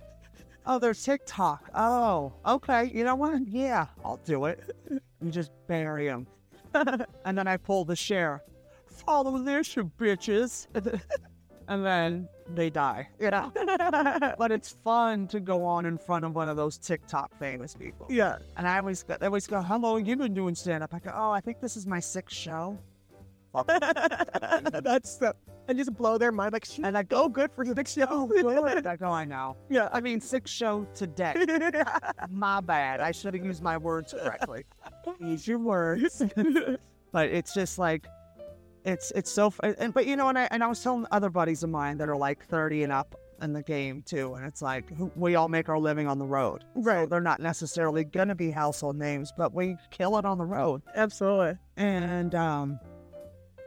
Oh, 0.66 0.78
they're 0.78 0.94
TikTok. 0.94 1.70
Oh, 1.74 2.32
okay. 2.46 2.90
You 2.92 3.04
know 3.04 3.14
what? 3.14 3.46
Yeah, 3.46 3.86
I'll 4.04 4.20
do 4.24 4.46
it. 4.46 4.74
You 4.90 5.30
just 5.30 5.52
bury 5.66 6.06
them, 6.06 6.26
and 6.74 7.38
then 7.38 7.46
I 7.46 7.56
pull 7.56 7.84
the 7.84 7.96
share. 7.96 8.42
Follow 8.86 9.38
this, 9.38 9.76
you 9.76 9.90
bitches. 9.98 10.66
and 11.68 11.86
then 11.86 12.28
they 12.54 12.70
die. 12.70 13.08
You 13.18 13.30
know. 13.30 13.52
but 14.38 14.50
it's 14.52 14.70
fun 14.70 15.26
to 15.28 15.40
go 15.40 15.64
on 15.64 15.86
in 15.86 15.98
front 15.98 16.24
of 16.24 16.34
one 16.34 16.48
of 16.48 16.56
those 16.56 16.78
TikTok 16.78 17.36
famous 17.38 17.74
people. 17.74 18.06
yeah. 18.10 18.38
And 18.56 18.66
I 18.66 18.78
always 18.78 19.02
go, 19.02 19.16
they 19.18 19.26
always 19.26 19.46
go, 19.46 19.60
"Hello, 19.62 19.96
you've 19.96 20.18
been 20.18 20.34
doing 20.34 20.54
stand 20.54 20.82
up." 20.82 20.94
I 20.94 20.98
go, 20.98 21.12
"Oh, 21.14 21.30
I 21.30 21.40
think 21.40 21.60
this 21.60 21.76
is 21.76 21.86
my 21.86 22.00
sixth 22.00 22.36
show." 22.36 22.78
That's 23.66 25.16
the. 25.16 25.34
And 25.68 25.78
just 25.78 25.94
blow 25.94 26.18
their 26.18 26.32
mind 26.32 26.52
like, 26.52 26.66
And 26.82 26.98
I 26.98 27.04
go, 27.04 27.24
oh, 27.24 27.28
good 27.28 27.52
for 27.52 27.64
six 27.64 27.92
shows. 27.92 28.08
Oh, 28.10 28.66
I 28.86 28.96
go, 28.96 29.06
"I 29.08 29.24
know." 29.24 29.56
yeah. 29.68 29.88
I 29.92 30.00
mean, 30.00 30.20
six 30.20 30.50
show 30.50 30.86
today. 30.94 31.34
My 32.28 32.60
bad. 32.60 33.00
I 33.00 33.12
should 33.12 33.34
have 33.34 33.44
used 33.44 33.62
my 33.62 33.76
words 33.76 34.12
correctly. 34.12 34.64
Use 35.20 35.46
your 35.46 35.58
words. 35.58 36.22
but 37.12 37.28
it's 37.28 37.54
just 37.54 37.78
like, 37.78 38.06
it's 38.84 39.10
it's 39.12 39.30
so. 39.30 39.52
And 39.62 39.92
but 39.94 40.06
you 40.06 40.16
know, 40.16 40.28
and 40.28 40.38
I 40.38 40.48
and 40.50 40.62
I 40.64 40.66
was 40.66 40.82
telling 40.82 41.06
other 41.10 41.30
buddies 41.30 41.62
of 41.62 41.70
mine 41.70 41.98
that 41.98 42.08
are 42.08 42.16
like 42.16 42.44
thirty 42.46 42.82
and 42.82 42.92
up 42.92 43.14
in 43.42 43.52
the 43.54 43.62
game 43.62 44.02
too, 44.02 44.34
and 44.34 44.44
it's 44.46 44.60
like 44.60 44.90
we 45.16 45.34
all 45.34 45.48
make 45.48 45.68
our 45.68 45.78
living 45.78 46.06
on 46.06 46.18
the 46.18 46.26
road. 46.26 46.62
So 46.74 46.82
Right. 46.82 47.08
they're 47.08 47.20
not 47.20 47.40
necessarily 47.40 48.04
gonna 48.04 48.34
be 48.34 48.50
household 48.50 48.96
names, 48.96 49.32
but 49.36 49.54
we 49.54 49.76
kill 49.90 50.18
it 50.18 50.24
on 50.26 50.36
the 50.38 50.44
road. 50.44 50.82
Absolutely. 50.94 51.56
And 51.78 52.34
um, 52.34 52.78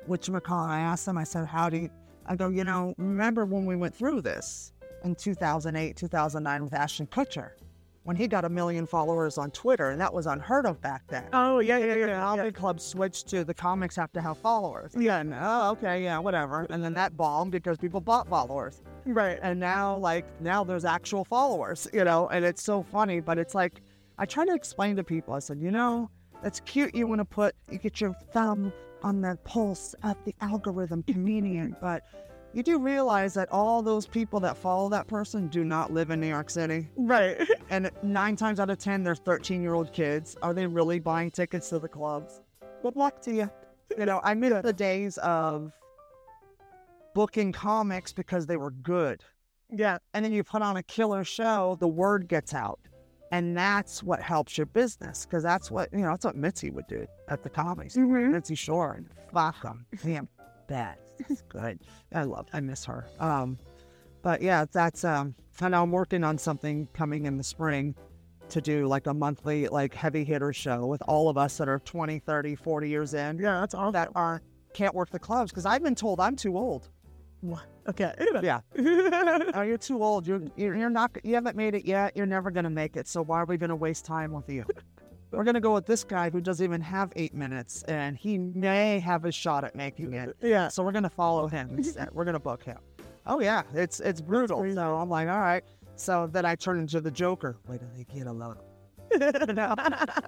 which 0.06 0.28
McCall, 0.28 0.68
I 0.68 0.80
asked 0.80 1.06
them, 1.08 1.18
I 1.18 1.24
said, 1.24 1.48
how 1.48 1.70
do 1.70 1.78
you, 1.78 1.90
I 2.28 2.36
go, 2.36 2.50
you 2.50 2.64
know, 2.64 2.94
remember 2.98 3.46
when 3.46 3.66
we 3.66 3.76
went 3.76 3.96
through 3.96 4.22
this 4.22 4.74
in 5.04 5.16
2008, 5.16 5.96
2009 5.98 6.64
with 6.64 6.74
Ashton 6.74 7.08
Kutcher, 7.08 7.52
when 8.04 8.16
he 8.16 8.28
got 8.28 8.46
a 8.46 8.50
million 8.50 8.86
followers 8.86 9.38
on 9.38 9.50
Twitter, 9.52 9.90
and 9.90 10.02
that 10.02 10.14
was 10.14 10.26
unheard 10.26 10.66
of 10.66 10.82
back 10.82 11.04
then. 11.08 11.26
Oh, 11.34 11.60
yeah, 11.60 11.78
yeah, 11.78 11.96
yeah. 11.96 12.06
Now 12.08 12.36
yeah. 12.36 12.44
the 12.44 12.52
club 12.52 12.80
switched 12.80 13.28
to 13.30 13.44
the 13.44 13.54
comics 13.54 13.96
have 13.96 14.12
to 14.14 14.22
have 14.22 14.38
followers. 14.38 14.92
Yeah. 14.98 15.20
And, 15.20 15.34
oh, 15.34 15.72
okay, 15.72 16.04
yeah, 16.04 16.20
whatever. 16.20 16.68
And 16.70 16.84
then 16.84 16.94
that 16.96 17.16
bombed 17.16 17.52
because 17.52 17.78
people 17.78 18.02
bought 18.02 18.28
followers. 18.28 18.82
Right. 19.06 19.40
And 19.42 19.60
now, 19.60 19.98
like, 19.98 20.26
now 20.42 20.64
there's 20.64 20.86
actual 20.86 21.24
followers, 21.26 21.88
you 21.94 22.04
know, 22.04 22.28
and 22.30 22.44
it's 22.44 22.64
so 22.64 22.84
funny, 22.84 23.20
but 23.20 23.38
it's 23.38 23.56
like, 23.56 23.82
I 24.18 24.26
try 24.26 24.46
to 24.46 24.54
explain 24.54 24.96
to 24.98 25.04
people, 25.04 25.34
I 25.34 25.40
said, 25.40 25.60
you 25.60 25.72
know, 25.72 26.10
it's 26.44 26.60
cute 26.60 26.94
you 26.94 27.08
want 27.08 27.20
to 27.20 27.26
put, 27.26 27.56
you 27.70 27.78
get 27.78 28.02
your 28.02 28.14
thumb 28.32 28.74
on 29.02 29.22
the 29.22 29.38
pulse 29.44 29.96
of 30.04 30.18
the 30.26 30.36
algorithm 30.42 31.04
comedian, 31.04 31.76
but 31.82 32.04
you 32.54 32.64
do 32.64 32.78
realize 32.80 33.34
that 33.34 33.52
all 33.52 33.82
those 33.82 34.06
people 34.06 34.40
that 34.42 34.56
follow 34.58 34.90
that 34.90 35.08
person 35.08 35.48
do 35.48 35.64
not 35.64 35.92
live 35.92 36.12
in 36.12 36.20
New 36.22 36.28
York 36.28 36.50
City. 36.50 36.88
Right. 36.96 37.38
And 37.70 37.90
nine 38.04 38.36
times 38.36 38.60
out 38.60 38.70
of 38.70 38.78
10, 38.78 39.04
they're 39.04 39.16
13 39.16 39.62
year 39.64 39.74
old 39.74 39.92
kids. 39.94 40.38
Are 40.44 40.54
they 40.54 40.68
really 40.68 41.00
buying 41.00 41.32
tickets 41.32 41.70
to 41.70 41.80
the 41.80 41.88
clubs? 41.88 42.42
Good 42.84 42.96
luck 42.96 43.20
to 43.24 43.34
you. 43.34 43.50
You 43.98 44.06
know, 44.06 44.22
I 44.24 44.36
miss 44.36 44.62
the 44.62 44.74
days 44.74 45.18
of 45.20 45.72
booking 47.16 47.52
comics 47.52 48.14
because 48.14 48.46
they 48.46 48.58
were 48.58 48.72
good 48.72 49.24
Yeah. 49.72 49.98
and 50.14 50.24
then 50.24 50.32
you 50.34 50.44
put 50.44 50.62
on 50.62 50.78
a 50.78 50.84
killer 50.84 51.24
show, 51.24 51.78
the 51.80 51.88
word 51.88 52.28
gets 52.28 52.54
out. 52.54 52.80
And 53.32 53.58
that's 53.58 54.04
what 54.04 54.22
helps 54.22 54.56
your 54.58 54.68
business 54.68 55.26
because 55.26 55.42
that's 55.42 55.72
what, 55.72 55.92
you 55.92 56.00
know, 56.00 56.10
that's 56.12 56.26
what 56.26 56.36
Mitzi 56.36 56.70
would 56.70 56.86
do 56.88 57.08
at 57.30 57.42
the 57.42 57.50
comedies. 57.50 57.96
Mm-hmm. 57.96 58.32
Mitzi 58.34 58.54
Shore 58.56 58.94
and 58.94 59.08
fuck 59.34 59.60
them. 59.64 59.88
Damn, 60.04 60.28
bad. 60.68 60.98
It's 61.30 61.42
good. 61.44 61.80
I 62.14 62.24
love, 62.24 62.48
I 62.54 62.60
miss 62.60 62.86
her. 62.86 63.06
Um, 63.20 63.58
but 64.22 64.42
yeah, 64.42 64.66
that's, 64.72 65.04
um, 65.04 65.36
and 65.62 65.76
I'm 65.76 65.92
working 65.92 66.24
on 66.24 66.38
something 66.38 66.88
coming 66.94 67.26
in 67.26 67.38
the 67.38 67.44
spring 67.44 67.96
to 68.50 68.62
do 68.62 68.88
like 68.88 69.08
a 69.08 69.14
monthly, 69.14 69.68
like 69.68 69.94
heavy 69.94 70.24
hitter 70.24 70.54
show 70.54 70.86
with 70.86 71.02
all 71.08 71.30
of 71.30 71.38
us 71.38 71.58
that 71.58 71.68
are 71.70 71.80
20, 71.80 72.20
30, 72.20 72.56
40 72.56 72.90
years 72.90 73.14
in 73.14 73.38
Yeah, 73.40 73.60
that's 73.60 73.74
awesome. 73.74 73.94
that 73.94 74.10
aren't, 74.16 74.44
can't 74.74 74.94
work 74.96 75.10
the 75.12 75.20
clubs 75.20 75.52
because 75.52 75.66
I've 75.66 75.84
been 75.84 75.96
told 75.96 76.20
I'm 76.20 76.36
too 76.36 76.58
old. 76.58 76.90
What? 77.42 77.64
Okay. 77.88 78.14
Yeah. 78.42 78.62
Oh, 79.56 79.62
you're 79.62 79.78
too 79.78 80.02
old. 80.02 80.26
You're, 80.26 80.42
you're 80.56 80.76
you're 80.76 80.90
not. 80.90 81.12
You 81.24 81.36
haven't 81.36 81.56
made 81.58 81.76
it 81.76 81.86
yet. 81.86 82.16
You're 82.16 82.26
never 82.26 82.50
gonna 82.50 82.70
make 82.70 82.96
it. 82.96 83.08
So 83.08 83.22
why 83.22 83.40
are 83.42 83.46
we 83.46 83.58
gonna 83.58 83.76
waste 83.76 84.06
time 84.06 84.32
with 84.32 84.50
you? 84.50 84.66
We're 85.34 85.44
gonna 85.44 85.60
go 85.60 85.74
with 85.74 85.86
this 85.86 86.04
guy 86.04 86.30
who 86.30 86.40
doesn't 86.42 86.64
even 86.64 86.82
have 86.82 87.12
eight 87.16 87.34
minutes, 87.34 87.84
and 87.84 88.16
he 88.16 88.38
may 88.38 89.00
have 89.00 89.26
a 89.26 89.32
shot 89.32 89.64
at 89.64 89.76
making 89.76 90.14
it. 90.14 90.36
yeah. 90.42 90.68
So 90.68 90.84
we're 90.84 90.92
gonna 90.92 91.10
follow 91.10 91.48
him. 91.48 91.82
We're 92.12 92.26
gonna 92.26 92.40
book 92.40 92.64
him. 92.64 92.78
Oh 93.26 93.40
yeah, 93.40 93.64
it's 93.74 94.00
it's 94.00 94.22
brutal. 94.22 94.66
So 94.74 94.96
I'm 94.96 95.10
like, 95.10 95.28
all 95.30 95.40
right. 95.40 95.64
So 95.96 96.28
then 96.32 96.46
I 96.46 96.56
turn 96.56 96.80
into 96.80 97.02
the 97.02 97.12
Joker. 97.12 97.58
Wait 97.68 97.82
they 97.96 98.04
get 98.04 98.28
alone. 98.28 98.58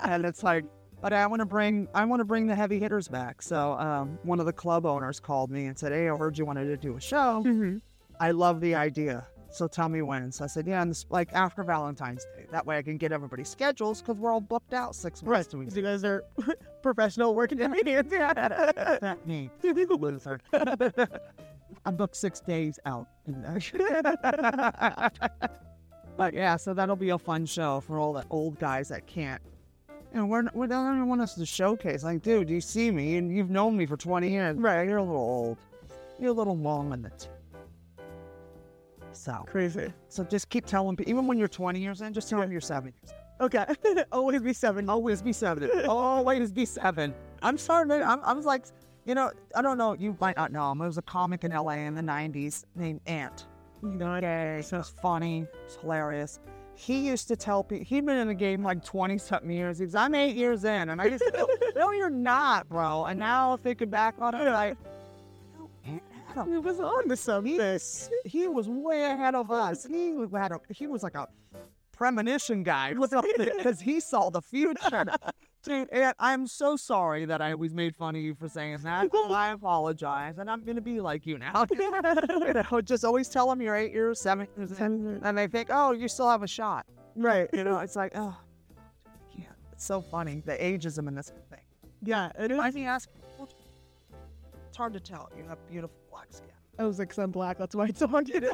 and 0.04 0.26
it's 0.26 0.44
like, 0.44 0.66
but 1.02 1.12
I 1.14 1.26
want 1.28 1.40
to 1.42 1.46
bring 1.46 1.88
I 1.94 2.06
want 2.06 2.20
to 2.20 2.26
bring 2.26 2.48
the 2.48 2.56
heavy 2.56 2.80
hitters 2.80 3.08
back. 3.08 3.42
So 3.42 3.74
um, 3.74 4.18
one 4.24 4.40
of 4.40 4.46
the 4.46 4.54
club 4.54 4.86
owners 4.86 5.20
called 5.20 5.50
me 5.52 5.66
and 5.66 5.78
said, 5.78 5.92
hey, 5.92 6.10
I 6.10 6.16
heard 6.16 6.38
you 6.38 6.46
wanted 6.46 6.66
to 6.66 6.78
do 6.78 6.96
a 6.96 7.02
show. 7.02 7.42
hmm 7.44 7.78
I 8.20 8.32
love 8.32 8.62
the 8.62 8.76
idea. 8.76 9.28
So 9.56 9.68
tell 9.70 9.88
me 9.88 10.02
when. 10.02 10.34
So 10.34 10.44
I 10.44 10.48
said, 10.48 10.68
yeah, 10.68 10.82
and 10.82 10.92
this, 10.92 11.06
like 11.10 11.32
after 11.32 11.64
Valentine's 11.64 12.26
Day. 12.36 12.46
That 12.52 12.66
way 12.66 12.78
I 12.78 12.82
can 12.82 12.98
get 12.98 13.14
everybody's 13.14 13.48
schedules 13.48 14.02
because 14.02 14.18
we're 14.18 14.30
all 14.30 14.42
booked 14.42 14.74
out 14.74 14.94
six 14.96 15.24
months 15.24 15.48
to 15.48 15.62
You 15.64 15.82
guys 15.82 16.04
are 16.04 16.26
professional 16.84 17.34
working 17.34 17.60
comedians. 17.60 18.12
Yeah. 18.16 18.98
Not 19.02 19.26
me. 19.26 19.50
Loser. 19.64 20.42
I 21.86 21.92
booked 21.92 22.18
six 22.18 22.42
days 22.42 22.80
out. 22.86 23.08
but 26.18 26.34
yeah, 26.34 26.58
so 26.58 26.74
that'll 26.74 26.96
be 26.98 27.10
a 27.10 27.18
fun 27.18 27.46
show 27.46 27.80
for 27.80 27.98
all 27.98 28.12
the 28.12 28.26
old 28.30 28.60
guys 28.60 28.90
that 28.90 29.08
can't. 29.08 29.42
You 30.14 30.20
know, 30.20 30.26
we're, 30.26 30.44
we 30.54 30.68
don't 30.68 30.96
even 30.96 31.08
want 31.08 31.22
us 31.22 31.36
to 31.36 31.46
showcase. 31.46 32.04
Like, 32.04 32.22
dude, 32.22 32.50
you 32.50 32.60
see 32.60 32.92
me 32.92 33.16
and 33.16 33.34
you've 33.34 33.50
known 33.50 33.78
me 33.78 33.86
for 33.86 33.96
20 33.96 34.30
years. 34.30 34.58
Right. 34.58 34.86
You're 34.88 34.98
a 34.98 35.04
little 35.04 35.16
old. 35.16 35.58
You're 36.20 36.32
a 36.32 36.34
little 36.34 36.58
long 36.58 36.92
in 36.92 37.02
the 37.02 37.10
tooth. 37.12 37.30
So, 39.16 39.46
Crazy. 39.48 39.92
so 40.10 40.24
just 40.24 40.50
keep 40.50 40.66
telling 40.66 40.96
people, 40.96 41.10
even 41.10 41.28
when 41.28 41.38
you're 41.38 41.48
20 41.48 41.80
years 41.80 42.02
in, 42.02 42.14
just 42.14 42.30
tell 42.30 42.40
them 42.40 42.52
you're 42.52 42.62
seven 42.62 42.94
years. 43.02 43.14
Okay. 43.42 43.66
Always 44.12 44.42
be 44.42 44.54
seven. 44.54 44.90
Always 44.90 45.22
be 45.22 45.34
seven. 45.34 45.70
Always 45.88 46.52
be 46.52 46.66
seven. 46.66 47.14
I'm 47.42 47.58
starting 47.58 48.00
to, 48.00 48.06
I'm, 48.06 48.22
I 48.24 48.34
was 48.34 48.46
like, 48.46 48.66
you 49.06 49.14
know, 49.16 49.32
I 49.56 49.62
don't 49.62 49.78
know, 49.78 49.94
you 49.94 50.18
might 50.20 50.36
not 50.36 50.52
know 50.52 50.72
him. 50.72 50.80
There 50.80 50.88
was 50.88 50.98
a 50.98 51.04
comic 51.04 51.44
in 51.44 51.52
LA 51.52 51.74
in 51.74 51.96
the 51.96 52.02
90s 52.02 52.66
named 52.76 53.02
Ant. 53.06 53.46
Okay. 53.84 54.62
So 54.64 54.80
it's 54.80 54.90
funny, 54.90 55.46
it's 55.66 55.76
hilarious. 55.76 56.40
He 56.76 57.08
used 57.08 57.28
to 57.30 57.36
tell 57.36 57.64
people, 57.64 57.86
he'd 57.86 58.06
been 58.06 58.18
in 58.18 58.28
the 58.28 58.34
game 58.34 58.64
like 58.64 58.84
20 58.84 59.18
something 59.18 59.50
years. 59.50 59.80
He 59.80 59.86
goes, 59.86 59.96
I'm 59.96 60.14
eight 60.16 60.36
years 60.36 60.66
in. 60.66 60.90
And 60.90 61.02
I 61.02 61.10
just, 61.10 61.24
no, 61.34 61.48
no, 61.76 61.92
you're 61.92 62.10
not, 62.10 62.68
bro. 62.68 63.06
And 63.06 63.20
now 63.20 63.58
thinking 63.58 63.90
back 63.90 64.16
on 64.20 64.36
it, 64.36 64.44
like, 64.52 64.78
He 66.44 66.58
was 66.58 66.80
on 66.80 67.08
to 67.10 67.16
something. 67.16 67.60
He's, 67.60 68.10
he 68.26 68.48
was 68.48 68.68
way 68.68 69.04
ahead 69.06 69.36
of 69.36 69.52
us. 69.52 69.86
He 69.86 70.14
had 70.34 70.52
a, 70.52 70.60
he 70.70 70.88
was 70.88 71.04
like 71.04 71.16
a 71.16 71.28
premonition 71.96 72.64
guy 72.64 72.94
because 72.94 73.80
he 73.82 74.00
saw 74.00 74.30
the 74.30 74.42
future. 74.42 75.06
Dude, 75.64 75.90
and 75.92 76.14
I'm 76.20 76.46
so 76.46 76.76
sorry 76.76 77.26
that 77.26 77.42
I 77.42 77.54
always 77.54 77.74
made 77.74 77.96
fun 77.96 78.16
of 78.16 78.22
you 78.22 78.36
for 78.36 78.48
saying 78.48 78.78
that. 78.84 79.10
I 79.32 79.50
apologize, 79.50 80.38
and 80.38 80.50
I'm 80.50 80.64
gonna 80.64 80.82
be 80.82 81.02
like 81.02 81.26
you 81.26 81.40
now. 81.40 81.66
you 81.72 82.54
know, 82.54 82.82
just 82.82 83.04
always 83.04 83.30
tell 83.30 83.50
them 83.50 83.62
you're 83.62 83.76
eight 83.76 83.92
years, 83.92 84.20
seven 84.20 84.48
years, 84.56 84.74
and 84.80 85.38
they 85.38 85.48
think, 85.48 85.70
oh, 85.72 85.92
you 85.92 86.08
still 86.08 86.30
have 86.30 86.44
a 86.44 86.48
shot. 86.48 86.86
Right. 87.16 87.50
You 87.52 87.64
know, 87.64 87.80
it's 87.80 87.96
like, 87.96 88.12
oh, 88.14 88.38
yeah, 89.36 89.46
it's 89.72 89.86
so 89.86 90.02
funny 90.02 90.44
the 90.46 90.54
ageism 90.54 91.08
in 91.08 91.16
this 91.16 91.32
thing. 91.50 91.62
Yeah. 92.04 92.32
It 92.38 92.52
is. 92.52 92.60
I 92.60 92.70
me 92.70 92.86
ask, 92.86 93.10
it's 94.76 94.78
hard 94.78 94.92
to 94.92 95.00
tell. 95.00 95.30
You 95.38 95.46
have 95.48 95.58
beautiful 95.70 95.96
black 96.12 96.28
skin. 96.32 96.50
I 96.78 96.84
was 96.84 97.00
like, 97.00 97.08
'cause 97.08 97.20
I'm 97.20 97.32
black. 97.32 97.58
That's 97.58 97.74
why 97.74 97.86
it's 97.86 98.00
so 98.00 98.08
hard 98.08 98.26
to 98.26 98.34
tell. 98.42 98.42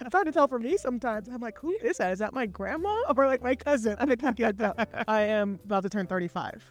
it's 0.00 0.12
hard 0.14 0.26
to 0.26 0.30
tell 0.32 0.46
for 0.46 0.60
me 0.60 0.76
sometimes. 0.76 1.26
I'm 1.26 1.40
like, 1.40 1.58
who 1.58 1.72
is 1.82 1.96
that? 1.96 2.12
Is 2.12 2.20
that 2.20 2.32
my 2.32 2.46
grandma 2.46 2.94
or 3.16 3.26
like 3.26 3.42
my 3.42 3.56
cousin? 3.56 3.96
I 3.98 4.14
can't 4.14 4.36
get 4.36 4.56
that. 4.58 5.04
I 5.08 5.22
am 5.22 5.58
about 5.64 5.82
to 5.82 5.88
turn 5.88 6.06
35. 6.06 6.62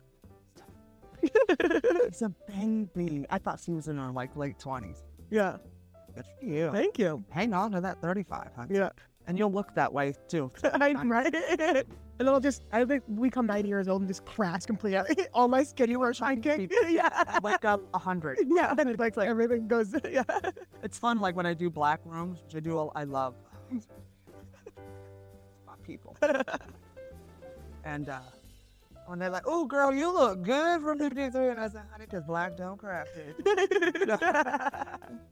It's 1.59 2.21
a 2.21 2.29
baby. 2.47 3.25
I 3.29 3.39
thought 3.39 3.59
she 3.59 3.71
was 3.73 3.89
in 3.89 3.97
her 3.97 4.09
like 4.09 4.33
late 4.37 4.57
twenties. 4.57 5.03
Yeah. 5.29 5.57
Good 6.15 6.23
for 6.39 6.45
you. 6.45 6.71
Thank 6.71 6.97
you. 6.97 7.25
Hang 7.29 7.53
on 7.53 7.73
to 7.73 7.81
that 7.81 8.01
thirty-five, 8.01 8.51
huh? 8.55 8.67
Yeah. 8.69 8.89
And 9.30 9.38
you'll 9.38 9.51
look 9.51 9.75
that 9.75 9.93
way 9.93 10.15
too. 10.27 10.51
I'm 10.73 11.09
right. 11.09 11.34
And 12.19 12.27
I'll 12.27 12.39
just, 12.39 12.65
I 12.71 12.84
think 12.84 13.03
we 13.07 13.30
come 13.30 13.45
90 13.45 13.69
years 13.69 13.88
old 13.88 14.01
and 14.01 14.07
just 14.07 14.25
crash 14.25 14.65
completely. 14.65 15.27
All 15.36 15.47
my 15.47 15.61
skinny 15.61 15.95
shine 16.13 16.41
cake. 16.41 16.73
yeah. 16.89 17.39
Wake 17.43 17.63
up 17.63 17.82
a 17.93 17.99
hundred. 17.99 18.39
Yeah. 18.47 18.73
And 18.77 18.89
it's 18.89 18.99
like, 18.99 19.15
like 19.15 19.30
everything 19.30 19.67
goes, 19.67 19.93
yeah. 20.09 20.23
It's 20.82 20.97
fun, 20.97 21.19
like 21.19 21.36
when 21.36 21.45
I 21.45 21.53
do 21.53 21.69
black 21.69 22.01
rooms, 22.05 22.41
which 22.43 22.55
I 22.55 22.59
do. 22.59 22.89
I 22.95 23.03
love 23.03 23.36
my 23.71 25.75
people, 25.84 26.17
and 27.84 28.09
uh, 28.09 28.19
when 29.10 29.18
they're 29.18 29.30
like, 29.32 29.45
"Oh, 29.47 29.66
girl, 29.66 29.91
you 29.91 30.14
look 30.14 30.43
good 30.43 30.82
from 30.82 30.99
'53," 30.99 31.49
and 31.49 31.60
I 31.60 31.68
said, 31.68 31.82
"Honey, 31.91 32.05
because 32.05 32.24
black 32.24 32.55
don't 32.55 32.78
craft 32.78 33.10
it." 33.18 33.36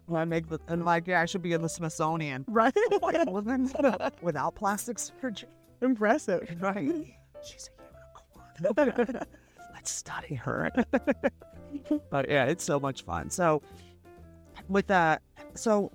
When 0.07 0.21
I 0.21 0.25
make 0.25 0.47
the 0.47 0.57
and 0.69 0.85
like, 0.85 1.05
yeah, 1.05 1.21
I 1.21 1.25
should 1.25 1.41
be 1.41 1.51
in 1.51 1.61
the 1.61 1.67
Smithsonian 1.67 2.45
right? 2.47 2.73
without 4.21 4.55
plastic 4.55 4.97
surgery. 4.97 5.49
Impressive. 5.81 6.49
Right? 6.61 7.13
She's 7.43 7.69
a 7.69 8.63
unicorn. 8.63 9.25
Let's 9.73 9.91
study 9.91 10.35
her. 10.35 10.71
but 12.09 12.29
yeah, 12.29 12.45
it's 12.45 12.63
so 12.63 12.79
much 12.79 13.03
fun. 13.03 13.29
So 13.29 13.61
with 14.69 14.87
that, 14.87 15.21
so 15.55 15.91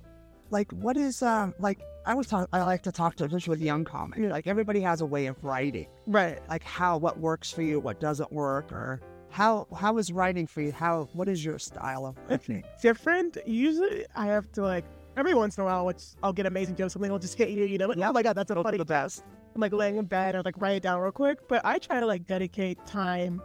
like, 0.51 0.71
what 0.73 0.99
is 0.99 1.23
um 1.23 1.55
like? 1.59 1.81
I 2.05 2.13
always 2.13 2.27
talk. 2.27 2.49
I 2.53 2.63
like 2.63 2.83
to 2.83 2.93
talk 2.93 3.17
to 3.17 3.29
just 3.29 3.47
with 3.47 3.61
young 3.61 3.85
comics. 3.85 4.21
Like 4.21 4.47
everybody 4.47 4.81
has 4.81 5.01
a 5.01 5.07
way 5.07 5.27
of 5.27 5.43
writing. 5.45 5.87
Right. 6.07 6.41
Like 6.49 6.65
how 6.65 6.97
what 6.99 7.19
works 7.19 7.51
for 7.51 7.63
you, 7.63 7.79
what 7.79 8.01
doesn't 8.01 8.33
work, 8.33 8.73
or 8.73 9.01
how 9.31 9.69
how 9.77 9.99
is 9.99 10.13
writing 10.13 10.47
for 10.47 10.63
you? 10.63 10.73
How 10.73 11.09
what 11.13 11.29
is 11.29 11.45
your 11.45 11.59
style 11.59 12.07
of 12.07 12.17
writing? 12.29 12.65
Different. 12.81 13.39
Usually 13.47 14.05
I 14.17 14.27
have 14.27 14.51
to 14.53 14.63
like, 14.63 14.85
every 15.17 15.35
once 15.35 15.57
in 15.57 15.63
a 15.63 15.65
while, 15.65 15.87
which 15.87 16.03
I'll 16.23 16.33
get 16.33 16.47
amazing 16.47 16.75
jokes, 16.75 16.95
something 16.95 17.11
will 17.11 17.19
just 17.21 17.39
hit 17.39 17.51
you, 17.51 17.65
you 17.65 17.79
know, 17.79 17.87
like, 17.87 17.99
oh 17.99 18.13
my 18.13 18.23
God, 18.23 18.35
that's 18.35 18.51
a 18.51 18.63
funny 18.63 18.79
the 18.79 18.85
best. 18.85 19.23
I'm 19.55 19.61
like 19.61 19.73
laying 19.73 19.97
in 19.97 20.07
bed 20.07 20.35
or 20.35 20.43
like 20.43 20.61
write 20.61 20.77
it 20.77 20.83
down 20.83 21.01
real 21.01 21.13
quick. 21.13 21.47
But 21.49 21.65
I 21.65 21.79
try 21.79 22.01
to 22.01 22.07
like 22.07 22.27
dedicate 22.27 22.85
time 22.85 23.41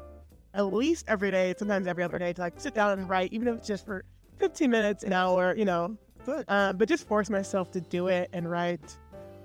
at 0.53 0.73
least 0.73 1.05
every 1.07 1.29
day, 1.29 1.53
sometimes 1.57 1.85
every 1.85 2.03
other 2.03 2.17
day 2.17 2.33
to 2.33 2.41
like 2.41 2.59
sit 2.59 2.73
down 2.73 2.97
and 2.97 3.07
write, 3.07 3.31
even 3.33 3.47
if 3.47 3.57
it's 3.57 3.67
just 3.67 3.85
for 3.85 4.03
15 4.39 4.71
minutes, 4.71 5.03
an 5.03 5.13
hour, 5.13 5.55
you 5.55 5.65
know. 5.65 5.95
Good. 6.27 6.43
Uh, 6.49 6.73
but 6.73 6.89
just 6.89 7.07
force 7.07 7.29
myself 7.29 7.71
to 7.71 7.79
do 7.81 8.07
it 8.07 8.29
and 8.33 8.51
write. 8.51 8.97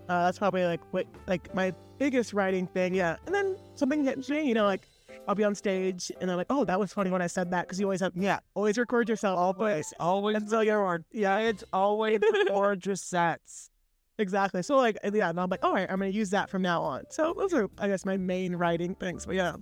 Uh, 0.09 0.25
that's 0.25 0.39
probably 0.39 0.65
like 0.65 0.81
what 0.93 1.07
like 1.29 1.55
my 1.55 1.73
biggest 1.99 2.33
writing 2.33 2.67
thing. 2.67 2.93
Yeah. 2.93 3.17
And 3.25 3.33
then 3.35 3.57
something 3.77 4.03
hits 4.05 4.29
me, 4.29 4.43
you 4.43 4.53
know, 4.55 4.65
like 4.65 4.83
I'll 5.29 5.37
be 5.37 5.45
on 5.45 5.55
stage 5.55 6.11
and 6.21 6.29
I'm 6.29 6.37
like, 6.37 6.49
oh, 6.51 6.65
that 6.65 6.81
was 6.81 6.93
funny 6.93 7.09
when 7.11 7.23
I 7.23 7.29
said 7.29 7.53
that 7.53 7.67
because 7.69 7.79
you 7.79 7.87
always 7.87 8.01
have 8.01 8.13
Yeah, 8.17 8.41
always 8.55 8.77
record 8.79 9.09
yourself. 9.09 9.39
always, 9.39 9.95
always. 10.01 10.51
So 10.51 10.61
you're 10.61 11.05
Yeah, 11.13 11.39
it's 11.39 11.63
always 11.73 12.19
gorgeous 12.49 13.01
sets. 13.01 13.71
exactly. 14.19 14.65
So 14.65 14.77
like 14.77 14.99
yeah, 15.05 15.31
and 15.31 15.39
I'm 15.39 15.49
like, 15.51 15.65
all 15.65 15.73
right, 15.73 15.89
I'm 15.89 16.01
gonna 16.01 16.11
use 16.11 16.31
that 16.31 16.51
from 16.51 16.63
now 16.63 16.83
on. 16.83 17.05
So 17.11 17.33
those 17.39 17.55
are 17.55 17.71
I 17.79 17.87
guess 17.87 18.05
my 18.05 18.17
main 18.17 18.57
writing 18.57 18.97
things. 18.97 19.25
But 19.25 19.37
yeah. 19.37 19.55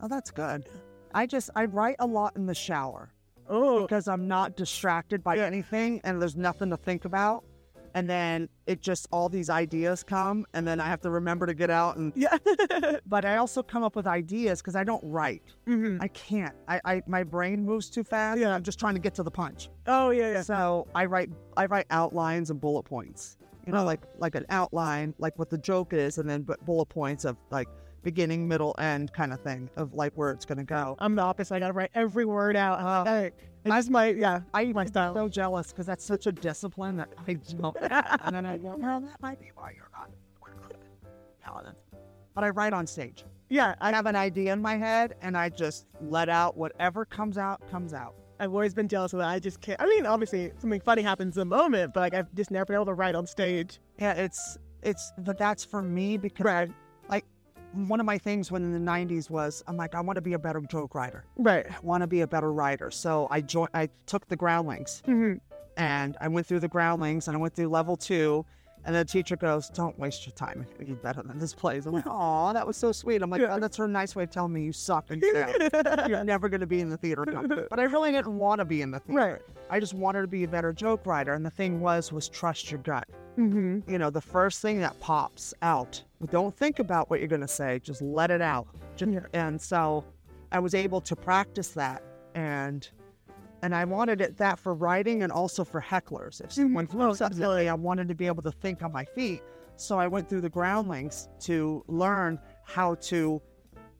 Oh, 0.00 0.08
that's 0.08 0.32
good. 0.32 0.66
I 1.14 1.26
just 1.26 1.48
I 1.54 1.66
write 1.66 1.96
a 2.00 2.06
lot 2.06 2.34
in 2.34 2.46
the 2.46 2.54
shower 2.56 3.12
Oh, 3.48 3.82
because 3.82 4.08
I'm 4.08 4.26
not 4.28 4.56
distracted 4.56 5.22
by 5.22 5.36
Yeah. 5.36 5.44
anything 5.44 6.00
and 6.04 6.20
there's 6.20 6.36
nothing 6.36 6.70
to 6.70 6.76
think 6.76 7.04
about. 7.04 7.44
And 7.94 8.10
then 8.10 8.50
it 8.66 8.82
just 8.82 9.08
all 9.10 9.30
these 9.30 9.48
ideas 9.48 10.02
come 10.02 10.44
and 10.52 10.68
then 10.68 10.80
I 10.80 10.86
have 10.86 11.00
to 11.00 11.10
remember 11.10 11.46
to 11.46 11.54
get 11.54 11.70
out 11.70 11.96
and 11.96 12.12
yeah. 12.14 12.36
but 13.06 13.24
I 13.24 13.36
also 13.38 13.62
come 13.62 13.82
up 13.82 13.96
with 13.96 14.06
ideas 14.06 14.60
because 14.60 14.76
I 14.76 14.84
don't 14.84 15.02
write. 15.02 15.42
hmm 15.66 15.96
I 16.00 16.08
can't. 16.08 16.54
I, 16.68 16.80
I 16.84 17.02
my 17.06 17.22
brain 17.22 17.64
moves 17.64 17.88
too 17.88 18.04
fast. 18.04 18.38
Yeah. 18.38 18.54
I'm 18.54 18.62
just 18.62 18.78
trying 18.78 18.94
to 18.94 19.00
get 19.00 19.14
to 19.14 19.22
the 19.22 19.30
punch. 19.30 19.70
Oh 19.86 20.10
yeah, 20.10 20.32
yeah. 20.32 20.42
So 20.42 20.86
I 20.94 21.06
write 21.06 21.30
I 21.56 21.64
write 21.66 21.86
outlines 21.90 22.50
and 22.50 22.60
bullet 22.60 22.82
points. 22.82 23.38
You 23.66 23.72
know, 23.72 23.82
like 23.84 24.02
like 24.18 24.34
an 24.36 24.44
outline, 24.50 25.12
like 25.18 25.36
what 25.38 25.50
the 25.50 25.58
joke 25.58 25.92
is, 25.92 26.18
and 26.18 26.28
then 26.30 26.46
bullet 26.66 26.86
points 26.86 27.24
of 27.24 27.36
like 27.50 27.66
beginning, 28.06 28.46
middle, 28.46 28.72
end 28.78 29.12
kind 29.12 29.32
of 29.32 29.40
thing 29.40 29.68
of 29.74 29.92
like 29.92 30.12
where 30.14 30.30
it's 30.30 30.44
gonna 30.44 30.62
go. 30.62 30.94
I'm 31.00 31.16
the 31.16 31.22
opposite. 31.22 31.56
I 31.56 31.58
gotta 31.58 31.72
write 31.72 31.90
every 31.92 32.24
word 32.24 32.54
out. 32.54 32.78
Oh. 32.80 33.10
Hey, 33.10 33.32
it's 33.64 33.74
just 33.74 33.90
my 33.90 34.10
yeah. 34.10 34.42
I 34.54 34.62
eat 34.62 34.76
my 34.76 34.82
I'm 34.82 34.86
style. 34.86 35.12
so 35.12 35.28
jealous 35.28 35.72
because 35.72 35.86
that's 35.86 36.04
such 36.04 36.28
a 36.28 36.32
discipline 36.32 36.96
that 36.98 37.08
I 37.26 37.34
don't. 37.34 37.76
and 37.82 38.34
then 38.34 38.46
I 38.46 38.58
go, 38.58 38.76
well, 38.78 39.00
that 39.00 39.20
might 39.20 39.40
be 39.40 39.50
why 39.56 39.72
you're 39.74 39.90
not 39.92 40.10
talented. 41.44 41.74
But 42.32 42.44
I 42.44 42.50
write 42.50 42.72
on 42.72 42.86
stage. 42.86 43.24
yeah, 43.48 43.74
I 43.80 43.88
I, 43.88 43.92
have 43.92 44.06
an 44.06 44.14
idea 44.14 44.52
in 44.52 44.62
my 44.62 44.76
head, 44.76 45.16
and 45.20 45.36
I 45.36 45.48
just 45.48 45.86
let 46.00 46.28
out 46.28 46.56
whatever 46.56 47.04
comes 47.04 47.36
out. 47.38 47.60
Comes 47.72 47.92
out. 47.92 48.14
I've 48.38 48.52
always 48.52 48.72
been 48.72 48.86
jealous 48.86 49.14
of 49.14 49.18
that. 49.18 49.28
I 49.28 49.40
just 49.40 49.60
can't. 49.60 49.80
I 49.80 49.86
mean, 49.86 50.06
obviously 50.06 50.52
something 50.58 50.80
funny 50.80 51.02
happens 51.02 51.36
in 51.36 51.40
the 51.40 51.56
moment, 51.56 51.92
but 51.92 52.00
like 52.00 52.14
I've 52.14 52.32
just 52.36 52.52
never 52.52 52.66
been 52.66 52.76
able 52.76 52.86
to 52.86 52.94
write 52.94 53.16
on 53.16 53.26
stage. 53.26 53.80
Yeah, 53.98 54.12
it's 54.12 54.58
it's 54.82 55.12
but 55.18 55.38
that's 55.38 55.64
for 55.64 55.82
me 55.82 56.18
because 56.18 56.44
like 56.44 56.70
one 57.76 58.00
of 58.00 58.06
my 58.06 58.18
things 58.18 58.50
when 58.50 58.62
in 58.62 58.72
the 58.72 58.90
'90s 58.90 59.30
was 59.30 59.62
I'm 59.66 59.76
like 59.76 59.94
I 59.94 60.00
want 60.00 60.16
to 60.16 60.22
be 60.22 60.32
a 60.32 60.38
better 60.38 60.60
joke 60.60 60.94
writer. 60.94 61.24
Right. 61.36 61.66
I 61.70 61.76
want 61.82 62.02
to 62.02 62.06
be 62.06 62.22
a 62.22 62.26
better 62.26 62.52
writer. 62.52 62.90
So 62.90 63.28
I 63.30 63.40
joined. 63.40 63.70
I 63.74 63.88
took 64.06 64.26
the 64.28 64.36
Groundlings 64.36 65.02
hmm 65.04 65.34
and 65.76 66.16
I 66.22 66.28
went 66.28 66.46
through 66.46 66.60
the 66.60 66.68
Groundlings 66.68 67.28
and 67.28 67.36
I 67.36 67.40
went 67.40 67.54
through 67.54 67.68
level 67.68 67.96
two. 67.96 68.44
And 68.86 68.94
the 68.94 69.04
teacher 69.04 69.36
goes, 69.36 69.68
"Don't 69.68 69.98
waste 69.98 70.26
your 70.26 70.32
time. 70.34 70.64
You're 70.78 70.94
better 70.94 71.20
than 71.20 71.40
this 71.40 71.52
place." 71.52 71.86
I'm 71.86 71.92
like, 71.92 72.04
"Oh, 72.06 72.52
that 72.52 72.64
was 72.64 72.76
so 72.76 72.92
sweet." 72.92 73.20
I'm 73.20 73.30
like, 73.30 73.42
oh, 73.42 73.58
"That's 73.58 73.76
her 73.78 73.88
nice 73.88 74.14
way 74.14 74.22
of 74.22 74.30
telling 74.30 74.52
me 74.52 74.62
you 74.62 74.72
suck 74.72 75.10
and. 75.10 75.20
You're 76.08 76.22
never 76.22 76.48
going 76.48 76.60
to 76.60 76.68
be 76.68 76.80
in 76.80 76.88
the 76.88 76.96
theater." 76.96 77.24
company." 77.24 77.62
But 77.70 77.80
I 77.80 77.84
really 77.84 78.12
didn't 78.12 78.38
want 78.38 78.60
to 78.60 78.64
be 78.64 78.82
in 78.82 78.92
the 78.92 79.00
theater. 79.00 79.18
right. 79.18 79.42
I 79.70 79.80
just 79.80 79.92
wanted 79.92 80.20
to 80.20 80.28
be 80.28 80.44
a 80.44 80.48
better 80.48 80.72
joke 80.72 81.04
writer. 81.04 81.34
And 81.34 81.44
the 81.44 81.50
thing 81.50 81.80
was, 81.80 82.12
was 82.12 82.28
trust 82.28 82.70
your 82.70 82.78
gut 82.78 83.08
hmm 83.34 83.80
you 83.88 83.98
know, 83.98 84.08
the 84.08 84.20
first 84.20 84.62
thing 84.62 84.80
that 84.80 84.98
pops 85.00 85.52
out. 85.62 86.02
Don't 86.30 86.56
think 86.56 86.78
about 86.78 87.10
what 87.10 87.20
you're 87.20 87.28
going 87.28 87.42
to 87.42 87.48
say, 87.48 87.78
just 87.78 88.00
let 88.00 88.30
it 88.30 88.40
out. 88.40 88.66
And 89.34 89.60
so 89.60 90.04
I 90.50 90.58
was 90.58 90.74
able 90.74 91.00
to 91.02 91.14
practice 91.14 91.68
that 91.70 92.02
and 92.34 92.88
and 93.62 93.74
I 93.74 93.84
wanted 93.84 94.20
it 94.20 94.36
that 94.36 94.58
for 94.58 94.74
writing 94.74 95.22
and 95.22 95.32
also 95.32 95.64
for 95.64 95.80
hecklers. 95.80 96.40
If 96.40 96.50
mm-hmm. 96.50 96.62
someone 96.62 96.88
Oh, 96.90 96.92
threw 96.92 97.14
something 97.14 97.42
at 97.42 97.56
me, 97.56 97.68
I 97.68 97.74
wanted 97.74 98.08
to 98.08 98.14
be 98.14 98.26
able 98.26 98.42
to 98.42 98.52
think 98.52 98.82
on 98.82 98.92
my 98.92 99.04
feet. 99.04 99.42
So 99.76 99.98
I 99.98 100.06
went 100.06 100.28
through 100.28 100.42
the 100.42 100.50
groundlings 100.50 101.28
to 101.40 101.84
learn 101.88 102.38
how 102.64 102.96
to, 102.96 103.40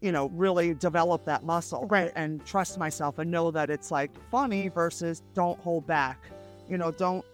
you 0.01 0.13
know, 0.13 0.29
really 0.29 0.75
develop 0.75 1.25
that 1.25 1.45
muscle 1.45 1.87
Right. 1.87 2.13
and 2.17 2.45
trust 2.45 2.79
myself 2.79 3.19
and 3.19 3.31
know 3.31 3.51
that 3.51 3.71
it's 3.71 3.91
like 3.91 4.11
funny 4.31 4.69
versus 4.69 5.23
don't 5.35 5.59
hold 5.61 5.87
back. 5.87 6.23
You 6.69 6.79
know, 6.79 6.91
don't 6.91 7.25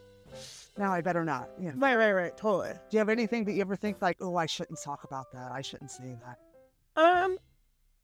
now 0.78 0.92
I 0.92 1.00
better 1.00 1.24
not. 1.24 1.50
You 1.60 1.68
know. 1.72 1.74
Right. 1.76 1.96
Right. 1.96 2.12
Right. 2.12 2.36
Totally. 2.36 2.72
Do 2.72 2.78
you 2.90 2.98
have 2.98 3.08
anything 3.08 3.44
that 3.44 3.52
you 3.52 3.60
ever 3.60 3.76
think 3.76 4.00
like, 4.00 4.16
oh, 4.20 4.36
I 4.36 4.46
shouldn't 4.46 4.80
talk 4.82 5.04
about 5.04 5.32
that. 5.32 5.52
I 5.52 5.60
shouldn't 5.60 5.90
say 5.90 6.16
that. 6.24 6.38
Um, 7.00 7.38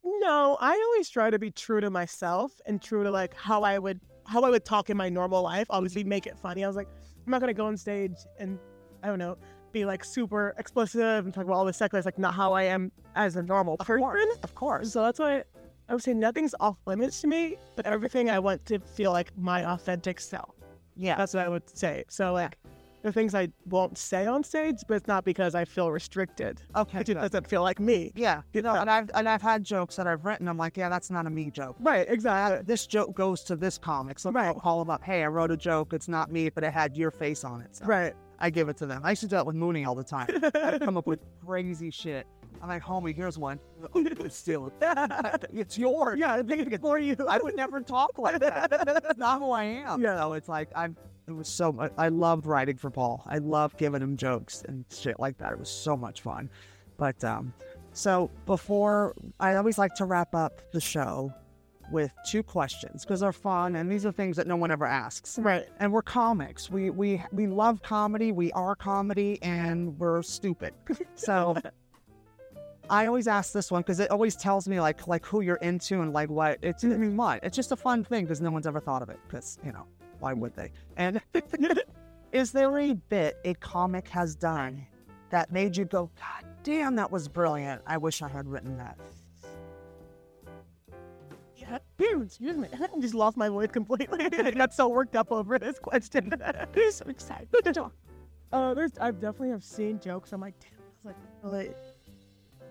no, 0.05 0.57
I 0.61 0.73
always 0.73 1.09
try 1.09 1.31
to 1.31 1.39
be 1.39 1.51
true 1.51 1.81
to 1.81 1.91
myself 1.91 2.53
and 2.67 2.81
true 2.81 3.05
to 3.05 3.11
like 3.11 3.35
how 3.35 3.63
I 3.63 3.79
would 3.79 4.01
how 4.27 4.43
I 4.43 4.51
would 4.51 4.65
talk 4.65 4.91
in 4.91 4.97
my 4.97 5.09
normal 5.09 5.43
life. 5.43 5.67
Obviously, 5.71 6.05
make 6.05 6.27
it 6.27 6.39
funny. 6.39 6.65
I 6.65 6.67
was 6.67 6.77
like, 6.77 6.89
I'm 7.27 7.31
not 7.31 7.41
gonna 7.41 7.55
go 7.55 7.67
on 7.67 7.77
stage 7.77 8.17
and 8.39 8.59
I 9.03 9.09
don't 9.09 9.19
know, 9.19 9.37
be 9.73 9.85
like 9.85 10.05
super 10.05 10.55
explicit 10.59 11.01
and 11.03 11.33
talk 11.33 11.45
about 11.45 11.55
all 11.55 11.65
this 11.65 11.77
sex. 11.77 11.95
It's 11.95 12.05
like 12.07 12.19
not 12.19 12.35
how 12.35 12.53
I 12.53 12.65
am 12.65 12.93
as 13.15 13.37
a 13.37 13.43
normal 13.43 13.77
Of 13.81 13.87
person. 13.87 14.03
course. 14.03 14.37
Of 14.43 14.55
course. 14.55 14.93
So 14.93 15.03
that's 15.03 15.19
why 15.19 15.45
I 15.89 15.95
would 15.95 16.03
say 16.03 16.15
nothing's 16.15 16.55
off 16.61 16.77
limits 16.87 17.21
to 17.23 17.27
me, 17.27 17.57
but 17.77 17.87
everything 17.87 18.29
I 18.31 18.39
want 18.39 18.65
to 18.67 18.79
feel 18.79 19.13
like 19.13 19.37
my 19.39 19.65
authentic 19.71 20.21
self. 20.21 20.55
Yeah. 20.99 21.17
That's 21.17 21.33
what 21.35 21.45
I 21.47 21.49
would 21.49 21.77
say. 21.77 22.05
So 22.09 22.33
like. 22.33 22.59
The 23.03 23.13
things 23.13 23.33
I 23.33 23.49
won't 23.67 23.97
say 23.97 24.27
on 24.27 24.43
stage, 24.43 24.79
but 24.89 24.95
it's 24.95 25.07
not 25.07 25.25
because 25.25 25.55
I 25.55 25.65
feel 25.65 25.93
restricted. 25.93 26.61
Okay. 26.75 26.99
It 26.99 27.07
good. 27.07 27.15
doesn't 27.15 27.47
feel 27.47 27.63
like 27.63 27.79
me. 27.79 28.11
Yeah. 28.17 28.43
You 28.53 28.61
know, 28.61 28.75
and 28.75 28.91
I've 28.91 29.09
and 29.15 29.29
I've 29.29 29.41
had 29.41 29.63
jokes 29.63 29.95
that 29.97 30.09
I've 30.09 30.25
written. 30.25 30.49
I'm 30.49 30.59
like, 30.59 30.77
yeah, 30.77 30.89
that's 30.89 31.09
not 31.09 31.25
a 31.25 31.31
me 31.31 31.49
joke. 31.53 31.77
Right, 31.79 32.07
exactly. 32.11 32.65
This 32.67 32.89
joke 32.89 33.15
goes 33.15 33.45
to 33.45 33.55
this 33.55 33.79
comic. 33.79 34.19
So 34.19 34.33
Right. 34.33 34.47
I'll 34.47 34.55
call 34.55 34.81
them 34.81 34.91
up. 34.91 35.05
Hey, 35.05 35.23
I 35.23 35.29
wrote 35.29 35.53
a 35.53 35.57
joke. 35.57 35.93
It's 35.93 36.09
not 36.09 36.33
me, 36.33 36.49
but 36.51 36.65
it 36.65 36.73
had 36.73 36.97
your 36.97 37.13
face 37.13 37.45
on 37.45 37.61
it. 37.61 37.77
So 37.77 37.85
Right. 37.87 38.15
I 38.41 38.51
give 38.51 38.69
it 38.69 38.77
to 38.79 38.87
them. 38.87 39.03
I 39.05 39.11
used 39.11 39.21
to 39.21 39.29
do 39.29 39.37
that 39.37 39.47
with 39.47 39.55
Mooney 39.55 39.85
all 39.85 39.95
the 39.95 40.03
time. 40.03 40.27
I'd 40.55 40.81
come 40.81 40.97
up 40.97 41.07
with 41.07 41.21
crazy 41.47 41.91
shit. 41.93 42.27
I'm 42.63 42.69
like, 42.69 42.83
homie, 42.83 43.15
here's 43.15 43.39
one. 43.39 43.61
Steal 44.29 44.67
it. 44.81 45.45
it's 45.53 45.79
yours. 45.79 46.19
yeah, 46.19 46.35
I 46.35 46.43
think 46.43 46.73
it's 46.73 46.81
for 46.81 46.99
you. 46.99 47.17
I 47.29 47.39
would 47.39 47.57
never 47.57 47.81
talk 47.81 48.19
like 48.19 48.41
that. 48.41 48.71
That's 48.71 49.19
not 49.19 49.41
who 49.41 49.51
I 49.51 49.65
am. 49.65 50.01
Yeah. 50.01 50.19
So 50.19 50.33
it's 50.35 50.49
like 50.49 50.69
I'm. 50.75 50.97
It 51.27 51.33
was 51.33 51.49
so 51.49 51.71
much. 51.73 51.93
I 51.99 52.09
loved 52.09 52.47
writing 52.47 52.77
for 52.79 52.91
Paul. 52.91 53.23
I 53.27 53.39
loved 53.39 53.77
giving 53.77 54.01
him 54.01 54.17
jokes 54.17 54.63
and 54.67 54.85
shit 54.91 55.21
like 55.21 55.37
that. 55.39 55.53
It 55.53 55.59
was 55.59 55.69
so 55.69 55.97
much 55.97 56.23
fun. 56.23 56.49
But 56.97 57.23
um, 57.23 57.53
so 57.93 58.31
before 58.47 59.15
I 59.39 59.57
always 59.57 59.77
like 59.77 59.95
to 59.97 60.05
wrap 60.05 60.35
up 60.35 60.63
the 60.73 60.81
show 60.81 61.33
with 61.91 62.13
two 62.27 62.43
questions 62.43 63.05
because 63.05 63.21
they're 63.21 63.33
fun 63.33 63.77
and 63.77 63.91
these 63.91 64.05
are 64.05 64.13
things 64.13 64.37
that 64.37 64.47
no 64.47 64.57
one 64.57 64.71
ever 64.71 64.87
asks. 64.87 65.39
Right. 65.39 65.67
And 65.81 65.93
we're 65.93 66.03
comics. 66.03 66.71
We 66.71 66.91
we 66.91 67.23
we 67.33 67.47
love 67.47 67.83
comedy. 67.83 68.33
We 68.33 68.53
are 68.53 68.75
comedy, 68.75 69.39
and 69.43 69.99
we're 69.99 70.23
stupid. 70.23 70.75
So 71.15 71.57
I 72.91 73.07
always 73.07 73.29
ask 73.29 73.53
this 73.53 73.71
one 73.71 73.83
because 73.83 74.01
it 74.01 74.11
always 74.11 74.37
tells 74.37 74.69
me 74.69 74.81
like 74.81 75.07
like 75.07 75.25
who 75.27 75.41
you're 75.41 75.57
into 75.57 76.01
and 76.01 76.13
like 76.13 76.31
what 76.31 76.59
it's. 76.63 76.85
I 76.85 76.89
mean, 76.89 77.17
what? 77.17 77.41
It's 77.43 77.57
just 77.57 77.73
a 77.73 77.77
fun 77.77 78.05
thing 78.05 78.25
because 78.25 78.41
no 78.41 78.51
one's 78.51 78.67
ever 78.67 78.81
thought 78.81 79.03
of 79.03 79.09
it. 79.09 79.19
Because 79.27 79.59
you 79.65 79.73
know 79.73 79.87
why 80.21 80.33
would 80.33 80.55
they? 80.55 80.71
And 80.97 81.21
is 82.33 82.53
there 82.53 82.79
a 82.79 82.95
bit 82.95 83.39
a 83.45 83.55
comic 83.55 84.09
has 84.09 84.35
done 84.35 84.87
that 85.31 85.53
made 85.53 85.77
you 85.77 85.85
go, 85.85 86.11
God 86.19 86.45
damn, 86.63 86.97
that 86.97 87.11
was 87.11 87.29
brilliant. 87.29 87.83
I 87.87 87.97
wish 87.99 88.23
I 88.23 88.29
had 88.29 88.49
written 88.49 88.77
that. 88.79 88.99
Yeah. 91.57 91.79
Excuse 91.99 92.57
me. 92.57 92.69
I 92.81 93.01
just 93.01 93.15
lost 93.15 93.37
my 93.37 93.49
voice 93.49 93.71
completely. 93.71 94.29
I 94.33 94.51
got 94.51 94.73
so 94.73 94.89
worked 94.89 95.17
up 95.17 95.31
over 95.31 95.59
this 95.59 95.79
question. 95.79 96.33
I'm 96.43 96.91
so 96.91 97.07
excited. 97.09 97.49
Uh, 98.51 98.73
there's, 98.73 98.93
I 98.99 99.11
definitely 99.11 99.51
have 99.51 99.65
seen 99.65 100.01
jokes. 100.01 100.33
I'm 100.33 100.41
like, 100.41 100.59
damn, 100.61 100.71
that's 100.81 101.05
like 101.05 101.17
really 101.43 101.71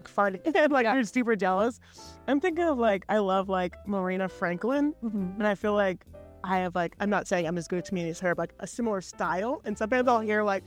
funny. 0.07 0.39
and 0.55 0.71
like, 0.71 0.85
I'm 0.85 1.03
super 1.05 1.35
jealous. 1.35 1.79
I'm 2.27 2.39
thinking 2.39 2.65
of 2.65 2.77
like, 2.77 3.05
I 3.09 3.17
love 3.19 3.49
like 3.49 3.75
Marina 3.87 4.27
Franklin, 4.29 4.93
and 5.01 5.45
I 5.47 5.55
feel 5.55 5.73
like 5.73 6.05
I 6.43 6.57
have 6.59 6.75
like, 6.75 6.95
I'm 6.99 7.09
not 7.09 7.27
saying 7.27 7.47
I'm 7.47 7.57
as 7.57 7.67
good 7.67 7.79
at 7.79 7.87
comedian 7.87 8.11
as 8.11 8.19
her, 8.19 8.35
but 8.35 8.43
like 8.43 8.53
a 8.59 8.67
similar 8.67 9.01
style. 9.01 9.61
And 9.65 9.77
sometimes 9.77 10.07
I'll 10.07 10.19
hear 10.21 10.43
like 10.43 10.63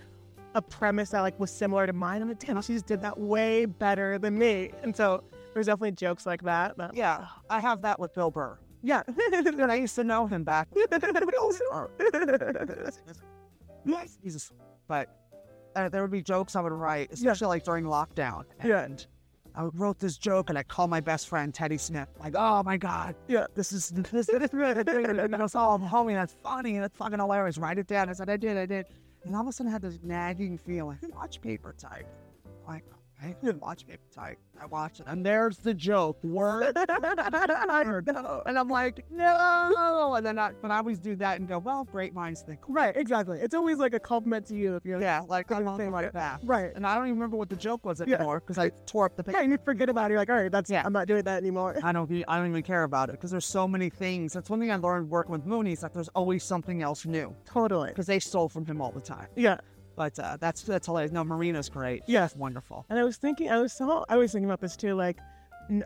a 0.54 0.62
premise 0.62 1.10
that 1.10 1.20
like 1.20 1.38
was 1.38 1.50
similar 1.50 1.86
to 1.86 1.92
mine. 1.92 2.22
I'm 2.22 2.28
like, 2.28 2.38
damn, 2.38 2.60
she 2.62 2.74
just 2.74 2.86
did 2.86 3.00
that 3.02 3.18
way 3.18 3.64
better 3.64 4.18
than 4.18 4.38
me. 4.38 4.70
And 4.82 4.94
so 4.94 5.22
there's 5.54 5.66
definitely 5.66 5.92
jokes 5.92 6.26
like 6.26 6.42
that. 6.42 6.76
But 6.76 6.94
Yeah, 6.94 7.26
I 7.48 7.60
have 7.60 7.82
that 7.82 7.98
with 7.98 8.14
Bill 8.14 8.30
Burr. 8.30 8.58
yeah. 8.82 9.02
and 9.32 9.70
I 9.70 9.76
used 9.76 9.94
to 9.96 10.04
know 10.04 10.26
him 10.26 10.44
back. 10.44 10.68
Jesus, 14.22 14.52
but 14.86 15.08
uh, 15.76 15.88
there 15.88 16.02
would 16.02 16.10
be 16.10 16.22
jokes 16.22 16.56
I 16.56 16.60
would 16.60 16.72
write, 16.72 17.12
especially 17.12 17.46
like 17.48 17.64
during 17.64 17.84
lockdown. 17.84 18.44
Yeah. 18.64 18.88
I 19.60 19.64
wrote 19.74 19.98
this 19.98 20.16
joke, 20.16 20.48
and 20.48 20.58
I 20.58 20.62
called 20.62 20.88
my 20.88 21.00
best 21.00 21.28
friend 21.28 21.52
Teddy 21.52 21.76
Smith, 21.76 22.08
like, 22.18 22.34
"Oh 22.34 22.62
my 22.62 22.78
God, 22.78 23.14
Yeah. 23.28 23.44
this 23.54 23.72
is 23.72 23.90
this 24.10 24.30
is 24.30 24.52
really 24.54 24.80
and 24.80 25.36
I 25.36 25.42
was, 25.42 25.54
oh, 25.54 25.78
homie, 25.82 26.14
that's 26.14 26.32
funny, 26.42 26.78
that's 26.78 26.96
fucking 26.96 27.18
hilarious. 27.18 27.58
Write 27.58 27.78
it 27.78 27.86
down." 27.86 28.08
I 28.08 28.14
said, 28.14 28.30
"I 28.30 28.38
did, 28.38 28.56
I 28.56 28.64
did," 28.64 28.86
and 29.24 29.36
all 29.36 29.42
of 29.42 29.48
a 29.48 29.52
sudden 29.52 29.68
I 29.68 29.72
had 29.72 29.82
this 29.82 29.98
nagging 30.02 30.56
feeling. 30.56 30.98
Watch 31.14 31.42
paper 31.42 31.74
type, 31.76 32.06
like. 32.66 32.84
I 33.22 33.34
didn't 33.44 33.60
watch 33.60 33.86
paper 33.86 34.02
type. 34.14 34.38
I 34.60 34.66
watch 34.66 35.00
it, 35.00 35.06
and 35.08 35.24
there's 35.24 35.56
the 35.58 35.72
joke. 35.74 36.22
Word, 36.22 36.76
and 36.76 38.58
I'm 38.58 38.68
like, 38.68 39.04
no. 39.10 40.14
And 40.16 40.24
then 40.26 40.38
I, 40.38 40.52
but 40.60 40.70
I 40.70 40.78
always 40.78 40.98
do 40.98 41.16
that 41.16 41.38
and 41.38 41.48
go, 41.48 41.58
well, 41.58 41.84
great 41.84 42.14
minds 42.14 42.42
think. 42.42 42.60
Right, 42.68 42.94
exactly. 42.96 43.38
It's 43.40 43.54
always 43.54 43.78
like 43.78 43.94
a 43.94 44.00
compliment 44.00 44.46
to 44.46 44.54
you 44.56 44.76
if 44.76 44.84
you're 44.84 45.00
Yeah, 45.00 45.22
like 45.28 45.50
I'm 45.50 45.64
Something 45.64 45.90
like 45.92 46.12
that. 46.12 46.40
right. 46.44 46.72
And 46.74 46.86
I 46.86 46.94
don't 46.94 47.06
even 47.06 47.16
remember 47.16 47.36
what 47.36 47.48
the 47.48 47.56
joke 47.56 47.84
was 47.86 48.00
anymore 48.00 48.40
because 48.40 48.58
I 48.58 48.70
tore 48.86 49.06
up 49.06 49.16
the 49.16 49.22
Yeah, 49.26 49.32
paper. 49.32 49.42
and 49.42 49.52
you 49.52 49.58
forget 49.64 49.88
about 49.88 50.10
it. 50.10 50.12
You're 50.12 50.20
like, 50.20 50.30
all 50.30 50.36
right, 50.36 50.52
that's 50.52 50.70
Yeah. 50.70 50.82
I'm 50.84 50.92
not 50.92 51.06
doing 51.06 51.22
that 51.24 51.38
anymore. 51.38 51.76
I 51.82 51.92
don't. 51.92 52.10
I 52.28 52.36
don't 52.38 52.48
even 52.48 52.62
care 52.62 52.82
about 52.84 53.08
it 53.08 53.12
because 53.12 53.30
there's 53.30 53.46
so 53.46 53.66
many 53.68 53.88
things. 53.90 54.32
That's 54.32 54.50
one 54.50 54.60
thing 54.60 54.70
I 54.70 54.76
learned 54.76 55.08
working 55.08 55.32
with 55.32 55.46
Mooney 55.46 55.72
is 55.72 55.80
that 55.80 55.94
there's 55.94 56.08
always 56.08 56.44
something 56.44 56.82
else 56.82 57.06
new 57.06 57.34
Totally. 57.46 57.88
because 57.90 58.06
they 58.06 58.18
stole 58.18 58.48
from 58.48 58.66
him 58.66 58.80
all 58.82 58.92
the 58.92 59.00
time. 59.00 59.26
Yeah. 59.36 59.58
But 60.00 60.18
uh, 60.18 60.38
that's 60.40 60.62
that's 60.62 60.86
hilarious. 60.86 61.12
No, 61.12 61.22
Marina's 61.24 61.68
great. 61.68 62.02
Yes. 62.06 62.34
wonderful. 62.34 62.86
And 62.88 62.98
I 62.98 63.04
was 63.04 63.18
thinking, 63.18 63.50
I 63.50 63.58
was 63.60 63.74
so, 63.74 64.06
I 64.08 64.16
was 64.16 64.32
thinking 64.32 64.46
about 64.48 64.62
this 64.62 64.74
too. 64.74 64.94
Like, 64.94 65.18
n- 65.68 65.84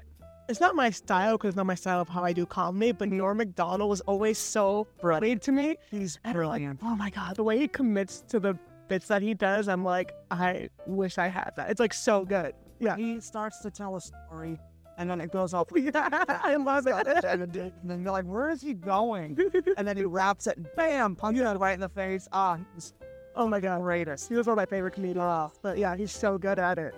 it's 0.48 0.60
not 0.60 0.76
my 0.76 0.90
style 0.90 1.32
because 1.36 1.48
it's 1.48 1.56
not 1.56 1.66
my 1.66 1.74
style 1.74 2.00
of 2.00 2.08
how 2.08 2.22
I 2.22 2.32
do 2.32 2.46
comedy. 2.46 2.92
But 2.92 3.08
Norm 3.08 3.38
Macdonald 3.38 3.90
was 3.90 4.02
always 4.02 4.38
so 4.38 4.86
brilliant 5.00 5.42
to 5.42 5.50
me. 5.52 5.78
He's 5.90 6.20
I'm 6.24 6.28
like, 6.28 6.34
brilliant. 6.36 6.78
oh 6.84 6.94
my 6.94 7.10
god, 7.10 7.34
the 7.34 7.42
way 7.42 7.58
he 7.58 7.66
commits 7.66 8.20
to 8.28 8.38
the 8.38 8.56
bits 8.86 9.08
that 9.08 9.20
he 9.20 9.34
does, 9.34 9.66
I'm 9.66 9.82
like, 9.82 10.12
I 10.30 10.68
wish 10.86 11.18
I 11.18 11.26
had 11.26 11.50
that. 11.56 11.68
It's 11.70 11.80
like 11.80 11.92
so 11.92 12.24
good. 12.24 12.54
Yeah. 12.78 12.94
He 12.96 13.18
starts 13.20 13.58
to 13.62 13.70
tell 13.72 13.96
a 13.96 14.00
story, 14.00 14.60
and 14.96 15.10
then 15.10 15.20
it 15.20 15.32
goes 15.32 15.54
off. 15.58 15.66
I 15.74 16.54
love 16.54 16.86
it. 16.86 17.24
and 17.24 17.52
then 17.52 18.04
they're 18.04 18.12
like, 18.12 18.26
where 18.26 18.50
is 18.50 18.62
he 18.62 18.74
going? 18.74 19.36
And 19.76 19.88
then 19.88 19.96
he 19.96 20.04
wraps 20.04 20.46
it, 20.46 20.56
and 20.56 20.68
bam, 20.76 21.16
punches 21.16 21.42
it 21.42 21.58
right 21.58 21.74
in 21.74 21.80
the 21.80 21.88
face. 21.88 22.28
Ah, 22.30 22.58
he's 22.76 22.92
oh 23.36 23.46
my 23.48 23.60
god. 23.60 23.80
greatest. 23.80 24.28
He 24.28 24.34
was 24.34 24.46
one 24.46 24.52
of 24.52 24.56
my 24.56 24.66
favorite 24.66 24.92
comedians. 24.92 25.52
But 25.62 25.78
yeah, 25.78 25.96
he's 25.96 26.12
so 26.12 26.38
good 26.38 26.58
at 26.58 26.78
it. 26.78 26.94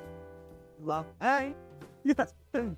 Love. 0.82 1.06
Hey. 1.20 1.54
Yes. 2.04 2.34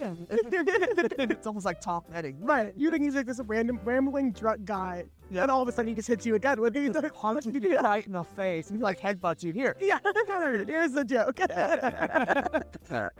it's 0.00 1.46
almost 1.46 1.66
like 1.66 1.80
Tom 1.80 2.02
Petty. 2.10 2.34
Right. 2.40 2.72
You 2.76 2.90
think 2.90 3.02
he's 3.02 3.14
like 3.14 3.26
this 3.26 3.40
random 3.44 3.80
rambling 3.84 4.32
drunk 4.32 4.64
guy. 4.64 5.04
Yeah. 5.30 5.42
And 5.42 5.50
all 5.50 5.62
of 5.62 5.68
a 5.68 5.72
sudden 5.72 5.88
he 5.88 5.94
just 5.94 6.08
hits 6.08 6.24
you 6.24 6.34
again 6.34 6.60
with 6.60 6.74
these 6.74 6.96
Punch 7.14 7.46
you 7.46 7.78
right 7.78 8.06
in 8.06 8.12
the 8.12 8.24
face. 8.24 8.68
And 8.70 8.78
he 8.78 8.82
like 8.82 9.00
headbutts 9.00 9.42
you 9.42 9.52
here. 9.52 9.76
Yeah, 9.80 9.98
here's 10.66 10.92
the 10.92 11.04
joke. 11.04 11.40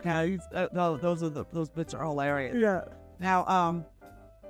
Yeah, 0.03 0.25
he's, 0.25 0.41
uh, 0.53 0.67
no, 0.73 0.97
those 0.97 1.23
are 1.23 1.29
the 1.29 1.45
those 1.53 1.69
bits 1.69 1.93
are 1.93 2.03
hilarious. 2.03 2.55
yeah. 2.57 2.81
Now, 3.19 3.45
um, 3.45 3.85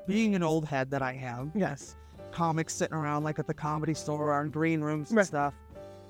being 0.08 0.34
an 0.34 0.42
old 0.42 0.66
head 0.66 0.90
that 0.92 1.02
I 1.02 1.14
am, 1.14 1.52
Yes. 1.54 1.96
Comics 2.32 2.74
sitting 2.74 2.96
around 2.96 3.24
like 3.24 3.40
at 3.40 3.48
the 3.48 3.54
comedy 3.54 3.94
store 3.94 4.32
or 4.34 4.42
in 4.42 4.50
green 4.50 4.82
rooms 4.82 5.10
and 5.10 5.18
Right. 5.18 5.26
stuff. 5.26 5.54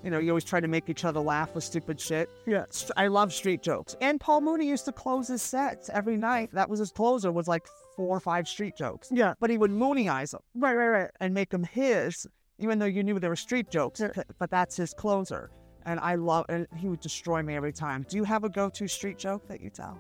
You 0.04 0.10
know, 0.10 0.18
you 0.18 0.32
always 0.32 0.44
try 0.44 0.60
to 0.60 0.68
make 0.68 0.90
each 0.90 1.06
other 1.06 1.20
laugh 1.20 1.54
with 1.54 1.64
stupid 1.64 2.00
shit. 2.00 2.28
Yeah. 2.48 2.66
I 2.98 3.06
love 3.08 3.32
street 3.32 3.62
jokes. 3.62 3.96
And 4.02 4.20
Paul 4.20 4.42
Mooney 4.42 4.68
used 4.68 4.86
to 4.86 4.92
close 4.92 5.28
his 5.28 5.44
sets 5.44 5.90
every 5.90 6.18
night. 6.18 6.50
That 6.54 6.70
was 6.70 6.80
his 6.80 6.92
closer, 6.92 7.32
was 7.32 7.48
like 7.48 7.68
four 7.96 8.18
or 8.18 8.20
five 8.20 8.48
street 8.48 8.76
jokes. 8.76 9.10
Yeah. 9.12 9.36
But 9.40 9.52
he 9.52 9.58
would 9.60 9.70
Mooneyise 9.70 10.32
them 10.32 10.42
Right, 10.56 10.76
right, 10.76 10.88
right. 10.88 11.12
and 11.20 11.34
make 11.36 11.52
them 11.52 11.64
his, 11.64 12.26
even 12.58 12.80
though 12.80 12.86
you 12.86 13.04
knew 13.04 13.20
they 13.20 13.28
were 13.28 13.36
street 13.36 13.70
jokes. 13.70 14.02
But 14.40 14.50
that's 14.50 14.76
his 14.76 14.92
closer. 14.94 15.52
And 15.86 16.00
I 16.00 16.16
love, 16.16 16.46
and 16.50 16.68
he 16.78 16.88
would 16.88 17.00
destroy 17.02 17.44
me 17.44 17.56
every 17.56 17.74
time. 17.74 18.04
Do 18.10 18.18
you 18.18 18.24
have 18.24 18.44
a 18.44 18.50
go-to 18.50 18.88
street 18.88 19.18
joke 19.20 19.48
that 19.50 19.62
you 19.62 19.70
tell? 19.70 20.00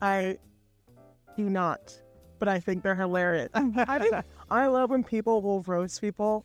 I 0.00 0.38
do 1.36 1.50
not, 1.50 1.94
but 2.40 2.48
I 2.48 2.58
think 2.58 2.82
they're 2.82 2.96
hilarious. 2.96 3.50
I 3.54 4.24
I 4.50 4.66
love 4.66 4.90
when 4.90 5.04
people 5.04 5.40
will 5.42 5.62
roast 5.62 6.00
people 6.00 6.44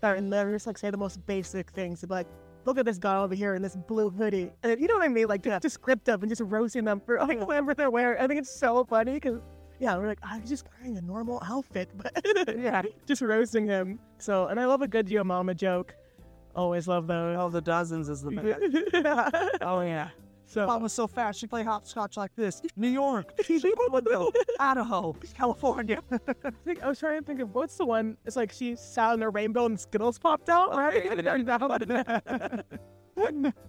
that 0.00 0.16
and 0.16 0.32
they're 0.32 0.50
just 0.50 0.66
like 0.66 0.78
say 0.78 0.90
the 0.90 0.96
most 0.96 1.24
basic 1.26 1.70
things. 1.70 2.04
Like, 2.08 2.26
look 2.64 2.78
at 2.78 2.84
this 2.84 2.98
guy 2.98 3.16
over 3.18 3.34
here 3.34 3.54
in 3.54 3.62
this 3.62 3.76
blue 3.76 4.10
hoodie. 4.10 4.50
And 4.64 4.80
you 4.80 4.88
know 4.88 4.94
what 4.94 5.04
I 5.04 5.08
mean? 5.08 5.28
Like 5.28 5.44
just 5.44 5.62
descriptive 5.62 6.22
and 6.22 6.30
just 6.30 6.42
roasting 6.44 6.84
them 6.84 7.00
for 7.04 7.18
like 7.20 7.46
whatever 7.46 7.74
they're 7.74 7.90
wearing. 7.90 8.20
I 8.20 8.26
think 8.26 8.40
it's 8.40 8.58
so 8.58 8.84
funny 8.84 9.14
because 9.14 9.38
yeah, 9.78 9.96
we're 9.96 10.08
like, 10.08 10.18
I'm 10.24 10.44
just 10.44 10.64
wearing 10.72 10.96
a 10.96 11.00
normal 11.00 11.40
outfit, 11.44 11.90
but 11.94 12.10
yeah. 12.58 12.82
just 13.06 13.22
roasting 13.22 13.66
him. 13.66 14.00
So 14.18 14.46
and 14.46 14.58
I 14.58 14.64
love 14.64 14.82
a 14.82 14.88
good 14.88 15.08
yo 15.08 15.22
mama 15.22 15.54
joke. 15.54 15.94
Always 16.56 16.88
love 16.88 17.06
those. 17.06 17.36
All 17.36 17.50
the 17.50 17.60
dozens 17.60 18.08
is 18.08 18.22
the 18.22 18.32
best. 18.32 19.60
oh, 19.62 19.80
yeah. 19.82 20.08
So 20.48 20.78
was 20.78 20.92
so 20.92 21.06
fast. 21.06 21.38
She 21.38 21.46
played 21.46 21.66
hopscotch 21.66 22.16
like 22.16 22.34
this. 22.34 22.62
New 22.76 22.88
York, 22.88 23.32
Idaho, 24.58 25.14
California. 25.34 26.02
I 26.10 26.50
think 26.64 26.82
I 26.82 26.88
was 26.88 26.98
trying 26.98 27.20
to 27.20 27.26
think 27.26 27.40
of 27.40 27.54
what's 27.54 27.76
the 27.76 27.84
one. 27.86 28.16
It's 28.24 28.36
like 28.36 28.52
she 28.52 28.74
sat 28.76 29.12
on 29.12 29.22
a 29.22 29.30
rainbow 29.30 29.66
and 29.66 29.78
Skittles 29.78 30.18
popped 30.18 30.48
out, 30.48 30.74
right? 30.76 31.04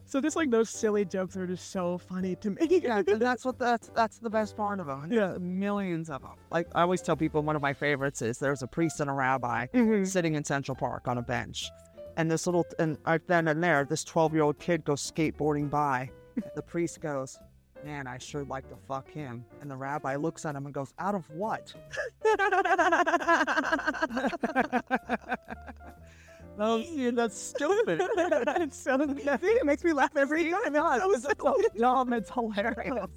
so 0.06 0.22
just 0.22 0.36
like 0.36 0.52
those 0.52 0.70
silly 0.70 1.04
jokes 1.06 1.36
are 1.36 1.48
just 1.48 1.72
so 1.72 1.98
funny 1.98 2.36
to 2.36 2.52
me. 2.52 2.82
yeah, 2.84 3.02
that's 3.02 3.44
what 3.44 3.58
that's 3.58 3.90
that's 3.96 4.20
the 4.20 4.30
best 4.30 4.56
part 4.56 4.80
of 4.80 4.86
them. 4.88 5.12
Yeah. 5.12 5.38
millions 5.40 6.10
of 6.10 6.22
them. 6.22 6.32
Like 6.52 6.68
I 6.76 6.82
always 6.84 7.02
tell 7.02 7.16
people, 7.16 7.42
one 7.42 7.56
of 7.56 7.62
my 7.62 7.74
favorites 7.74 8.22
is 8.22 8.38
there's 8.38 8.62
a 8.62 8.68
priest 8.68 9.00
and 9.00 9.10
a 9.10 9.14
rabbi 9.14 9.66
Mhm. 9.74 10.06
sitting 10.08 10.36
in 10.36 10.44
Central 10.44 10.76
Park 10.76 11.08
on 11.08 11.18
a 11.18 11.22
bench, 11.24 11.70
and 12.16 12.30
this 12.30 12.46
little 12.46 12.66
and 12.78 12.98
right 13.08 13.26
then 13.28 13.48
and 13.48 13.64
there, 13.64 13.86
this 13.86 14.04
12 14.04 14.34
year 14.34 14.44
old 14.44 14.60
kid 14.60 14.86
goes 14.86 15.02
skateboarding 15.12 15.70
by. 15.70 16.12
The 16.56 16.62
priest 16.62 17.02
goes. 17.02 17.38
Man, 17.86 18.08
I 18.08 18.18
sure 18.18 18.44
like 18.44 18.68
to 18.70 18.76
fuck 18.88 19.10
him. 19.10 19.46
And 19.62 19.72
the 19.72 19.78
rabbi 19.78 20.18
looks 20.18 20.46
at 20.46 20.56
him 20.56 20.66
and 20.66 20.74
goes, 20.74 20.94
Out 21.00 21.16
of 21.16 21.30
what? 21.30 21.74
No, 26.60 26.76
yeah, 26.76 27.12
that's 27.12 27.40
stupid. 27.40 28.02
it's 28.18 28.78
so 28.78 29.00
it 29.00 29.66
makes 29.66 29.82
me 29.82 29.94
laugh 29.94 30.18
every 30.18 30.52
time. 30.52 30.76
It 30.76 31.08
was 31.08 31.24
so 31.24 31.56
dumb. 31.78 32.12
It's 32.12 32.30
hilarious. 32.30 33.08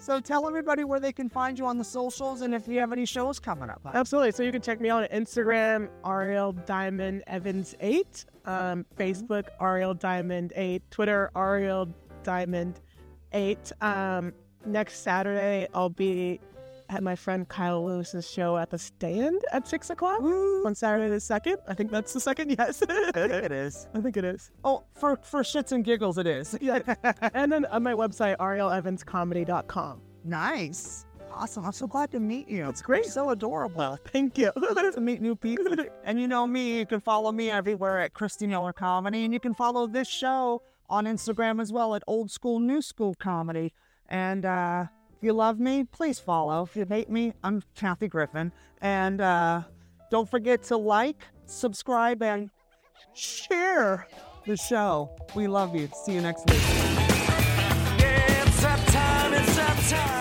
So 0.00 0.20
tell 0.20 0.46
everybody 0.46 0.82
where 0.82 0.98
they 0.98 1.12
can 1.12 1.28
find 1.28 1.56
you 1.56 1.66
on 1.66 1.78
the 1.78 1.84
socials 1.84 2.42
and 2.42 2.54
if 2.54 2.66
you 2.66 2.80
have 2.80 2.92
any 2.92 3.06
shows 3.06 3.38
coming 3.38 3.70
up. 3.70 3.80
Absolutely. 3.94 4.32
So 4.32 4.42
you 4.42 4.50
can 4.50 4.60
check 4.60 4.80
me 4.80 4.90
out 4.90 5.02
on 5.02 5.08
Instagram, 5.08 5.88
Ariel 6.04 6.52
Diamond 6.52 7.22
Evans 7.28 7.76
eight, 7.78 8.24
um, 8.44 8.84
Facebook 8.96 9.44
Ariel 9.60 9.94
Diamond 9.94 10.52
eight, 10.56 10.82
Twitter 10.90 11.30
Ariel 11.36 11.88
Diamond 12.22 12.80
eight. 13.32 13.72
Um, 13.80 14.32
next 14.66 15.00
Saturday 15.02 15.68
I'll 15.74 15.90
be 15.90 16.40
at 16.90 17.02
my 17.02 17.14
friend 17.14 17.46
Kyle 17.48 17.84
Lewis's 17.84 18.28
show 18.30 18.56
at 18.56 18.70
the 18.70 18.78
Stand 18.78 19.42
at 19.52 19.68
six 19.68 19.90
o'clock 19.90 20.22
on 20.22 20.74
Saturday 20.74 21.10
the 21.10 21.20
second. 21.20 21.58
I 21.68 21.74
think 21.74 21.90
that's 21.90 22.12
the 22.12 22.20
second. 22.20 22.50
Yes, 22.58 22.82
it 22.82 23.52
is. 23.52 23.86
I 23.94 24.00
think 24.00 24.16
it 24.16 24.24
is. 24.24 24.50
Oh, 24.64 24.84
for 24.94 25.18
for 25.22 25.42
shits 25.42 25.72
and 25.72 25.84
giggles, 25.84 26.18
it 26.18 26.26
is. 26.26 26.56
Yeah, 26.62 26.80
and 27.34 27.52
then 27.52 27.66
on 27.66 27.82
my 27.82 27.92
website 27.92 28.36
arielevanscomedy.com. 28.38 30.00
nice. 30.24 31.04
Awesome. 31.30 31.64
I'm 31.66 31.72
so 31.72 31.86
glad 31.86 32.10
to 32.12 32.20
meet 32.20 32.48
you. 32.48 32.68
It's 32.68 32.82
great. 32.82 33.04
You're 33.04 33.12
so 33.12 33.30
adorable. 33.30 33.98
Thank 34.12 34.38
you. 34.38 34.50
to 34.94 35.00
meet 35.00 35.20
new 35.20 35.36
people. 35.36 35.76
and 36.02 36.18
you 36.20 36.26
know 36.26 36.46
me, 36.46 36.78
you 36.78 36.86
can 36.86 37.00
follow 37.00 37.30
me 37.30 37.50
everywhere 37.50 38.00
at 38.00 38.12
Christy 38.14 38.50
Iller 38.50 38.72
Comedy, 38.72 39.24
and 39.24 39.32
you 39.32 39.38
can 39.38 39.54
follow 39.54 39.86
this 39.86 40.08
show 40.08 40.62
on 40.88 41.04
Instagram 41.04 41.60
as 41.60 41.72
well 41.72 41.94
at 41.94 42.02
Old 42.06 42.28
Skool 42.28 42.60
New 42.60 42.78
Skool 42.78 43.18
Comedy. 43.18 43.72
And 44.08 44.44
uh, 44.44 44.86
if 45.16 45.22
you 45.22 45.32
love 45.32 45.58
me, 45.58 45.84
please 45.84 46.18
follow. 46.18 46.64
If 46.64 46.76
you 46.76 46.86
hate 46.88 47.10
me, 47.10 47.32
I'm 47.42 47.62
Kathy 47.74 48.08
Griffin. 48.08 48.52
And 48.80 49.20
uh, 49.20 49.62
don't 50.10 50.28
forget 50.28 50.62
to 50.64 50.76
like, 50.76 51.22
subscribe, 51.46 52.22
and 52.22 52.50
share 53.14 54.06
the 54.46 54.56
show. 54.56 55.10
We 55.34 55.46
love 55.46 55.74
you. 55.74 55.88
See 56.04 56.12
you 56.12 56.20
next 56.20 56.48
week. 56.48 56.60
Yeah, 58.00 60.17